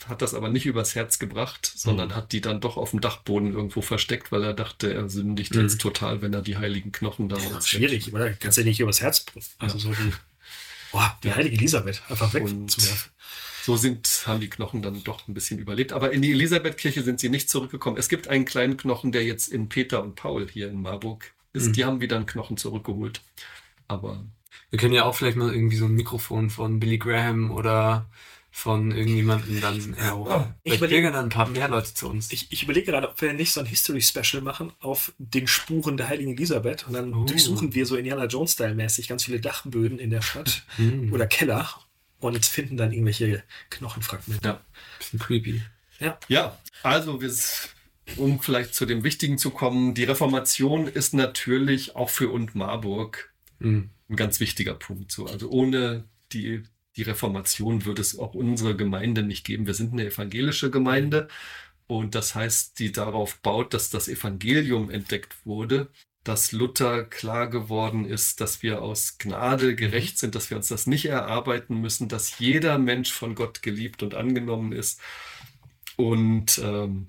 hat 0.07 0.21
das 0.21 0.35
aber 0.35 0.51
nicht 0.51 0.67
übers 0.67 0.95
Herz 0.95 1.19
gebracht, 1.19 1.73
sondern 1.75 2.09
Mhm. 2.09 2.15
hat 2.17 2.33
die 2.33 2.43
dann 2.43 2.61
doch 2.61 2.77
auf 2.77 2.91
dem 2.91 3.01
Dachboden 3.01 3.55
irgendwo 3.55 3.81
versteckt, 3.81 4.33
weil 4.33 4.43
er 4.43 4.53
dachte, 4.53 4.93
er 4.93 5.09
sündigt 5.09 5.55
Mhm. 5.55 5.63
jetzt 5.63 5.81
total, 5.81 6.21
wenn 6.21 6.35
er 6.35 6.43
die 6.43 6.59
heiligen 6.59 6.93
Knochen 6.93 7.31
da 7.31 7.37
ist 7.37 7.69
schwierig, 7.71 8.13
oder? 8.13 8.33
Kannst 8.35 8.59
du 8.59 8.63
ja 8.63 8.67
nicht 8.67 8.81
übers 8.81 9.01
Herz 9.01 9.21
bringen. 9.21 9.47
Also 9.59 9.79
so 9.79 9.93
die, 9.93 10.13
boah, 10.93 11.17
die 11.25 11.33
heilige 11.33 11.57
Elisabeth 11.57 12.03
einfach 12.11 12.35
wegzuwerfen. 12.35 13.13
So 13.65 13.77
sind, 13.77 14.25
haben 14.27 14.41
die 14.41 14.51
Knochen 14.51 14.83
dann 14.83 15.03
doch 15.05 15.27
ein 15.27 15.33
bisschen 15.35 15.59
überlebt. 15.59 15.93
Aber 15.93 16.13
in 16.13 16.21
die 16.23 16.33
Elisabethkirche 16.33 17.03
sind 17.03 17.19
sie 17.21 17.29
nicht 17.31 17.49
zurückgekommen. 17.49 17.97
Es 17.97 18.09
gibt 18.11 18.29
einen 18.29 18.45
kleinen 18.45 18.77
Knochen, 18.77 19.11
der 19.13 19.25
jetzt 19.25 19.49
in 19.49 19.69
Peter 19.69 20.03
und 20.03 20.17
Paul 20.17 20.47
hier 20.51 20.69
in 20.69 20.83
Marburg 20.83 21.33
ist. 21.55 21.69
Mhm. 21.69 21.73
Die 21.73 21.85
haben 21.85 22.01
wieder 22.01 22.17
einen 22.17 22.27
Knochen 22.27 22.57
zurückgeholt. 22.59 23.23
Aber 23.89 24.23
Wir 24.71 24.79
können 24.79 24.93
ja 24.95 25.05
auch 25.05 25.15
vielleicht 25.15 25.37
mal 25.37 25.55
irgendwie 25.55 25.77
so 25.77 25.87
ein 25.87 25.95
Mikrofon 25.95 26.51
von 26.51 26.79
Billy 26.81 26.99
Graham 26.99 27.51
oder 27.51 28.07
von 28.51 28.93
irgendjemandem 28.93 29.61
dann 29.61 29.95
erobern. 29.95 30.55
Ich 30.63 30.75
Vielleicht 30.75 30.83
überleg- 30.85 30.89
pilgern 30.95 31.13
dann 31.15 31.25
ein 31.27 31.31
paar 31.31 31.49
mehr 31.49 31.69
Leute 31.69 31.93
zu 31.93 32.09
uns. 32.09 32.31
Ich, 32.33 32.53
ich 32.53 32.63
überlege 32.63 32.93
gerade, 32.93 33.09
ob 33.09 33.21
wir 33.21 33.33
nicht 33.33 33.51
so 33.53 33.61
ein 33.61 33.67
History-Special 33.67 34.43
machen 34.43 34.73
auf 34.81 35.13
den 35.19 35.47
Spuren 35.49 35.97
der 35.97 36.09
heiligen 36.09 36.33
Elisabeth. 36.35 36.87
Und 36.87 36.93
dann 36.93 37.13
Oh. 37.15 37.25
durchsuchen 37.25 37.75
wir 37.75 37.85
so 37.87 37.97
Indiana 37.97 38.27
Jones-Style-mäßig 38.27 39.09
ganz 39.09 39.25
viele 39.25 39.41
Dachböden 39.41 39.99
in 39.99 40.11
der 40.11 40.23
Stadt 40.23 40.65
Hm, 40.77 41.13
oder 41.13 41.27
Keller 41.27 41.69
und 42.25 42.47
finden 42.47 42.77
dann 42.77 42.93
irgendwelche 42.93 43.43
Knochenfragmente. 43.71 44.49
Ja. 44.49 44.61
bisschen 44.99 45.19
creepy. 45.19 45.63
Ja, 46.29 46.59
also 46.83 47.21
wir, 47.21 47.33
um 48.17 48.41
vielleicht 48.41 48.75
zu 48.75 48.85
dem 48.85 49.05
Wichtigen 49.05 49.39
zu 49.39 49.51
kommen, 49.51 49.95
die 49.95 50.05
Reformation 50.05 50.89
ist 50.89 51.15
natürlich 51.15 51.97
auch 51.97 52.11
für 52.11 52.31
und 52.31 52.55
Marburg 52.55 53.33
Hm. 53.61 53.91
ein 54.09 54.17
ganz 54.17 54.41
wichtiger 54.41 54.75
Punkt. 54.75 55.13
So, 55.13 55.27
also 55.27 55.49
ohne 55.49 56.05
die, 56.33 56.65
die 56.97 57.03
Reformation 57.03 57.85
würde 57.85 58.03
es 58.03 58.19
auch 58.19 58.35
unsere 58.35 58.77
Gemeinde 58.77 59.23
nicht 59.23 59.45
geben. 59.47 59.67
Wir 59.67 59.75
sind 59.75 59.93
eine 59.93 60.07
evangelische 60.07 60.71
Gemeinde 60.71 61.29
und 61.87 62.15
das 62.15 62.35
heißt, 62.35 62.79
die 62.79 62.93
darauf 62.93 63.39
baut, 63.41 63.75
dass 63.75 63.91
das 63.91 64.09
Evangelium 64.09 64.91
entdeckt 64.91 65.47
wurde, 65.47 65.89
dass 66.25 66.53
Luther 66.53 67.05
klar 67.05 67.49
geworden 67.49 68.07
ist, 68.07 68.41
dass 68.41 68.63
wir 68.63 68.83
aus 68.83 69.19
Gnade 69.19 69.77
gerecht 69.77 70.19
sind, 70.19 70.35
dass 70.35 70.51
wir 70.51 70.57
uns 70.57 70.69
das 70.69 70.87
nicht 70.87 71.05
erarbeiten 71.07 71.81
müssen, 71.81 72.09
dass 72.09 72.39
jeder 72.39 72.79
Mensch 72.79 73.13
von 73.13 73.35
Gott 73.35 73.63
geliebt 73.63 74.03
und 74.03 74.15
angenommen 74.15 74.73
ist 74.73 75.01
und 75.97 76.59
ähm, 76.59 77.09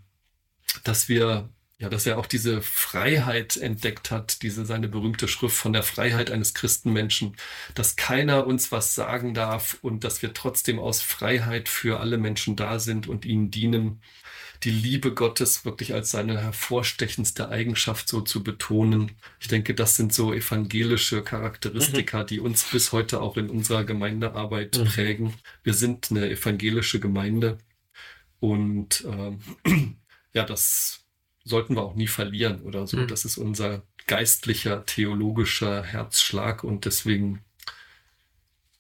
dass 0.84 1.10
wir 1.10 1.50
ja, 1.78 1.90
dass 1.90 2.06
er 2.06 2.18
auch 2.18 2.26
diese 2.26 2.62
Freiheit 2.62 3.58
entdeckt 3.58 4.10
hat, 4.12 4.42
diese 4.44 4.66
seine 4.66 4.88
berühmte 4.88 5.28
Schrift 5.28 5.58
von 5.58 5.74
der 5.74 5.84
Freiheit 5.84 6.32
eines 6.32 6.54
Christenmenschen, 6.54 7.36
dass 7.74 7.98
keiner 7.98 8.48
uns 8.48 8.72
was 8.72 8.96
sagen 8.96 9.34
darf 9.34 9.78
und 9.82 10.04
dass 10.06 10.22
wir 10.22 10.34
trotzdem 10.34 10.80
aus 10.80 11.02
Freiheit 11.02 11.68
für 11.70 12.00
alle 12.00 12.18
Menschen 12.18 12.56
da 12.56 12.80
sind 12.80 13.08
und 13.08 13.26
ihnen 13.26 13.52
dienen, 13.52 14.02
die 14.64 14.72
Liebe 14.72 15.14
Gottes 15.14 15.66
wirklich 15.66 15.94
als 15.94 16.12
seine 16.12 16.40
hervorstechendste 16.42 17.50
Eigenschaft 17.50 18.08
so 18.08 18.22
zu 18.22 18.44
betonen. 18.44 19.12
Ich 19.40 19.48
denke, 19.50 19.76
das 19.76 19.96
sind 19.98 20.14
so 20.14 20.34
evangelische 20.34 21.24
Charakteristika, 21.24 22.24
die 22.24 22.40
uns 22.40 22.64
bis 22.64 22.92
heute 22.92 23.22
auch 23.22 23.38
in 23.38 23.50
unserer 23.50 23.84
Gemeindearbeit 23.84 24.78
Mhm. 24.78 24.86
prägen. 24.86 25.34
Wir 25.64 25.74
sind 25.74 26.10
eine 26.12 26.30
evangelische 26.30 27.00
Gemeinde 27.00 27.58
und 28.40 29.06
ähm, 29.08 29.40
ja, 30.34 30.44
das 30.46 31.05
sollten 31.46 31.76
wir 31.76 31.84
auch 31.84 31.96
nie 31.96 32.08
verlieren 32.08 32.62
oder 32.64 32.88
so. 32.88 32.98
Mhm. 32.98 33.08
Das 33.08 33.24
ist 33.24 33.38
unser 33.38 33.84
geistlicher, 34.08 34.86
theologischer 34.86 35.84
Herzschlag 35.84 36.64
und 36.64 36.86
deswegen 36.86 37.42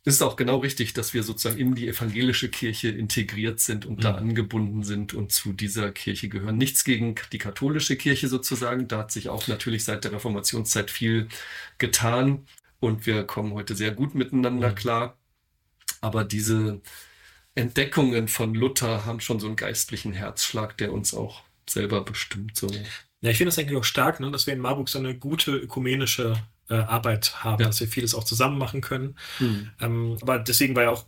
ist 0.04 0.16
es 0.16 0.22
auch 0.22 0.36
genau 0.36 0.58
richtig, 0.58 0.94
dass 0.94 1.16
wir 1.16 1.24
sozusagen 1.24 1.60
in 1.60 1.74
die 1.74 1.88
evangelische 1.88 2.50
Kirche 2.50 2.90
integriert 2.90 3.60
sind 3.60 3.88
und 3.88 3.98
mhm. 3.98 4.02
da 4.02 4.16
angebunden 4.16 4.84
sind 4.84 5.16
und 5.16 5.32
zu 5.32 5.52
dieser 5.52 5.92
Kirche 5.92 6.30
gehören. 6.30 6.58
Nichts 6.58 6.84
gegen 6.84 7.16
die 7.32 7.40
katholische 7.40 7.96
Kirche 7.96 8.28
sozusagen. 8.28 8.88
Da 8.88 9.00
hat 9.00 9.12
sich 9.12 9.30
auch 9.30 9.48
natürlich 9.48 9.84
seit 9.84 10.04
der 10.04 10.12
Reformationszeit 10.12 10.92
viel 10.92 11.28
getan 11.80 12.46
und 12.80 13.08
wir 13.08 13.24
kommen 13.24 13.54
heute 13.54 13.76
sehr 13.76 13.92
gut 13.92 14.14
miteinander 14.14 14.72
mhm. 14.72 14.76
klar. 14.76 15.18
Aber 16.02 16.24
diese 16.24 16.82
Entdeckungen 17.56 18.28
von 18.28 18.54
Luther 18.54 19.06
haben 19.06 19.22
schon 19.22 19.40
so 19.40 19.48
einen 19.48 19.56
geistlichen 19.56 20.14
Herzschlag, 20.14 20.78
der 20.78 20.94
uns 20.94 21.16
auch 21.16 21.45
selber 21.70 22.04
bestimmt. 22.04 22.58
So. 22.58 22.68
Ja, 23.22 23.32
ich 23.32 23.38
finde 23.38 23.50
das 23.50 23.60
eigentlich 23.60 23.78
auch 23.78 23.84
stark, 23.84 24.20
ne, 24.20 24.32
dass 24.32 24.46
wir 24.46 24.54
in 24.54 24.60
Marburg 24.60 24.90
so 24.90 25.00
eine 25.00 25.18
gute 25.18 25.52
ökumenische 25.56 26.42
äh, 26.70 26.76
Arbeit 26.76 27.44
haben, 27.44 27.62
ja. 27.62 27.68
dass 27.68 27.80
wir 27.80 27.88
vieles 27.88 28.14
auch 28.14 28.24
zusammen 28.24 28.58
machen 28.58 28.82
können. 28.82 29.18
Mhm. 29.40 29.72
Ähm, 29.80 30.18
aber 30.22 30.40
deswegen 30.40 30.76
war 30.76 30.84
ja 30.84 30.90
auch 30.92 31.06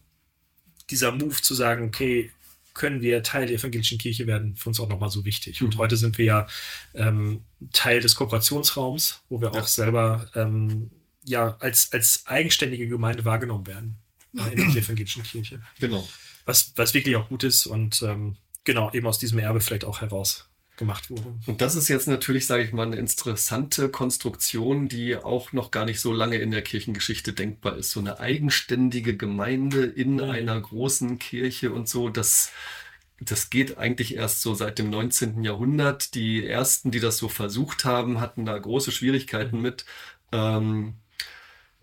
dieser 0.90 1.12
Move 1.12 1.42
zu 1.42 1.54
sagen, 1.54 1.86
okay, 1.86 2.32
können 2.74 3.02
wir 3.02 3.24
Teil 3.24 3.48
der 3.48 3.58
evangelischen 3.58 3.98
Kirche 3.98 4.28
werden, 4.28 4.56
für 4.56 4.70
uns 4.70 4.80
auch 4.80 4.88
nochmal 4.88 5.10
so 5.10 5.26
wichtig. 5.26 5.62
Mhm. 5.62 5.68
Und 5.68 5.78
heute 5.78 5.98
sind 5.98 6.18
wir 6.18 6.26
ja 6.26 6.48
ähm, 6.94 7.44
Teil 7.74 8.02
des 8.02 8.16
Kooperationsraums, 8.16 9.22
wo 9.30 9.42
wir 9.42 9.52
ja. 9.52 9.60
auch 9.60 9.68
selber 9.68 10.30
ähm, 10.36 10.92
ja 11.24 11.58
als, 11.60 11.92
als 11.92 12.26
eigenständige 12.28 12.88
Gemeinde 12.88 13.26
wahrgenommen 13.26 13.68
werden 13.68 13.98
in 14.34 14.74
der 14.74 14.84
evangelischen 14.84 15.24
Kirche. 15.24 15.62
Genau. 15.80 16.08
Was, 16.46 16.74
was 16.76 16.94
wirklich 16.94 17.16
auch 17.16 17.28
gut 17.28 17.44
ist 17.44 17.66
und 17.66 18.02
ähm, 18.04 18.38
genau 18.64 18.92
eben 18.94 19.08
aus 19.08 19.20
diesem 19.20 19.40
Erbe 19.40 19.60
vielleicht 19.60 19.84
auch 19.84 20.02
heraus 20.02 20.47
gemacht 20.78 21.10
wurde. 21.10 21.36
Und 21.48 21.62
das 21.62 21.76
ist 21.76 21.88
jetzt 21.88 22.08
natürlich, 22.08 22.46
sage 22.46 22.64
ich 22.64 22.72
mal, 22.72 22.86
eine 22.86 22.96
interessante 22.96 23.90
Konstruktion, 23.90 24.88
die 24.88 25.16
auch 25.16 25.52
noch 25.52 25.72
gar 25.72 25.86
nicht 25.86 26.00
so 26.00 26.14
lange 26.14 26.38
in 26.38 26.52
der 26.52 26.62
Kirchengeschichte 26.62 27.34
denkbar 27.34 27.76
ist. 27.78 27.92
So 27.92 28.00
eine 28.00 28.20
eigenständige 28.20 29.18
Gemeinde 29.18 29.86
in 29.86 30.16
mhm. 30.16 30.30
einer 30.30 30.60
großen 30.62 31.20
Kirche 31.20 31.72
und 31.72 31.90
so, 31.90 32.10
das, 32.10 32.52
das 33.20 33.50
geht 33.50 33.78
eigentlich 33.78 34.16
erst 34.16 34.42
so 34.42 34.54
seit 34.54 34.80
dem 34.80 34.90
19. 34.90 35.44
Jahrhundert. 35.44 36.14
Die 36.14 36.46
ersten, 36.46 36.92
die 36.92 37.00
das 37.00 37.18
so 37.18 37.28
versucht 37.28 37.84
haben, 37.84 38.22
hatten 38.22 38.46
da 38.46 38.58
große 38.58 38.92
Schwierigkeiten 38.92 39.58
mhm. 39.58 39.62
mit. 39.64 39.86
Ähm, 40.32 40.94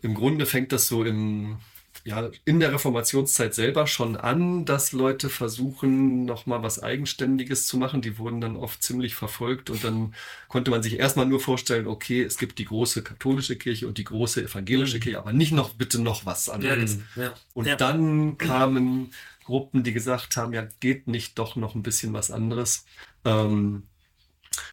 Im 0.00 0.14
Grunde 0.14 0.46
fängt 0.46 0.72
das 0.72 0.86
so 0.86 1.04
im 1.04 1.58
ja, 2.06 2.30
in 2.44 2.60
der 2.60 2.70
Reformationszeit 2.72 3.54
selber 3.54 3.86
schon 3.86 4.16
an, 4.16 4.66
dass 4.66 4.92
Leute 4.92 5.30
versuchen, 5.30 6.26
nochmal 6.26 6.62
was 6.62 6.82
Eigenständiges 6.82 7.66
zu 7.66 7.78
machen. 7.78 8.02
Die 8.02 8.18
wurden 8.18 8.42
dann 8.42 8.56
oft 8.56 8.82
ziemlich 8.82 9.14
verfolgt 9.14 9.70
und 9.70 9.82
dann 9.82 10.14
konnte 10.48 10.70
man 10.70 10.82
sich 10.82 10.98
erstmal 10.98 11.24
nur 11.24 11.40
vorstellen, 11.40 11.86
okay, 11.86 12.22
es 12.22 12.36
gibt 12.36 12.58
die 12.58 12.66
große 12.66 13.02
katholische 13.02 13.56
Kirche 13.56 13.88
und 13.88 13.96
die 13.96 14.04
große 14.04 14.42
evangelische 14.42 14.98
mhm. 14.98 15.00
Kirche, 15.00 15.18
aber 15.18 15.32
nicht 15.32 15.52
noch 15.52 15.70
bitte 15.70 15.98
noch 15.98 16.26
was 16.26 16.50
anderes. 16.50 16.98
Ja, 17.16 17.22
ja. 17.22 17.34
Und 17.54 17.66
ja. 17.66 17.76
dann 17.76 18.36
kamen 18.36 19.10
Gruppen, 19.44 19.82
die 19.82 19.94
gesagt 19.94 20.36
haben, 20.36 20.52
ja, 20.52 20.68
geht 20.80 21.06
nicht 21.06 21.38
doch 21.38 21.56
noch 21.56 21.74
ein 21.74 21.82
bisschen 21.82 22.12
was 22.12 22.30
anderes. 22.30 22.84
Ähm, 23.24 23.84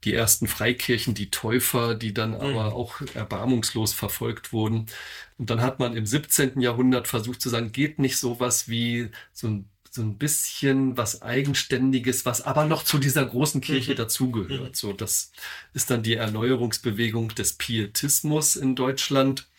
die 0.04 0.14
ersten 0.14 0.48
Freikirchen, 0.48 1.14
die 1.14 1.32
Täufer, 1.32 1.96
die 1.96 2.14
dann 2.14 2.32
mhm. 2.32 2.42
aber 2.42 2.74
auch 2.74 3.02
erbarmungslos 3.14 3.94
verfolgt 3.94 4.54
wurden. 4.54 4.88
Und 5.38 5.50
dann 5.50 5.62
hat 5.62 5.80
man 5.80 5.96
im 5.96 6.06
17. 6.06 6.62
Jahrhundert 6.62 7.08
versucht 7.08 7.42
zu 7.42 7.50
sagen, 7.50 7.72
geht 7.72 8.00
nicht 8.00 8.18
sowas 8.18 8.70
wie 8.70 9.10
so 9.34 9.48
ein 9.48 9.66
so 9.94 10.02
ein 10.02 10.18
bisschen 10.18 10.96
was 10.96 11.22
Eigenständiges, 11.22 12.26
was 12.26 12.42
aber 12.42 12.64
noch 12.64 12.84
zu 12.84 12.98
dieser 12.98 13.26
großen 13.26 13.60
Kirche 13.60 13.92
mhm. 13.92 13.98
dazugehört. 13.98 14.70
Mhm. 14.70 14.74
So, 14.74 14.94
das 14.94 15.34
ist 15.74 15.92
dann 15.92 16.02
die 16.02 16.16
Erneuerungsbewegung 16.16 17.36
des 17.36 17.54
Pietismus 17.54 18.56
in 18.56 18.76
Deutschland, 18.76 19.50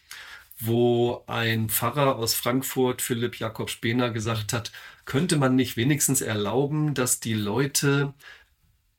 wo 0.58 1.22
ein 1.26 1.68
Pfarrer 1.68 2.16
aus 2.16 2.34
Frankfurt, 2.34 3.02
Philipp 3.02 3.38
Jakob 3.38 3.68
Spener, 3.68 4.10
gesagt 4.10 4.54
hat, 4.54 4.72
könnte 5.04 5.36
man 5.36 5.54
nicht 5.54 5.76
wenigstens 5.76 6.22
erlauben, 6.22 6.94
dass 6.94 7.20
die 7.20 7.34
Leute 7.34 8.14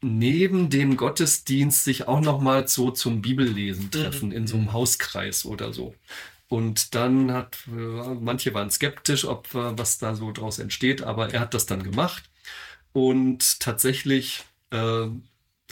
neben 0.04 0.70
dem 0.70 0.98
Gottesdienst 0.98 1.84
sich 1.84 2.08
auch 2.08 2.22
noch 2.22 2.42
mal 2.42 2.68
so 2.68 2.92
zum 2.92 3.22
Bibellesen 3.22 3.86
mhm. 3.86 3.92
treffen 3.92 4.30
mhm. 4.30 4.36
in 4.36 4.48
so 4.48 4.58
einem 4.58 4.74
Hauskreis 4.74 5.46
oder 5.46 5.74
so. 5.74 5.96
Und 6.50 6.94
dann 6.94 7.32
hat, 7.32 7.58
manche 7.68 8.54
waren 8.54 8.70
skeptisch, 8.70 9.26
ob 9.26 9.48
äh, 9.56 9.78
was 9.78 9.98
da 9.98 10.14
so 10.14 10.32
draus 10.32 10.60
entsteht, 10.60 11.02
aber 11.02 11.34
er 11.34 11.40
hat 11.40 11.54
das 11.54 11.66
dann 11.66 11.82
gemacht. 11.82 12.24
Und 12.92 13.60
tatsächlich 13.60 14.44
äh, 14.70 15.08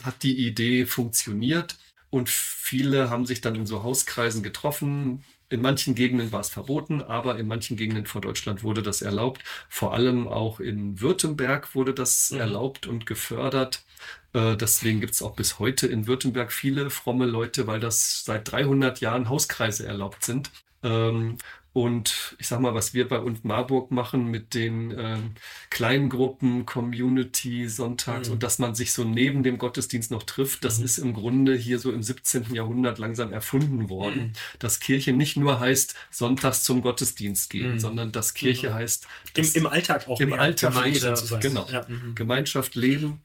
hat 0.02 0.22
die 0.22 0.44
Idee 0.46 0.86
funktioniert 0.86 1.76
und 2.10 2.28
viele 2.28 3.10
haben 3.10 3.26
sich 3.26 3.40
dann 3.40 3.54
in 3.54 3.66
so 3.66 3.84
Hauskreisen 3.84 4.42
getroffen, 4.42 5.24
in 5.52 5.60
manchen 5.60 5.94
Gegenden 5.94 6.32
war 6.32 6.40
es 6.40 6.48
verboten, 6.48 7.02
aber 7.02 7.38
in 7.38 7.46
manchen 7.46 7.76
Gegenden 7.76 8.06
von 8.06 8.22
Deutschland 8.22 8.62
wurde 8.62 8.82
das 8.82 9.02
erlaubt. 9.02 9.42
Vor 9.68 9.92
allem 9.92 10.26
auch 10.26 10.60
in 10.60 11.00
Württemberg 11.00 11.74
wurde 11.74 11.92
das 11.92 12.30
mhm. 12.30 12.40
erlaubt 12.40 12.86
und 12.86 13.04
gefördert. 13.06 13.84
Äh, 14.32 14.56
deswegen 14.56 15.00
gibt 15.00 15.12
es 15.12 15.22
auch 15.22 15.34
bis 15.34 15.58
heute 15.58 15.86
in 15.86 16.06
Württemberg 16.06 16.52
viele 16.52 16.88
fromme 16.88 17.26
Leute, 17.26 17.66
weil 17.66 17.80
das 17.80 18.24
seit 18.24 18.50
300 18.50 19.00
Jahren 19.00 19.28
Hauskreise 19.28 19.86
erlaubt 19.86 20.24
sind. 20.24 20.50
Ähm, 20.82 21.36
und 21.74 22.36
ich 22.38 22.48
sag 22.48 22.60
mal, 22.60 22.74
was 22.74 22.92
wir 22.92 23.08
bei 23.08 23.18
uns 23.18 23.44
Marburg 23.44 23.90
machen 23.90 24.26
mit 24.26 24.52
den 24.52 24.94
ähm, 24.98 25.30
kleinen 25.70 26.10
Gruppen, 26.10 26.66
Community, 26.66 27.66
Sonntags 27.66 28.28
mhm. 28.28 28.34
und 28.34 28.42
dass 28.42 28.58
man 28.58 28.74
sich 28.74 28.92
so 28.92 29.04
neben 29.04 29.42
dem 29.42 29.56
Gottesdienst 29.56 30.10
noch 30.10 30.24
trifft, 30.24 30.64
das 30.64 30.78
mhm. 30.78 30.84
ist 30.84 30.98
im 30.98 31.14
Grunde 31.14 31.54
hier 31.54 31.78
so 31.78 31.90
im 31.90 32.02
17. 32.02 32.54
Jahrhundert 32.54 32.98
langsam 32.98 33.32
erfunden 33.32 33.88
worden. 33.88 34.22
Mhm. 34.22 34.32
Dass 34.58 34.80
Kirche 34.80 35.14
nicht 35.14 35.38
nur 35.38 35.60
heißt, 35.60 35.94
sonntags 36.10 36.62
zum 36.62 36.82
Gottesdienst 36.82 37.48
gehen, 37.48 37.74
mhm. 37.74 37.78
sondern 37.80 38.12
dass 38.12 38.34
Kirche 38.34 38.68
mhm. 38.68 38.74
heißt. 38.74 39.06
Im, 39.34 39.50
Im 39.54 39.66
Alltag 39.66 40.08
auch. 40.08 40.20
Im 40.20 40.34
Alltag 40.34 40.74
Gemeinschaft, 40.74 41.40
genau. 41.40 41.66
Ja. 41.70 41.86
Mhm. 41.88 42.14
Gemeinschaft 42.14 42.74
leben. 42.74 43.22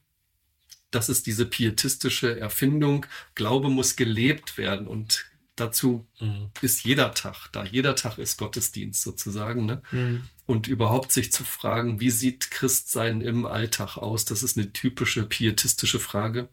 Das 0.90 1.10
ist 1.10 1.28
diese 1.28 1.46
pietistische 1.46 2.40
Erfindung. 2.40 3.06
Glaube 3.36 3.70
muss 3.70 3.98
gelebt 3.98 4.58
werden 4.58 4.88
und 4.88 5.26
dazu 5.60 6.08
mhm. 6.20 6.50
ist 6.62 6.84
jeder 6.84 7.14
Tag 7.14 7.50
da. 7.52 7.66
Jeder 7.66 7.96
Tag 7.96 8.18
ist 8.18 8.38
Gottesdienst 8.38 9.02
sozusagen. 9.02 9.66
Ne? 9.66 9.82
Mhm. 9.92 10.24
Und 10.46 10.68
überhaupt 10.68 11.12
sich 11.12 11.32
zu 11.32 11.44
fragen, 11.44 12.00
wie 12.00 12.10
sieht 12.10 12.52
Christsein 12.52 13.22
im 13.22 13.46
Alltag 13.46 13.98
aus? 13.98 14.26
Das 14.26 14.44
ist 14.44 14.58
eine 14.58 14.72
typische 14.72 15.24
pietistische 15.24 16.00
Frage. 16.00 16.48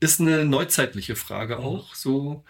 Ist 0.00 0.20
eine 0.20 0.44
neuzeitliche 0.44 1.16
Frage 1.16 1.56
mhm. 1.58 1.64
auch. 1.64 1.94
So 1.94 2.44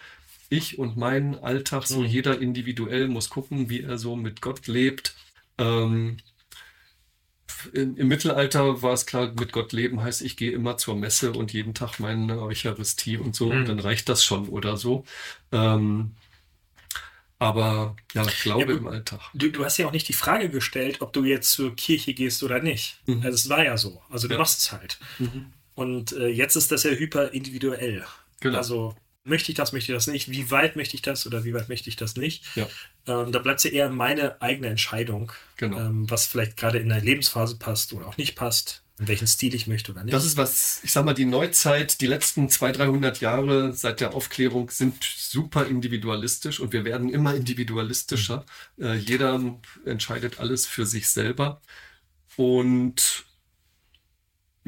ich 0.51 0.79
und 0.79 0.97
mein 0.97 1.39
Alltag, 1.39 1.87
so 1.87 2.01
mhm. 2.01 2.07
jeder 2.07 2.41
individuell 2.41 3.09
muss 3.09 3.29
gucken, 3.29 3.69
wie 3.69 3.83
er 3.83 3.99
so 3.99 4.17
mit 4.17 4.41
Gott 4.41 4.67
lebt. 4.67 5.15
Ähm, 5.59 6.19
in, 7.73 7.97
im 7.97 8.09
Mittelalter 8.09 8.83
war 8.83 8.93
es 8.93 9.07
klar, 9.07 9.33
mit 9.39 9.53
Gott 9.53 9.73
leben 9.73 10.03
heißt, 10.03 10.23
ich 10.23 10.37
gehe 10.37 10.53
immer 10.53 10.77
zur 10.77 10.97
Messe 10.97 11.33
und 11.33 11.53
jeden 11.53 11.75
Tag 11.75 11.99
meine 11.99 12.41
Eucharistie 12.41 13.17
und 13.17 13.35
so, 13.35 13.53
mhm. 13.53 13.65
dann 13.65 13.81
reicht 13.81 14.09
das 14.09 14.25
schon 14.25 14.49
oder 14.49 14.77
so. 14.77 15.05
Ähm, 15.53 16.13
aber 17.39 17.97
ja, 18.15 18.27
ich 18.27 18.43
glaube 18.43 18.73
ja, 18.73 18.79
im 18.79 18.87
Alltag. 18.89 19.21
Du, 19.33 19.49
du, 19.51 19.65
hast 19.65 19.79
ja 19.79 19.87
auch 19.87 19.93
nicht 19.93 20.09
die 20.09 20.13
Frage 20.13 20.51
gestellt, 20.51 21.01
ob 21.01 21.13
du 21.13 21.25
jetzt 21.25 21.53
zur 21.53 21.75
Kirche 21.77 22.13
gehst 22.13 22.43
oder 22.43 22.61
nicht. 22.61 23.01
Mhm. 23.07 23.23
Also 23.23 23.35
es 23.35 23.49
war 23.49 23.65
ja 23.65 23.77
so. 23.77 24.03
Also 24.11 24.27
du 24.27 24.35
ja. 24.35 24.39
machst 24.39 24.61
es 24.61 24.73
halt. 24.73 24.99
Mhm. 25.19 25.53
Und 25.75 26.13
äh, 26.13 26.27
jetzt 26.29 26.57
ist 26.57 26.73
das 26.73 26.83
ja 26.83 26.91
hyper 26.91 27.33
individuell. 27.33 28.05
Genau. 28.41 28.59
Also 28.59 28.97
möchte 29.29 29.51
ich 29.51 29.57
das, 29.57 29.73
möchte 29.73 29.93
ich 29.93 29.97
das 29.97 30.07
nicht, 30.07 30.31
wie 30.31 30.51
weit 30.51 30.77
möchte 30.77 30.95
ich 30.95 31.03
das 31.03 31.27
oder 31.27 31.45
wie 31.45 31.55
weit 31.55 31.69
möchte 31.69 31.89
ich 31.89 31.97
das 31.97 32.17
nicht. 32.17 32.45
Ja. 32.57 32.67
Ähm, 33.07 33.33
da 33.33 33.39
bleibt 33.39 33.59
es 33.59 33.65
ja 33.65 33.71
eher 33.71 33.91
meine 33.91 34.41
eigene 34.41 34.69
Entscheidung, 34.69 35.33
genau. 35.57 35.79
ähm, 35.79 36.11
was 36.11 36.27
vielleicht 36.27 36.57
gerade 36.57 36.79
in 36.79 36.89
der 36.89 37.01
Lebensphase 37.01 37.57
passt 37.57 37.93
oder 37.93 38.07
auch 38.07 38.17
nicht 38.17 38.35
passt, 38.35 38.83
in 38.99 39.09
welchen 39.09 39.27
Stil 39.27 39.55
ich 39.55 39.67
möchte 39.67 39.93
oder 39.93 40.05
nicht. 40.05 40.15
Das 40.15 40.25
ist 40.25 40.37
was, 40.37 40.81
ich 40.83 40.93
sag 40.93 41.05
mal, 41.05 41.15
die 41.15 41.25
Neuzeit, 41.25 42.01
die 42.01 42.07
letzten 42.07 42.49
200, 42.49 42.81
300 42.81 43.21
Jahre 43.21 43.73
seit 43.73 44.01
der 44.01 44.15
Aufklärung 44.15 44.71
sind 44.71 45.03
super 45.05 45.67
individualistisch 45.67 46.61
und 46.61 46.73
wir 46.73 46.85
werden 46.85 47.09
immer 47.09 47.35
individualistischer. 47.35 48.45
Mhm. 48.77 48.85
Äh, 48.85 48.95
jeder 48.97 49.41
entscheidet 49.85 50.41
alles 50.41 50.67
für 50.67 50.87
sich 50.87 51.09
selber. 51.09 51.61
Und 52.37 53.25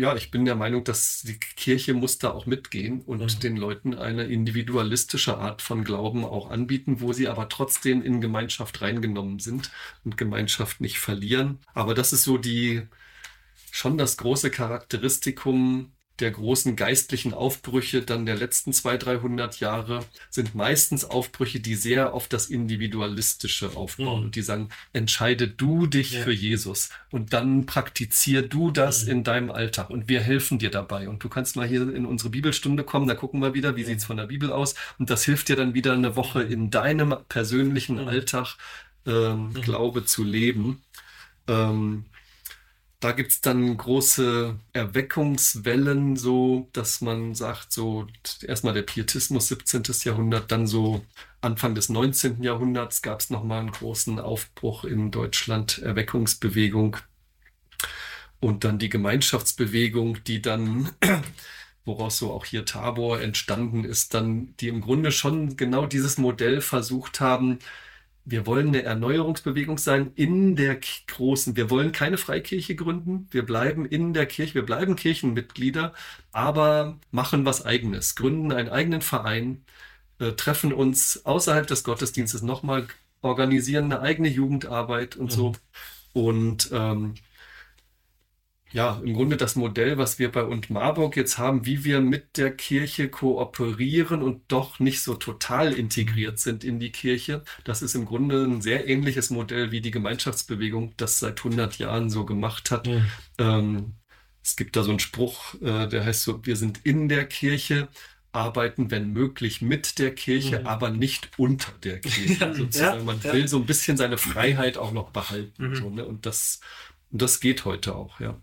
ja, 0.01 0.17
ich 0.17 0.31
bin 0.31 0.47
der 0.47 0.57
Meinung, 0.57 0.83
dass 0.83 1.21
die 1.23 1.39
Kirche 1.39 1.93
muss 1.93 2.17
da 2.19 2.31
auch 2.31 2.47
mitgehen 2.47 3.03
und 3.03 3.21
mhm. 3.21 3.41
den 3.41 3.57
Leuten 3.57 3.95
eine 3.95 4.25
individualistische 4.25 5.37
Art 5.37 5.61
von 5.61 5.85
Glauben 5.85 6.25
auch 6.25 6.51
anbieten, 6.51 7.01
wo 7.03 7.13
sie 7.13 7.29
aber 7.29 7.51
trotzdem 7.51 8.03
in 8.03 8.23
Gemeinschaft 8.23 8.81
reingenommen 8.81 9.41
sind 9.41 9.71
und 10.05 10.17
Gemeinschaft 10.17 10.81
nicht 10.81 10.99
verlieren. 10.99 11.59
Aber 11.75 11.93
das 11.93 12.15
ist 12.15 12.23
so 12.23 12.39
die, 12.39 12.89
schon 13.71 13.99
das 13.99 14.17
große 14.17 14.51
Charakteristikum 14.51 15.93
der 16.21 16.31
großen 16.31 16.77
geistlichen 16.77 17.35
Aufbrüche 17.35 18.03
dann 18.03 18.27
der 18.27 18.37
letzten 18.37 18.73
200, 18.73 19.07
300 19.23 19.61
Jahre 19.61 20.05
sind 20.31 20.55
meistens 20.55 21.05
Aufbrüche, 21.05 21.61
die 21.61 21.75
sehr 21.75 22.13
auf 22.15 22.29
das 22.29 22.47
Individualistische 22.47 23.77
aufbauen. 23.77 24.21
Mhm. 24.21 24.25
Und 24.27 24.37
die 24.37 24.43
sagen, 24.43 24.69
entscheide 24.93 25.49
du 25.49 25.87
dich 25.87 26.13
Ja. 26.13 26.23
für 26.23 26.33
Jesus 26.33 26.91
und 27.11 27.33
dann 27.33 27.67
praktizier 27.67 28.43
du 28.43 28.71
das 28.71 29.05
Mhm. 29.05 29.11
in 29.11 29.25
deinem 29.25 29.51
Alltag 29.51 29.91
und 29.91 30.09
wir 30.09 30.21
helfen 30.21 30.59
dir 30.59 30.71
dabei. 30.71 31.09
Und 31.09 31.23
du 31.25 31.29
kannst 31.29 31.57
mal 31.57 31.67
hier 31.67 31.83
in 31.95 32.07
unsere 32.07 32.31
Bibelstunde 32.31 32.85
kommen, 32.85 33.09
da 33.09 33.15
gucken 33.15 33.41
wir 33.41 33.55
wieder, 33.55 33.77
wie 33.77 33.81
Ja. 33.83 33.87
sieht's 33.89 34.05
von 34.05 34.17
der 34.17 34.27
Bibel 34.27 34.53
aus. 34.53 34.75
Und 34.99 35.11
das 35.11 35.25
hilft 35.25 35.49
dir 35.49 35.57
dann 35.57 35.75
wieder 35.75 35.93
eine 35.95 36.17
Woche 36.17 36.43
in 36.43 36.71
deinem 36.71 37.15
persönlichen 37.29 37.97
Mhm. 38.03 38.09
Alltag 38.09 38.57
ähm, 39.07 39.49
Mhm. 39.55 39.63
Glaube 39.63 40.05
zu 40.05 40.25
leben. 40.25 40.83
Ähm, 41.49 42.05
da 43.01 43.13
gibt's 43.13 43.41
dann 43.41 43.77
große 43.77 44.59
Erweckungswellen, 44.75 46.17
so 46.17 46.69
dass 46.73 47.01
man 47.01 47.35
sagt, 47.35 47.73
so 47.73 48.07
erstmal 48.43 48.75
der 48.75 48.83
Pietismus 48.83 49.49
17. 49.49 49.83
Jahrhundert, 50.05 50.53
dann 50.53 50.67
so 50.67 51.05
Anfang 51.41 51.75
des 51.75 51.89
19. 51.89 52.43
Jahrhunderts 52.43 53.01
gab 53.01 53.21
es 53.21 53.31
nochmal 53.31 53.61
einen 53.61 53.73
großen 53.73 54.21
Aufbruch 54.21 54.85
in 54.85 55.11
Deutschland, 55.11 55.79
Erweckungsbewegung 55.79 56.99
und 58.39 58.65
dann 58.65 58.79
die 58.79 58.91
Gemeinschaftsbewegung, 58.91 60.23
die 60.25 60.43
dann, 60.43 60.91
woraus 61.87 62.19
so 62.19 62.33
auch 62.33 62.45
hier 62.45 62.67
Tabor 62.67 63.23
entstanden 63.23 63.85
ist, 63.85 64.13
dann 64.13 64.55
die 64.61 64.69
im 64.69 64.83
Grunde 64.83 65.11
schon 65.11 65.57
genau 65.57 65.87
dieses 65.87 66.19
Modell 66.19 66.61
versucht 66.61 67.21
haben, 67.21 67.61
wir 68.25 68.47
wollen 68.47 68.69
eine 68.69 68.83
Erneuerungsbewegung 68.83 69.79
sein 69.79 70.13
in 70.15 70.57
der 70.57 70.79
großen, 71.07 71.57
wir 71.57 71.71
wollen 71.71 71.93
keine 71.93 72.19
Freikirche 72.19 72.77
gründen, 72.77 73.27
wir 73.31 73.45
bleiben 73.45 73.87
in 73.87 74.13
der 74.13 74.27
Kirche, 74.27 74.55
wir 74.55 74.67
bleiben 74.67 74.97
Kirchenmitglieder, 74.97 75.95
aber 76.33 76.99
machen 77.11 77.45
was 77.45 77.65
eigenes, 77.65 78.15
gründen 78.15 78.53
einen 78.53 78.69
eigenen 78.69 79.03
Verein, 79.03 79.65
äh, 80.19 80.33
treffen 80.33 80.73
uns 80.73 81.25
außerhalb 81.25 81.67
des 81.67 81.83
Gottesdienstes 81.85 82.43
nochmal, 82.43 82.87
organisieren 83.23 83.87
eine 83.87 84.01
eigene 84.01 84.29
Jugendarbeit 84.29 85.17
und 85.17 85.33
so. 85.33 85.53
Und 86.13 86.71
ähm, 86.73 87.15
ja, 88.73 89.01
im 89.05 89.15
Grunde 89.15 89.37
das 89.37 89.57
Modell, 89.57 89.99
was 89.99 90.19
wir 90.19 90.31
bei 90.31 90.45
und 90.45 90.71
Marburg 90.71 91.17
jetzt 91.17 91.39
haben, 91.39 91.67
wie 91.67 91.85
wir 91.85 92.01
mit 92.01 92.37
der 92.37 92.55
Kirche 92.57 93.09
kooperieren 93.09 94.23
und 94.23 94.43
doch 94.53 94.79
nicht 94.79 95.03
so 95.03 95.15
total 95.15 95.73
integriert 95.73 96.39
sind 96.39 96.63
in 96.65 96.79
die 96.79 96.93
Kirche, 96.93 97.43
das 97.65 97.83
ist 97.83 97.95
im 97.97 98.05
Grunde 98.07 98.45
ein 98.45 98.63
sehr 98.63 98.89
ähnliches 98.89 99.31
Modell, 99.31 99.73
wie 99.73 99.81
die 99.81 99.91
Gemeinschaftsbewegung 99.91 100.95
das 100.97 101.19
seit 101.19 101.39
100 101.45 101.79
Jahren 101.79 102.11
so 102.11 102.25
gemacht 102.25 102.71
hat. 102.71 102.87
Mhm. 102.87 103.07
Ähm, 103.39 103.95
es 104.43 104.57
gibt 104.57 104.77
da 104.77 104.83
so 104.85 104.91
einen 104.91 105.01
Spruch, 105.01 105.55
äh, 105.61 105.87
der 105.89 106.05
heißt 106.05 106.23
so, 106.23 106.45
wir 106.47 106.57
sind 106.57 106.81
in 106.85 107.09
der 107.09 107.27
Kirche, 107.27 107.89
arbeiten, 108.33 108.91
wenn 108.93 109.13
möglich, 109.13 109.61
mit 109.61 109.99
der 109.99 110.15
Kirche, 110.15 110.61
Mhm. 110.61 110.67
aber 110.67 110.91
nicht 110.91 111.31
unter 111.37 111.73
der 111.83 112.01
Kirche. 112.01 112.47
Ja, 112.55 112.55
sozusagen. 112.55 112.99
ja, 113.01 113.05
Man 113.05 113.21
ja. 113.23 113.33
will 113.33 113.49
so 113.49 113.57
ein 113.59 113.67
bisschen 113.67 113.97
seine 113.97 114.19
Freiheit 114.19 114.79
auch 114.79 114.93
noch 114.93 115.11
behalten. 115.11 115.71
Mhm. 115.71 115.75
So, 115.75 115.91
ne? 115.91 116.07
Und 116.07 116.27
das, 116.27 116.61
und 117.11 117.21
das 117.23 117.41
geht 117.41 117.65
heute 117.65 117.95
auch, 117.97 118.21
ja. 118.21 118.41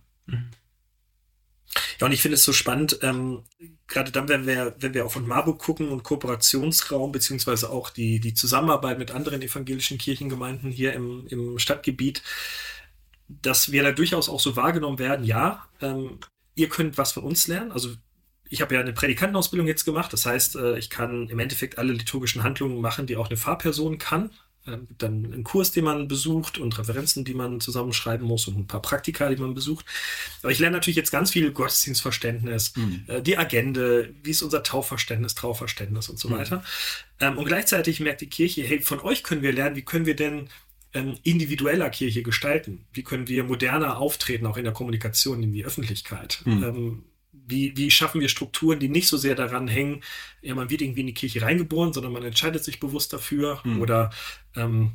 Ja, 2.00 2.08
und 2.08 2.14
ich 2.14 2.22
finde 2.22 2.36
es 2.36 2.44
so 2.44 2.54
spannend, 2.54 3.00
ähm, 3.02 3.44
gerade 3.88 4.12
dann, 4.12 4.30
wenn 4.30 4.46
wir, 4.46 4.76
wenn 4.80 4.94
wir 4.94 5.06
auf 5.06 5.16
und 5.16 5.28
Marburg 5.28 5.60
gucken 5.60 5.90
und 5.90 6.04
Kooperationsraum, 6.04 7.12
beziehungsweise 7.12 7.70
auch 7.70 7.90
die, 7.90 8.20
die 8.20 8.34
Zusammenarbeit 8.34 9.00
mit 9.00 9.12
anderen 9.12 9.42
evangelischen 9.42 9.98
Kirchengemeinden 9.98 10.72
hier 10.72 10.94
im, 10.94 11.26
im 11.28 11.60
Stadtgebiet, 11.60 12.22
dass 13.28 13.72
wir 13.72 13.84
da 13.84 13.92
durchaus 13.92 14.30
auch 14.30 14.40
so 14.40 14.56
wahrgenommen 14.56 15.00
werden, 15.00 15.26
ja, 15.26 15.68
ähm, 15.82 16.20
ihr 16.56 16.70
könnt 16.70 16.98
was 16.98 17.12
von 17.12 17.24
uns 17.24 17.48
lernen. 17.48 17.72
Also 17.72 17.90
ich 18.50 18.62
habe 18.62 18.76
ja 18.76 18.82
eine 18.82 18.94
Predikantenausbildung 18.94 19.68
jetzt 19.68 19.86
gemacht, 19.86 20.14
das 20.14 20.26
heißt, 20.26 20.56
äh, 20.56 20.78
ich 20.78 20.90
kann 20.90 21.28
im 21.30 21.40
Endeffekt 21.40 21.78
alle 21.78 21.94
liturgischen 21.94 22.44
Handlungen 22.44 22.80
machen, 22.80 23.08
die 23.08 23.18
auch 23.18 23.28
eine 23.28 23.38
Fahrperson 23.38 23.98
kann. 23.98 24.32
Ähm, 24.68 24.88
Dann 24.98 25.26
einen 25.26 25.44
Kurs, 25.44 25.72
den 25.72 25.86
man 25.86 26.08
besucht 26.08 26.58
und 26.58 26.78
Referenzen, 26.78 27.24
die 27.24 27.34
man 27.34 27.60
zusammenschreiben 27.62 28.28
muss 28.28 28.48
und 28.48 28.58
ein 28.58 28.68
paar 28.68 28.82
Praktika, 28.82 29.30
die 29.30 29.38
man 29.42 29.54
besucht. 29.54 29.86
Aber 30.44 30.52
ich 30.52 30.60
lerne 30.60 30.76
natürlich 30.78 30.98
jetzt 30.98 31.12
ganz 31.12 31.32
viel 31.32 31.52
Gottesdienstverständnis, 31.52 32.74
äh, 33.08 33.22
die 33.22 33.38
Agende, 33.38 34.14
wie 34.24 34.32
ist 34.32 34.42
unser 34.42 34.64
Taufverständnis, 34.64 35.36
Trauverständnis 35.36 36.10
und 36.10 36.20
so 36.20 36.30
Mhm. 36.30 36.34
weiter. 36.34 36.64
Ähm, 37.20 37.38
und 37.38 37.46
gleichzeitig 37.46 38.00
merkt 38.00 38.22
die 38.22 38.30
Kirche, 38.30 38.64
hey, 38.64 38.82
von 38.82 39.00
euch 39.00 39.24
können 39.24 39.42
wir 39.42 39.54
lernen, 39.54 39.76
wie 39.76 39.84
können 39.84 40.06
wir 40.06 40.16
denn 40.16 40.50
ähm, 40.94 41.16
individueller 41.24 41.90
Kirche 41.90 42.24
gestalten? 42.24 42.86
Wie 42.94 43.04
können 43.04 43.28
wir 43.28 43.44
moderner 43.44 43.98
auftreten, 44.00 44.46
auch 44.46 44.58
in 44.58 44.64
der 44.64 44.74
Kommunikation 44.74 45.44
in 45.44 45.52
die 45.54 45.66
Öffentlichkeit? 45.66 46.42
Mhm. 46.46 47.04
Wie, 47.48 47.76
wie 47.78 47.90
schaffen 47.92 48.22
wir 48.22 48.30
Strukturen, 48.30 48.80
die 48.80 48.90
nicht 48.90 49.08
so 49.08 49.18
sehr 49.18 49.36
daran 49.36 49.68
hängen, 49.68 50.04
ja, 50.42 50.54
man 50.54 50.70
wird 50.70 50.82
irgendwie 50.82 51.02
in 51.02 51.08
die 51.08 51.14
Kirche 51.14 51.42
reingeboren, 51.42 51.94
sondern 51.94 52.14
man 52.14 52.24
entscheidet 52.24 52.64
sich 52.64 52.80
bewusst 52.80 53.14
dafür 53.14 53.62
Mhm. 53.64 53.82
oder 53.82 54.12
ähm, 54.56 54.94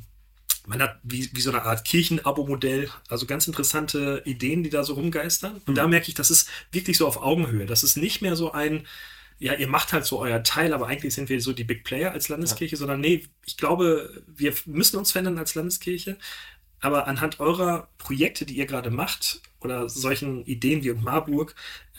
man 0.67 0.81
hat 0.81 1.01
wie, 1.03 1.29
wie 1.33 1.41
so 1.41 1.51
eine 1.51 1.63
Art 1.63 1.85
Kirchenabo-Modell, 1.85 2.89
also 3.09 3.27
ganz 3.27 3.47
interessante 3.49 4.23
Ideen, 4.27 4.63
die 4.63 4.71
da 4.71 4.85
so 4.85 4.95
rumgeistern. 4.95 5.55
Und 5.67 5.71
Mhm. 5.71 5.75
da 5.75 5.89
merke 5.89 6.09
ich, 6.09 6.15
das 6.15 6.31
ist 6.31 6.49
wirklich 6.71 6.97
so 6.99 7.07
auf 7.09 7.17
Augenhöhe. 7.23 7.67
Das 7.67 7.83
ist 7.83 7.97
nicht 7.97 8.23
mehr 8.23 8.37
so 8.37 8.53
ein, 8.53 8.87
ja, 9.41 9.55
ihr 9.55 9.67
macht 9.67 9.93
halt 9.93 10.05
so 10.05 10.21
euer 10.21 10.45
Teil, 10.45 10.73
aber 10.73 10.87
eigentlich 10.87 11.15
sind 11.15 11.29
wir 11.29 11.41
so 11.41 11.53
die 11.53 11.65
Big 11.65 11.83
Player 11.83 12.13
als 12.13 12.29
Landeskirche, 12.29 12.77
sondern 12.77 13.01
nee, 13.01 13.25
ich 13.45 13.57
glaube, 13.57 14.23
wir 14.29 14.55
müssen 14.67 14.99
uns 14.99 15.11
verändern 15.11 15.39
als 15.39 15.57
Landeskirche. 15.57 16.17
Aber 16.83 17.07
anhand 17.07 17.41
eurer 17.41 17.89
Projekte, 17.97 18.45
die 18.45 18.55
ihr 18.55 18.67
gerade 18.67 18.91
macht, 18.91 19.41
oder 19.61 19.89
solchen 19.89 20.45
Ideen 20.45 20.83
wie 20.83 20.89
in 20.89 21.03
Marburg, 21.03 21.55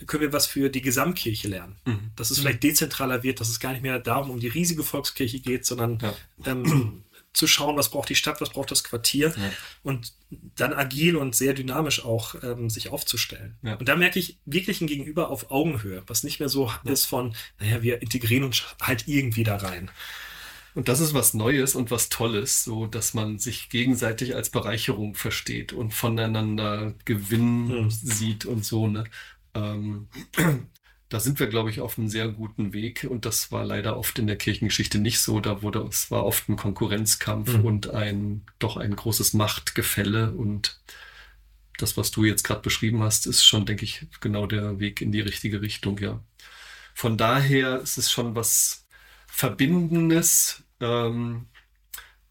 können 0.05 0.21
wir 0.21 0.33
was 0.33 0.45
für 0.47 0.69
die 0.69 0.81
Gesamtkirche 0.81 1.47
lernen. 1.47 1.77
Mhm. 1.85 2.11
Dass 2.17 2.29
es 2.29 2.39
vielleicht 2.39 2.61
dezentraler 2.61 3.23
wird, 3.23 3.39
dass 3.39 3.47
es 3.49 3.59
gar 3.61 3.71
nicht 3.71 3.81
mehr 3.83 3.99
darum 3.99 4.29
um 4.31 4.39
die 4.41 4.49
riesige 4.49 4.83
Volkskirche 4.83 5.39
geht, 5.39 5.65
sondern 5.65 5.97
Ja. 6.01 6.13
ähm, 6.45 7.03
zu 7.33 7.47
schauen, 7.47 7.77
was 7.77 7.89
braucht 7.89 8.09
die 8.09 8.15
Stadt, 8.15 8.41
was 8.41 8.49
braucht 8.51 8.69
das 8.69 8.83
Quartier 8.83 9.29
Ja. 9.29 9.51
und 9.81 10.13
dann 10.57 10.73
agil 10.73 11.15
und 11.15 11.35
sehr 11.35 11.53
dynamisch 11.53 12.03
auch 12.03 12.35
ähm, 12.43 12.69
sich 12.69 12.89
aufzustellen. 12.89 13.55
Ja. 13.63 13.75
Und 13.75 13.87
da 13.87 13.95
merke 13.95 14.19
ich 14.19 14.37
wirklich 14.45 14.81
ein 14.81 14.87
Gegenüber 14.87 15.29
auf 15.29 15.49
Augenhöhe, 15.49 16.03
was 16.05 16.23
nicht 16.23 16.39
mehr 16.41 16.49
so 16.49 16.71
ist 16.83 17.05
von, 17.05 17.33
naja, 17.59 17.81
wir 17.81 18.01
integrieren 18.01 18.43
uns 18.43 18.63
halt 18.81 19.07
irgendwie 19.07 19.43
da 19.45 19.55
rein. 19.55 19.89
Und 20.75 20.87
das 20.87 20.99
ist 20.99 21.13
was 21.13 21.33
Neues 21.33 21.75
und 21.75 21.91
was 21.91 22.09
Tolles, 22.09 22.63
so 22.63 22.87
dass 22.87 23.13
man 23.13 23.39
sich 23.39 23.69
gegenseitig 23.69 24.35
als 24.35 24.49
Bereicherung 24.49 25.15
versteht 25.15 25.73
und 25.73 25.93
voneinander 25.93 26.95
Gewinn 27.05 27.69
Hm. 27.69 27.89
sieht 27.91 28.45
und 28.45 28.65
so, 28.65 28.87
ne? 28.87 29.03
Ähm, 29.53 30.07
da 31.09 31.19
sind 31.19 31.39
wir, 31.39 31.47
glaube 31.47 31.69
ich, 31.69 31.79
auf 31.81 31.97
einem 31.97 32.09
sehr 32.09 32.27
guten 32.29 32.73
Weg 32.73 33.05
und 33.09 33.25
das 33.25 33.51
war 33.51 33.63
leider 33.65 33.97
oft 33.97 34.17
in 34.19 34.25
der 34.27 34.37
Kirchengeschichte 34.37 34.97
nicht 34.99 35.19
so. 35.19 35.39
Da 35.39 35.61
wurde, 35.61 35.79
es 35.89 36.09
war 36.11 36.25
oft 36.25 36.49
ein 36.49 36.55
Konkurrenzkampf 36.57 37.53
Hm. 37.53 37.65
und 37.65 37.89
ein, 37.91 38.45
doch 38.59 38.77
ein 38.77 38.95
großes 38.95 39.33
Machtgefälle 39.33 40.31
und 40.33 40.79
das, 41.77 41.97
was 41.97 42.11
du 42.11 42.23
jetzt 42.25 42.43
gerade 42.43 42.61
beschrieben 42.61 43.01
hast, 43.03 43.25
ist 43.27 43.43
schon, 43.43 43.65
denke 43.65 43.83
ich, 43.85 44.07
genau 44.21 44.45
der 44.47 44.79
Weg 44.79 45.01
in 45.01 45.11
die 45.11 45.21
richtige 45.21 45.61
Richtung, 45.61 45.97
ja. 45.99 46.23
Von 46.93 47.17
daher 47.17 47.79
ist 47.81 47.97
es 47.97 48.11
schon 48.11 48.35
was 48.35 48.87
Verbindendes, 49.27 50.62
ähm, 50.83 51.47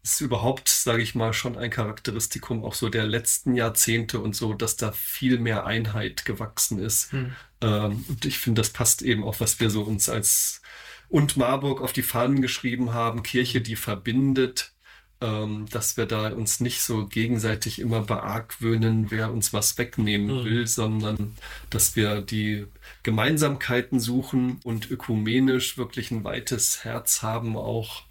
ist 0.03 0.21
überhaupt, 0.21 0.67
sage 0.69 1.01
ich 1.01 1.15
mal, 1.15 1.33
schon 1.33 1.57
ein 1.57 1.69
Charakteristikum 1.69 2.65
auch 2.65 2.73
so 2.73 2.89
der 2.89 3.05
letzten 3.05 3.55
Jahrzehnte 3.55 4.19
und 4.19 4.35
so, 4.35 4.53
dass 4.53 4.75
da 4.77 4.91
viel 4.91 5.39
mehr 5.39 5.65
Einheit 5.65 6.25
gewachsen 6.25 6.79
ist. 6.79 7.13
Ähm, 7.61 8.05
und 8.09 8.25
ich 8.25 8.39
finde, 8.39 8.61
das 8.61 8.71
passt 8.71 9.01
eben 9.01 9.23
auch, 9.23 9.39
was 9.39 9.59
wir 9.59 9.69
so 9.69 9.83
uns 9.83 10.09
als 10.09 10.61
und 11.09 11.37
Marburg 11.37 11.81
auf 11.81 11.93
die 11.93 12.03
Fahnen 12.03 12.41
geschrieben 12.41 12.93
haben, 12.93 13.23
Kirche, 13.23 13.61
die 13.61 13.75
verbindet, 13.75 14.73
ähm, 15.21 15.67
dass 15.71 15.95
wir 15.97 16.05
da 16.05 16.29
uns 16.33 16.59
nicht 16.59 16.81
so 16.81 17.07
gegenseitig 17.07 17.79
immer 17.79 18.01
beargwöhnen, 18.01 19.11
wer 19.11 19.31
uns 19.31 19.53
was 19.53 19.77
wegnehmen 19.77 20.41
Mhm. 20.41 20.43
will, 20.43 20.67
sondern 20.67 21.37
dass 21.69 21.95
wir 21.95 22.21
die 22.21 22.67
Gemeinsamkeiten 23.03 23.99
suchen 23.99 24.59
und 24.63 24.89
ökumenisch 24.91 25.77
wirklich 25.77 26.11
ein 26.11 26.23
weites 26.23 26.83
Herz 26.83 27.21
haben, 27.21 27.55
auch 27.57 28.03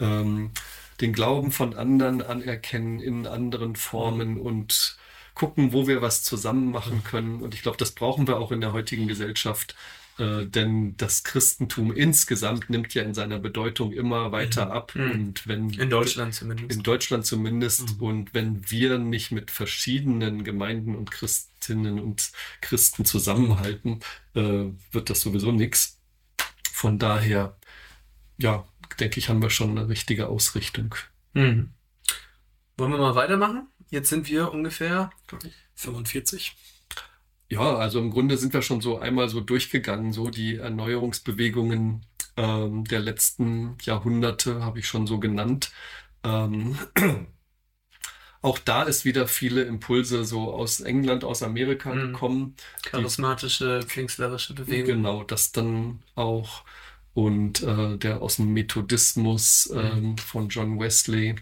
ähm, 0.00 0.50
den 1.00 1.12
Glauben 1.12 1.52
von 1.52 1.74
anderen 1.74 2.22
anerkennen 2.22 3.00
in 3.00 3.26
anderen 3.26 3.76
Formen 3.76 4.38
und 4.38 4.96
gucken, 5.34 5.72
wo 5.72 5.86
wir 5.86 6.02
was 6.02 6.22
zusammen 6.22 6.70
machen 6.70 7.02
können. 7.04 7.40
Und 7.40 7.54
ich 7.54 7.62
glaube, 7.62 7.78
das 7.78 7.92
brauchen 7.92 8.26
wir 8.26 8.36
auch 8.38 8.52
in 8.52 8.60
der 8.60 8.72
heutigen 8.72 9.08
Gesellschaft. 9.08 9.74
Äh, 10.18 10.46
denn 10.46 10.94
das 10.98 11.24
Christentum 11.24 11.92
insgesamt 11.92 12.68
nimmt 12.68 12.92
ja 12.92 13.02
in 13.02 13.14
seiner 13.14 13.38
Bedeutung 13.38 13.92
immer 13.92 14.30
weiter 14.30 14.70
ab. 14.70 14.92
Mhm. 14.94 15.10
Und 15.10 15.46
wenn 15.46 15.70
In 15.70 15.88
Deutschland 15.88 16.34
zumindest. 16.34 16.70
in 16.70 16.82
Deutschland 16.82 17.26
zumindest. 17.26 17.96
Mhm. 17.96 18.02
Und 18.02 18.34
wenn 18.34 18.70
wir 18.70 18.98
nicht 18.98 19.32
mit 19.32 19.50
verschiedenen 19.50 20.44
Gemeinden 20.44 20.94
und 20.94 21.10
Christinnen 21.10 21.98
und 21.98 22.30
Christen 22.60 23.04
zusammenhalten, 23.06 24.00
äh, 24.34 24.66
wird 24.90 25.08
das 25.08 25.22
sowieso 25.22 25.50
nichts. 25.50 25.98
Von 26.70 26.98
daher, 26.98 27.56
ja, 28.36 28.66
denke 29.00 29.18
ich, 29.18 29.28
haben 29.28 29.42
wir 29.42 29.50
schon 29.50 29.76
eine 29.78 29.88
richtige 29.88 30.28
Ausrichtung. 30.28 30.94
Mhm. 31.34 31.70
Wollen 32.76 32.90
wir 32.92 32.98
mal 32.98 33.14
weitermachen? 33.14 33.68
Jetzt 33.90 34.08
sind 34.08 34.28
wir 34.28 34.52
ungefähr 34.52 35.10
45. 35.74 36.56
Ja, 37.50 37.76
also 37.76 37.98
im 37.98 38.10
Grunde 38.10 38.38
sind 38.38 38.54
wir 38.54 38.62
schon 38.62 38.80
so 38.80 38.98
einmal 38.98 39.28
so 39.28 39.40
durchgegangen, 39.40 40.12
so 40.12 40.30
die 40.30 40.56
Erneuerungsbewegungen 40.56 42.06
ähm, 42.36 42.84
der 42.84 43.00
letzten 43.00 43.76
Jahrhunderte 43.82 44.64
habe 44.64 44.78
ich 44.78 44.86
schon 44.88 45.06
so 45.06 45.20
genannt. 45.20 45.70
Ähm, 46.24 46.78
auch 48.40 48.58
da 48.58 48.84
ist 48.84 49.04
wieder 49.04 49.28
viele 49.28 49.62
Impulse 49.64 50.24
so 50.24 50.52
aus 50.52 50.80
England, 50.80 51.24
aus 51.24 51.42
Amerika 51.42 51.94
Mhm. 51.94 52.12
gekommen. 52.12 52.56
Charismatische, 52.82 53.82
pfingstlerische 53.86 54.54
Bewegung. 54.54 54.96
Genau, 54.96 55.22
das 55.22 55.52
dann 55.52 56.02
auch 56.14 56.64
und 57.14 57.62
äh, 57.62 57.98
der 57.98 58.22
aus 58.22 58.36
dem 58.36 58.52
Methodismus 58.52 59.70
ähm, 59.74 60.16
von 60.18 60.48
John 60.48 60.78
Wesley, 60.80 61.36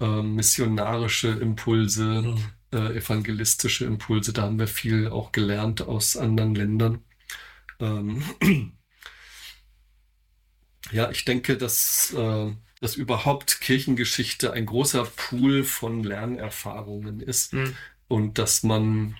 ähm, 0.00 0.34
missionarische 0.34 1.28
Impulse, 1.28 2.34
äh, 2.72 2.96
evangelistische 2.96 3.84
Impulse, 3.84 4.32
da 4.32 4.42
haben 4.42 4.58
wir 4.58 4.66
viel 4.68 5.08
auch 5.08 5.32
gelernt 5.32 5.82
aus 5.82 6.16
anderen 6.16 6.54
Ländern. 6.54 7.04
Ähm, 7.80 8.22
ja, 10.92 11.10
ich 11.10 11.24
denke, 11.24 11.56
dass, 11.56 12.12
äh, 12.14 12.52
dass 12.80 12.96
überhaupt 12.96 13.60
Kirchengeschichte 13.60 14.52
ein 14.52 14.66
großer 14.66 15.04
Pool 15.04 15.64
von 15.64 16.02
Lernerfahrungen 16.02 17.20
ist 17.20 17.52
Mhm. 17.52 17.76
und 18.08 18.38
dass 18.38 18.62
man 18.62 19.16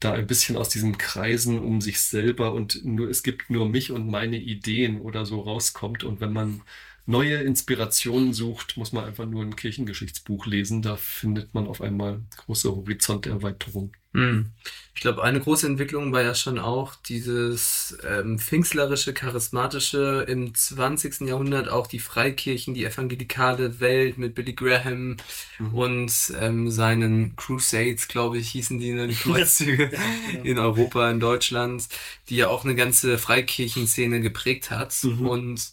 da 0.00 0.12
ein 0.12 0.26
bisschen 0.26 0.56
aus 0.56 0.68
diesen 0.68 0.98
Kreisen 0.98 1.58
um 1.58 1.80
sich 1.80 2.00
selber 2.00 2.52
und 2.52 2.84
nur 2.84 3.08
es 3.08 3.22
gibt 3.22 3.50
nur 3.50 3.68
mich 3.68 3.90
und 3.92 4.08
meine 4.08 4.38
Ideen 4.38 5.00
oder 5.00 5.26
so 5.26 5.40
rauskommt. 5.40 6.04
Und 6.04 6.20
wenn 6.20 6.32
man 6.32 6.62
neue 7.08 7.36
Inspirationen 7.38 8.34
sucht, 8.34 8.76
muss 8.76 8.92
man 8.92 9.04
einfach 9.06 9.24
nur 9.24 9.42
ein 9.42 9.56
Kirchengeschichtsbuch 9.56 10.44
lesen. 10.44 10.82
Da 10.82 10.96
findet 10.96 11.54
man 11.54 11.66
auf 11.66 11.80
einmal 11.80 12.20
große 12.36 12.70
Horizonterweiterung. 12.70 13.92
Hm. 14.12 14.52
Ich 14.94 15.00
glaube, 15.00 15.22
eine 15.22 15.40
große 15.40 15.66
Entwicklung 15.66 16.12
war 16.12 16.22
ja 16.22 16.34
schon 16.34 16.58
auch 16.58 16.96
dieses 16.96 17.96
ähm, 18.06 18.38
pfingstlerische, 18.38 19.14
charismatische 19.14 20.26
im 20.28 20.54
20. 20.54 21.20
Jahrhundert, 21.22 21.70
auch 21.70 21.86
die 21.86 21.98
Freikirchen, 21.98 22.74
die 22.74 22.84
evangelikale 22.84 23.80
Welt 23.80 24.18
mit 24.18 24.34
Billy 24.34 24.52
Graham 24.52 25.16
und 25.72 26.12
ähm, 26.38 26.70
seinen 26.70 27.36
Crusades, 27.36 28.08
glaube 28.08 28.36
ich, 28.36 28.50
hießen 28.50 28.78
die, 28.78 28.92
ne, 28.92 29.08
die 29.08 29.14
Kreuzzüge 29.22 29.90
in 30.42 30.58
Europa, 30.58 31.10
in 31.10 31.20
Deutschland, 31.20 31.88
die 32.28 32.36
ja 32.36 32.48
auch 32.48 32.64
eine 32.64 32.74
ganze 32.74 33.16
Freikirchenszene 33.16 34.20
geprägt 34.20 34.70
hat. 34.70 34.94
Und 35.04 35.72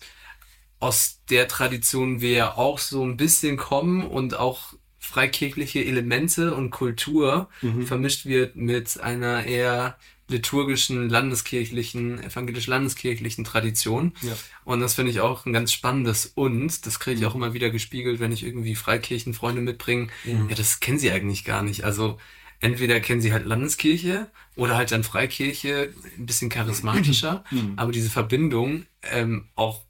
aus 0.86 1.22
der 1.32 1.48
Tradition 1.48 2.22
wir 2.22 2.32
ja 2.32 2.58
auch 2.58 2.78
so 2.78 3.04
ein 3.04 3.18
bisschen 3.18 3.58
kommen 3.58 4.04
und 4.04 4.38
auch 4.38 4.74
freikirchliche 5.00 5.84
Elemente 5.84 6.54
und 6.54 6.70
Kultur 6.70 7.50
vermischt 7.86 8.26
wird 8.26 8.56
mit 8.56 9.00
einer 9.00 9.46
eher 9.46 9.98
liturgischen, 10.28 11.10
landeskirchlichen, 11.10 12.20
evangelisch-landeskirchlichen 12.24 13.44
Tradition. 13.44 14.14
Ja. 14.22 14.34
Und 14.64 14.80
das 14.80 14.96
finde 14.96 15.12
ich 15.12 15.22
auch 15.22 15.46
ein 15.46 15.54
ganz 15.54 15.72
spannendes 15.72 16.32
und 16.34 16.86
das 16.86 17.00
kriege 17.00 17.20
ich 17.20 17.26
auch 17.26 17.36
immer 17.36 17.54
wieder 17.54 17.70
gespiegelt, 17.70 18.20
wenn 18.20 18.32
ich 18.32 18.44
irgendwie 18.44 18.76
Freikirchenfreunde 18.76 19.62
mitbringe. 19.62 20.08
Ja, 20.24 20.56
das 20.56 20.80
kennen 20.80 21.00
sie 21.00 21.12
eigentlich 21.12 21.46
gar 21.46 21.64
nicht. 21.64 21.84
Also 21.84 22.18
entweder 22.60 23.00
kennen 23.00 23.22
sie 23.22 23.34
halt 23.34 23.46
Landeskirche 23.46 24.30
oder 24.56 24.76
halt 24.76 24.92
dann 24.92 25.04
Freikirche, 25.04 25.94
ein 26.18 26.26
bisschen 26.26 26.50
charismatischer, 26.50 27.44
aber 27.76 27.92
diese 27.92 28.10
Verbindung 28.10 28.86
ähm, 29.04 29.48
auch 29.56 29.85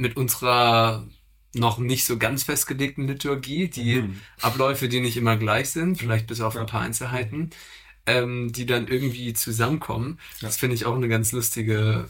mit 0.00 0.16
unserer 0.16 1.06
noch 1.54 1.78
nicht 1.78 2.04
so 2.04 2.16
ganz 2.16 2.44
festgelegten 2.44 3.08
Liturgie, 3.08 3.68
die 3.68 4.04
Abläufe, 4.40 4.88
die 4.88 5.00
nicht 5.00 5.16
immer 5.16 5.36
gleich 5.36 5.70
sind, 5.70 5.98
vielleicht 5.98 6.26
bis 6.28 6.40
auf 6.40 6.56
ein 6.56 6.66
paar 6.66 6.82
Einzelheiten, 6.82 7.50
ähm, 8.06 8.52
die 8.52 8.66
dann 8.66 8.86
irgendwie 8.86 9.32
zusammenkommen. 9.32 10.20
Das 10.40 10.56
finde 10.56 10.76
ich 10.76 10.86
auch 10.86 10.94
eine 10.94 11.08
ganz 11.08 11.32
lustige 11.32 12.08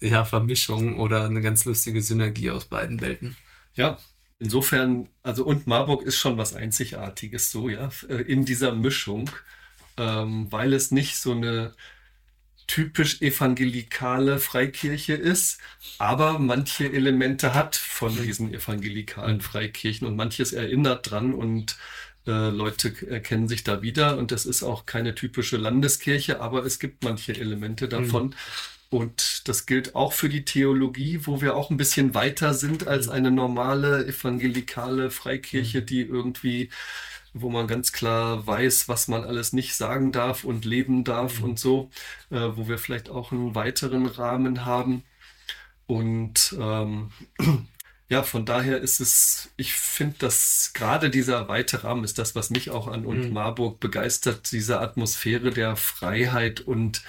ja, 0.00 0.24
Vermischung 0.24 0.98
oder 0.98 1.24
eine 1.24 1.40
ganz 1.40 1.64
lustige 1.64 2.02
Synergie 2.02 2.50
aus 2.50 2.64
beiden 2.64 3.00
Welten. 3.00 3.36
Ja, 3.74 3.98
insofern, 4.40 5.08
also 5.22 5.44
und 5.44 5.68
Marburg 5.68 6.02
ist 6.02 6.16
schon 6.16 6.36
was 6.36 6.54
Einzigartiges 6.54 7.52
so, 7.52 7.68
ja, 7.68 7.90
äh, 8.08 8.16
in 8.22 8.44
dieser 8.44 8.74
Mischung, 8.74 9.30
ähm, 9.96 10.50
weil 10.50 10.72
es 10.72 10.90
nicht 10.90 11.16
so 11.16 11.32
eine 11.32 11.72
typisch 12.66 13.20
evangelikale 13.20 14.38
Freikirche 14.38 15.14
ist, 15.14 15.58
aber 15.98 16.38
manche 16.38 16.92
Elemente 16.92 17.54
hat 17.54 17.76
von 17.76 18.14
diesen 18.16 18.52
evangelikalen 18.52 19.40
Freikirchen 19.40 20.06
und 20.06 20.16
manches 20.16 20.52
erinnert 20.52 21.10
dran 21.10 21.34
und 21.34 21.76
äh, 22.26 22.50
Leute 22.50 22.94
erkennen 23.08 23.48
sich 23.48 23.64
da 23.64 23.82
wieder 23.82 24.16
und 24.18 24.30
das 24.30 24.46
ist 24.46 24.62
auch 24.62 24.86
keine 24.86 25.14
typische 25.14 25.56
Landeskirche, 25.56 26.40
aber 26.40 26.64
es 26.64 26.78
gibt 26.78 27.04
manche 27.04 27.34
Elemente 27.34 27.88
davon. 27.88 28.34
Und 28.92 29.48
das 29.48 29.64
gilt 29.64 29.94
auch 29.94 30.12
für 30.12 30.28
die 30.28 30.44
Theologie, 30.44 31.20
wo 31.22 31.40
wir 31.40 31.56
auch 31.56 31.70
ein 31.70 31.78
bisschen 31.78 32.12
weiter 32.14 32.52
sind 32.52 32.86
als 32.86 33.08
eine 33.08 33.30
normale 33.30 34.06
evangelikale 34.06 35.10
Freikirche, 35.10 35.80
die 35.80 36.02
irgendwie, 36.02 36.68
wo 37.34 37.50
man 37.50 37.66
ganz 37.66 37.92
klar 37.92 38.46
weiß, 38.46 38.88
was 38.88 39.08
man 39.08 39.24
alles 39.24 39.52
nicht 39.52 39.74
sagen 39.74 40.12
darf 40.12 40.44
und 40.44 40.64
leben 40.64 41.04
darf 41.04 41.42
und 41.42 41.58
so, 41.58 41.90
äh, 42.30 42.50
wo 42.54 42.68
wir 42.68 42.78
vielleicht 42.78 43.08
auch 43.10 43.32
einen 43.32 43.54
weiteren 43.54 44.06
Rahmen 44.06 44.64
haben. 44.64 45.02
Und 45.86 46.56
ähm, 46.60 47.10
ja, 48.08 48.22
von 48.22 48.44
daher 48.44 48.78
ist 48.80 49.00
es, 49.00 49.50
ich 49.56 49.74
finde, 49.74 50.16
dass 50.18 50.72
gerade 50.74 51.10
dieser 51.10 51.48
weite 51.48 51.84
Rahmen 51.84 52.04
ist 52.04 52.18
das, 52.18 52.34
was 52.34 52.50
mich 52.50 52.70
auch 52.70 52.88
an 52.88 53.06
und 53.06 53.32
Marburg 53.32 53.80
begeistert, 53.80 54.52
diese 54.52 54.80
Atmosphäre 54.80 55.50
der 55.50 55.76
Freiheit 55.76 56.60
und 56.60 57.02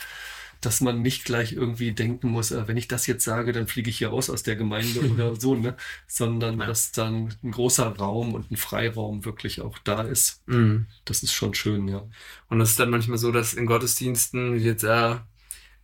dass 0.66 0.82
man 0.82 1.02
nicht 1.02 1.26
gleich 1.26 1.54
irgendwie 1.54 1.92
denken 1.92 2.30
muss, 2.30 2.52
äh, 2.52 2.68
wenn 2.68 2.78
ich 2.78 2.88
das 2.88 3.08
jetzt 3.08 3.24
sage, 3.24 3.52
dann 3.52 3.68
fliege 3.68 3.90
ich 3.90 3.98
hier 3.98 4.10
raus 4.10 4.30
aus 4.30 4.44
der 4.44 4.56
Gemeinde 4.56 5.02
oder 5.12 5.36
so, 5.36 5.56
ne? 5.56 5.76
Sondern 6.08 6.60
dass 6.60 6.92
dann 6.92 7.34
ein 7.44 7.52
großer 7.52 7.88
Raum 7.98 8.34
und 8.34 8.52
ein 8.52 8.58
Freiraum 8.58 9.26
wirklich 9.26 9.62
auch 9.62 9.78
da 9.80 10.02
ist. 10.02 10.42
Mhm. 10.48 10.88
Das 11.06 11.24
ist 11.24 11.34
schon 11.34 11.54
schön, 11.54 11.88
ja. 11.88 12.08
Und 12.50 12.62
es 12.62 12.72
ist 12.72 12.80
dann 12.80 12.90
manchmal 12.90 13.18
so, 13.18 13.32
dass 13.32 13.54
in 13.54 13.66
Gottesdiensten 13.66 14.64
wird 14.64 14.84
da 14.84 15.28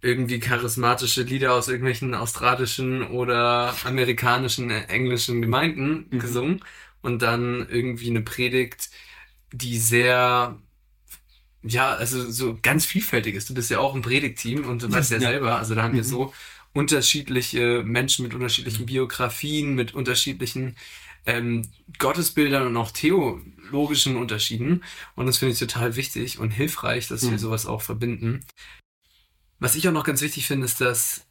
irgendwie 0.01 0.39
charismatische 0.39 1.23
Lieder 1.23 1.53
aus 1.53 1.67
irgendwelchen 1.67 2.13
australischen 2.13 3.03
oder 3.03 3.75
amerikanischen, 3.84 4.71
äh, 4.71 4.84
englischen 4.86 5.41
Gemeinden 5.41 6.09
gesungen 6.19 6.63
und 7.01 7.21
dann 7.21 7.67
irgendwie 7.69 8.09
eine 8.09 8.21
Predigt, 8.21 8.89
die 9.51 9.77
sehr, 9.77 10.57
ja, 11.64 11.93
also 11.93 12.30
so 12.32 12.57
ganz 12.62 12.86
vielfältig 12.86 13.36
ist. 13.36 13.49
Du 13.49 13.53
bist 13.53 13.70
ja 13.70 13.80
auch 13.80 13.93
ein 13.95 14.01
Predigtteam 14.01 14.66
und 14.66 14.84
du 14.84 14.91
weißt 14.91 15.12
ja, 15.12 15.18
Ja. 15.18 15.30
selber, 15.30 15.57
also 15.57 15.76
da 15.76 15.84
haben 15.84 15.93
wir 15.95 16.03
so 16.03 16.34
unterschiedliche 16.74 17.84
Menschen 17.84 18.24
mit 18.24 18.34
unterschiedlichen 18.34 18.86
Biografien, 18.86 19.76
mit 19.76 19.93
unterschiedlichen 19.93 20.76
ähm, 21.26 21.70
Gottesbildern 21.97 22.68
und 22.68 22.78
auch 22.78 22.91
theologischen 22.91 24.16
Unterschieden. 24.16 24.84
Und 25.16 25.26
das 25.26 25.38
finde 25.39 25.53
ich 25.53 25.60
total 25.60 25.95
wichtig 25.95 26.39
und 26.39 26.51
hilfreich, 26.51 27.07
dass 27.07 27.30
wir 27.30 27.38
sowas 27.39 27.66
auch 27.66 27.82
verbinden. 27.82 28.45
Was 29.60 29.76
ich 29.76 29.88
auch 29.88 29.93
noch 29.93 30.05
ganz 30.05 30.22
wichtig 30.22 30.47
finde, 30.47 30.66
ist, 30.66 30.80
dass 30.80 31.26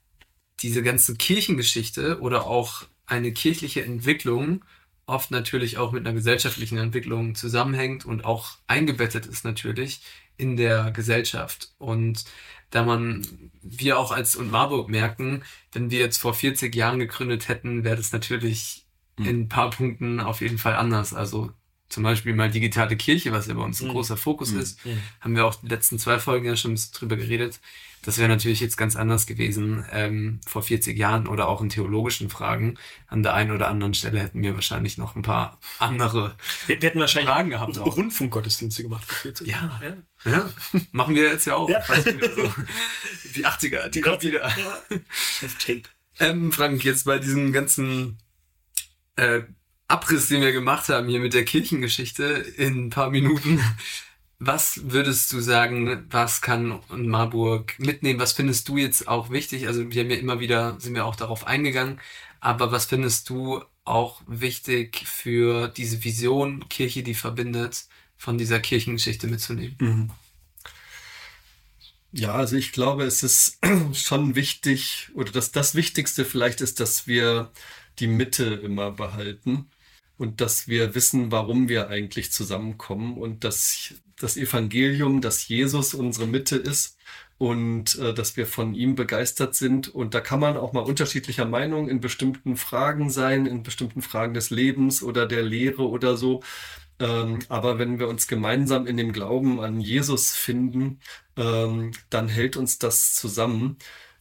diese 0.60 0.82
ganze 0.82 1.14
Kirchengeschichte 1.16 2.20
oder 2.20 2.46
auch 2.46 2.82
eine 3.06 3.32
kirchliche 3.32 3.82
Entwicklung 3.84 4.64
oft 5.08 5.30
natürlich 5.30 5.78
auch 5.78 5.92
mit 5.92 6.06
einer 6.06 6.14
gesellschaftlichen 6.14 6.78
Entwicklung 6.78 7.34
zusammenhängt 7.34 8.04
und 8.04 8.24
auch 8.24 8.58
eingebettet 8.66 9.26
ist 9.26 9.44
natürlich 9.44 10.00
in 10.36 10.56
der 10.56 10.90
Gesellschaft. 10.90 11.72
Und 11.78 12.24
da 12.70 12.84
man, 12.84 13.50
wir 13.62 13.98
auch 13.98 14.12
als 14.12 14.36
und 14.36 14.50
Marburg 14.50 14.88
merken, 14.88 15.42
wenn 15.72 15.90
wir 15.90 15.98
jetzt 15.98 16.18
vor 16.18 16.34
40 16.34 16.74
Jahren 16.74 16.98
gegründet 16.98 17.48
hätten, 17.48 17.84
wäre 17.84 17.96
das 17.96 18.12
natürlich 18.12 18.84
in 19.16 19.40
ein 19.40 19.48
paar 19.48 19.70
Punkten 19.70 20.20
auf 20.20 20.42
jeden 20.42 20.58
Fall 20.58 20.76
anders. 20.76 21.14
Also 21.14 21.50
zum 21.88 22.02
Beispiel 22.02 22.34
mal 22.34 22.50
digitale 22.50 22.96
Kirche, 22.96 23.32
was 23.32 23.46
ja 23.46 23.54
bei 23.54 23.62
uns 23.62 23.80
ein 23.80 23.88
großer 23.88 24.16
Fokus 24.16 24.52
ist, 24.52 24.78
haben 25.20 25.34
wir 25.34 25.46
auch 25.46 25.54
die 25.54 25.68
letzten 25.68 25.98
zwei 25.98 26.18
Folgen 26.18 26.46
ja 26.46 26.54
schon 26.54 26.72
ein 26.72 26.74
bisschen 26.74 26.94
drüber 26.94 27.16
geredet. 27.16 27.60
Das 28.02 28.18
wäre 28.18 28.28
natürlich 28.28 28.60
jetzt 28.60 28.76
ganz 28.76 28.96
anders 28.96 29.26
gewesen 29.26 29.84
ähm, 29.92 30.40
vor 30.46 30.62
40 30.62 30.96
Jahren 30.96 31.26
oder 31.26 31.48
auch 31.48 31.60
in 31.60 31.68
theologischen 31.68 32.30
Fragen. 32.30 32.78
An 33.06 33.22
der 33.22 33.34
einen 33.34 33.50
oder 33.50 33.68
anderen 33.68 33.94
Stelle 33.94 34.20
hätten 34.20 34.42
wir 34.42 34.54
wahrscheinlich 34.54 34.98
noch 34.98 35.16
ein 35.16 35.22
paar 35.22 35.58
andere. 35.78 36.36
Wir, 36.66 36.80
wir 36.80 36.88
hätten 36.88 37.00
wahrscheinlich 37.00 37.30
Fragen 37.30 37.50
gehabt 37.50 37.78
auch. 37.78 37.96
Rundfunkgottesdienste 37.96 38.82
gemacht. 38.82 39.04
vor 39.04 39.16
40 39.16 39.46
Ja. 39.48 39.80
Jahren. 39.82 40.06
Ja, 40.24 40.50
machen 40.92 41.14
wir 41.14 41.24
jetzt 41.30 41.46
ja 41.46 41.54
auch. 41.56 41.68
Ja. 41.68 41.82
So. 41.84 42.52
Die 43.34 43.46
80er, 43.46 43.88
die 43.88 44.00
kommt 44.00 44.22
wieder. 44.22 44.48
Ja. 44.48 44.78
Auf 45.44 45.54
Tape. 45.58 45.82
Ähm, 46.20 46.50
Frank, 46.52 46.84
jetzt 46.84 47.04
bei 47.04 47.18
diesem 47.18 47.52
ganzen 47.52 48.18
äh, 49.16 49.42
Abriss, 49.86 50.28
den 50.28 50.40
wir 50.42 50.52
gemacht 50.52 50.88
haben 50.88 51.08
hier 51.08 51.20
mit 51.20 51.34
der 51.34 51.44
Kirchengeschichte 51.44 52.24
in 52.24 52.86
ein 52.86 52.90
paar 52.90 53.10
Minuten, 53.10 53.60
was 54.38 54.80
würdest 54.92 55.32
du 55.32 55.40
sagen, 55.40 56.06
was 56.10 56.40
kann 56.40 56.80
Marburg 56.90 57.76
mitnehmen? 57.78 58.20
Was 58.20 58.32
findest 58.32 58.68
du 58.68 58.76
jetzt 58.76 59.08
auch 59.08 59.30
wichtig? 59.30 59.66
Also 59.66 59.90
wir 59.90 60.02
haben 60.02 60.10
ja 60.10 60.16
immer 60.16 60.38
wieder, 60.38 60.78
sind 60.80 60.94
wir 60.94 61.06
auch 61.06 61.16
darauf 61.16 61.46
eingegangen, 61.46 62.00
aber 62.40 62.70
was 62.70 62.86
findest 62.86 63.28
du 63.30 63.62
auch 63.84 64.22
wichtig 64.26 65.04
für 65.06 65.68
diese 65.68 66.04
Vision 66.04 66.68
Kirche, 66.68 67.02
die 67.02 67.14
verbindet, 67.14 67.86
von 68.16 68.38
dieser 68.38 68.60
Kirchengeschichte 68.60 69.26
mitzunehmen? 69.26 70.12
Ja, 72.12 72.34
also 72.34 72.56
ich 72.56 72.72
glaube, 72.72 73.04
es 73.04 73.22
ist 73.22 73.58
schon 73.92 74.34
wichtig, 74.34 75.08
oder 75.14 75.32
dass 75.32 75.52
das 75.52 75.74
Wichtigste 75.74 76.24
vielleicht 76.24 76.60
ist, 76.60 76.80
dass 76.80 77.06
wir 77.06 77.50
die 77.98 78.06
Mitte 78.06 78.44
immer 78.44 78.92
behalten 78.92 79.68
und 80.16 80.40
dass 80.40 80.68
wir 80.68 80.94
wissen, 80.94 81.32
warum 81.32 81.68
wir 81.68 81.88
eigentlich 81.88 82.32
zusammenkommen 82.32 83.16
und 83.16 83.44
dass 83.44 83.94
das 84.20 84.36
Evangelium, 84.36 85.20
dass 85.20 85.48
Jesus 85.48 85.94
unsere 85.94 86.26
Mitte 86.26 86.56
ist 86.56 86.98
und 87.38 87.96
äh, 87.98 88.12
dass 88.12 88.36
wir 88.36 88.46
von 88.46 88.74
ihm 88.74 88.94
begeistert 88.96 89.54
sind. 89.54 89.88
Und 89.88 90.14
da 90.14 90.20
kann 90.20 90.40
man 90.40 90.56
auch 90.56 90.72
mal 90.72 90.80
unterschiedlicher 90.80 91.44
Meinung 91.44 91.88
in 91.88 92.00
bestimmten 92.00 92.56
Fragen 92.56 93.10
sein, 93.10 93.46
in 93.46 93.62
bestimmten 93.62 94.02
Fragen 94.02 94.34
des 94.34 94.50
Lebens 94.50 95.02
oder 95.02 95.26
der 95.26 95.42
Lehre 95.42 95.88
oder 95.88 96.16
so. 96.16 96.42
Ähm, 97.00 97.38
aber 97.48 97.78
wenn 97.78 97.98
wir 98.00 98.08
uns 98.08 98.26
gemeinsam 98.26 98.86
in 98.86 98.96
dem 98.96 99.12
Glauben 99.12 99.60
an 99.60 99.80
Jesus 99.80 100.32
finden, 100.32 101.00
ähm, 101.36 101.92
dann 102.10 102.28
hält 102.28 102.56
uns 102.56 102.78
das 102.78 103.14
zusammen. 103.14 103.76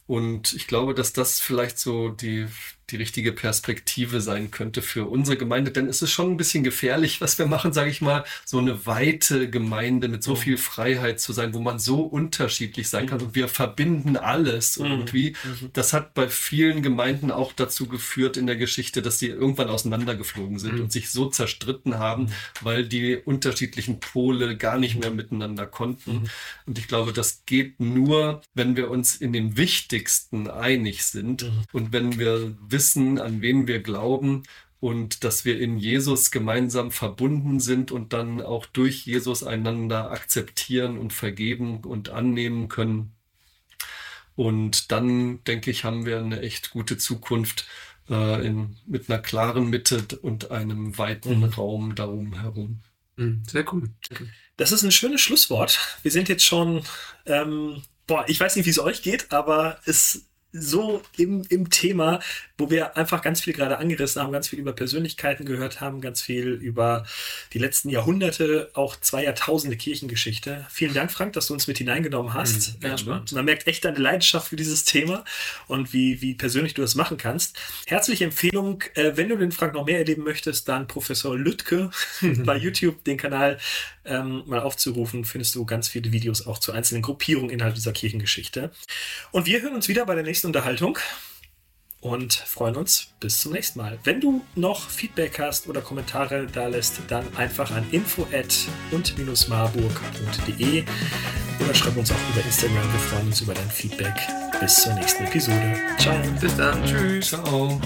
Und 0.06 0.54
ich 0.54 0.66
glaube, 0.68 0.94
dass 0.94 1.12
das 1.12 1.40
vielleicht 1.40 1.78
so 1.78 2.08
die, 2.10 2.46
die 2.90 2.96
richtige 2.96 3.32
Perspektive 3.32 4.20
sein 4.20 4.50
könnte 4.50 4.82
für 4.82 5.06
unsere 5.06 5.36
Gemeinde, 5.36 5.70
denn 5.70 5.88
es 5.88 6.00
ist 6.00 6.10
schon 6.10 6.30
ein 6.30 6.36
bisschen 6.36 6.64
gefährlich, 6.64 7.20
was 7.20 7.38
wir 7.38 7.46
machen, 7.46 7.72
sage 7.72 7.90
ich 7.90 8.00
mal, 8.00 8.24
so 8.44 8.58
eine 8.58 8.86
weite 8.86 9.50
Gemeinde 9.50 10.08
mit 10.08 10.22
so 10.22 10.32
mhm. 10.32 10.36
viel 10.36 10.56
Freiheit 10.56 11.20
zu 11.20 11.32
sein, 11.32 11.52
wo 11.52 11.60
man 11.60 11.78
so 11.78 12.00
unterschiedlich 12.02 12.88
sein 12.88 13.06
kann 13.06 13.20
und 13.20 13.34
wir 13.34 13.48
verbinden 13.48 14.16
alles 14.16 14.78
mhm. 14.78 14.86
irgendwie. 14.86 15.36
Mhm. 15.44 15.70
Das 15.74 15.92
hat 15.92 16.14
bei 16.14 16.28
vielen 16.28 16.82
Gemeinden 16.82 17.30
auch 17.30 17.52
dazu 17.52 17.86
geführt 17.86 18.36
in 18.36 18.46
der 18.46 18.56
Geschichte, 18.56 19.02
dass 19.02 19.18
sie 19.18 19.28
irgendwann 19.28 19.68
auseinandergeflogen 19.68 20.58
sind 20.58 20.80
und 20.80 20.92
sich 20.92 21.10
so 21.10 21.26
zerstritten 21.26 21.98
haben, 21.98 22.32
weil 22.62 22.86
die 22.86 23.16
unterschiedlichen 23.16 24.00
Pole 24.00 24.56
gar 24.56 24.78
nicht 24.78 24.98
mehr 24.98 25.10
miteinander 25.10 25.66
konnten. 25.66 26.30
Und 26.66 26.78
ich 26.78 26.88
glaube, 26.88 27.12
das 27.12 27.42
geht 27.44 27.80
nur, 27.80 28.40
wenn 28.54 28.76
wir 28.76 28.90
uns 28.90 29.16
in 29.16 29.32
dem 29.32 29.56
Wichtigsten 29.56 30.48
einig 30.48 31.04
sind 31.04 31.50
und 31.72 31.92
wenn 31.92 32.18
wir 32.18 32.56
wissen, 32.66 32.77
wissen, 32.78 33.18
an 33.18 33.42
wen 33.42 33.66
wir 33.66 33.80
glauben 33.80 34.44
und 34.78 35.24
dass 35.24 35.44
wir 35.44 35.60
in 35.60 35.78
Jesus 35.78 36.30
gemeinsam 36.30 36.92
verbunden 36.92 37.58
sind 37.58 37.90
und 37.90 38.12
dann 38.12 38.40
auch 38.40 38.66
durch 38.66 39.04
Jesus 39.04 39.42
einander 39.42 40.12
akzeptieren 40.12 40.96
und 40.96 41.12
vergeben 41.12 41.80
und 41.80 42.10
annehmen 42.10 42.68
können. 42.68 43.16
Und 44.36 44.92
dann, 44.92 45.42
denke 45.42 45.72
ich, 45.72 45.82
haben 45.82 46.06
wir 46.06 46.20
eine 46.20 46.40
echt 46.40 46.70
gute 46.70 46.96
Zukunft 46.96 47.66
äh, 48.08 48.46
in, 48.46 48.76
mit 48.86 49.10
einer 49.10 49.18
klaren 49.18 49.68
Mitte 49.68 50.06
und 50.22 50.52
einem 50.52 50.96
weiten 50.96 51.40
mhm. 51.40 51.44
Raum 51.46 51.94
darum 51.96 52.40
herum. 52.40 52.80
Mhm. 53.16 53.42
Sehr 53.44 53.64
cool. 53.72 53.90
Das 54.56 54.70
ist 54.70 54.84
ein 54.84 54.92
schönes 54.92 55.20
Schlusswort. 55.20 55.98
Wir 56.02 56.12
sind 56.12 56.28
jetzt 56.28 56.44
schon, 56.44 56.84
ähm, 57.26 57.82
boah, 58.06 58.24
ich 58.28 58.38
weiß 58.38 58.54
nicht, 58.54 58.66
wie 58.66 58.70
es 58.70 58.78
euch 58.78 59.02
geht, 59.02 59.32
aber 59.32 59.80
es 59.86 60.28
so 60.52 61.02
im, 61.16 61.44
im 61.48 61.68
Thema, 61.70 62.20
wo 62.58 62.70
wir 62.70 62.96
einfach 62.96 63.22
ganz 63.22 63.40
viel 63.40 63.52
gerade 63.52 63.78
angerissen 63.78 64.20
haben, 64.20 64.32
ganz 64.32 64.48
viel 64.48 64.58
über 64.58 64.72
Persönlichkeiten 64.72 65.46
gehört 65.46 65.80
haben, 65.80 66.00
ganz 66.00 66.20
viel 66.20 66.48
über 66.48 67.06
die 67.52 67.58
letzten 67.58 67.88
Jahrhunderte, 67.88 68.70
auch 68.74 68.96
zwei 68.96 69.22
Jahrtausende 69.22 69.76
Kirchengeschichte. 69.76 70.66
Vielen 70.68 70.92
Dank, 70.92 71.12
Frank, 71.12 71.34
dass 71.34 71.46
du 71.46 71.54
uns 71.54 71.68
mit 71.68 71.78
hineingenommen 71.78 72.34
hast. 72.34 72.82
Mhm, 72.82 72.96
ähm, 73.08 73.24
man 73.32 73.44
merkt 73.44 73.68
echt 73.68 73.84
deine 73.84 73.98
Leidenschaft 73.98 74.48
für 74.48 74.56
dieses 74.56 74.84
Thema 74.84 75.24
und 75.68 75.92
wie, 75.92 76.20
wie 76.20 76.34
persönlich 76.34 76.74
du 76.74 76.82
das 76.82 76.96
machen 76.96 77.16
kannst. 77.16 77.56
Herzliche 77.86 78.24
Empfehlung, 78.24 78.82
äh, 78.94 79.12
wenn 79.14 79.28
du 79.28 79.36
den 79.36 79.52
Frank 79.52 79.74
noch 79.74 79.86
mehr 79.86 79.98
erleben 79.98 80.24
möchtest, 80.24 80.68
dann 80.68 80.88
Professor 80.88 81.38
Lüttke 81.38 81.90
bei 82.44 82.56
YouTube, 82.56 83.04
den 83.04 83.16
Kanal 83.16 83.58
ähm, 84.04 84.42
mal 84.46 84.60
aufzurufen, 84.60 85.24
findest 85.24 85.54
du 85.54 85.64
ganz 85.64 85.88
viele 85.88 86.10
Videos 86.10 86.44
auch 86.46 86.58
zu 86.58 86.72
einzelnen 86.72 87.02
Gruppierungen 87.02 87.50
innerhalb 87.50 87.76
dieser 87.76 87.92
Kirchengeschichte. 87.92 88.72
Und 89.30 89.46
wir 89.46 89.62
hören 89.62 89.74
uns 89.74 89.86
wieder 89.86 90.04
bei 90.06 90.16
der 90.16 90.24
nächsten 90.24 90.48
Unterhaltung 90.48 90.98
und 92.00 92.32
freuen 92.32 92.76
uns 92.76 93.08
bis 93.20 93.40
zum 93.40 93.52
nächsten 93.52 93.80
Mal. 93.80 93.98
Wenn 94.04 94.20
du 94.20 94.42
noch 94.54 94.88
Feedback 94.88 95.38
hast 95.38 95.66
oder 95.68 95.80
Kommentare 95.80 96.46
da 96.46 96.68
lässt, 96.68 97.00
dann 97.08 97.24
einfach 97.36 97.70
an 97.70 97.84
info 97.90 98.26
und-marburg.de 98.92 100.84
oder 101.60 101.74
schreib 101.74 101.96
uns 101.96 102.12
auch 102.12 102.30
über 102.32 102.44
Instagram. 102.44 102.92
Wir 102.92 103.00
freuen 103.00 103.26
uns 103.26 103.40
über 103.40 103.54
dein 103.54 103.70
Feedback. 103.70 104.14
Bis 104.60 104.82
zur 104.82 104.94
nächsten 104.94 105.24
Episode. 105.24 105.74
Ciao. 105.98 106.16
Bis 106.40 106.56
dann. 106.56 106.84
Tschüss. 106.84 107.28
Ciao. 107.28 107.80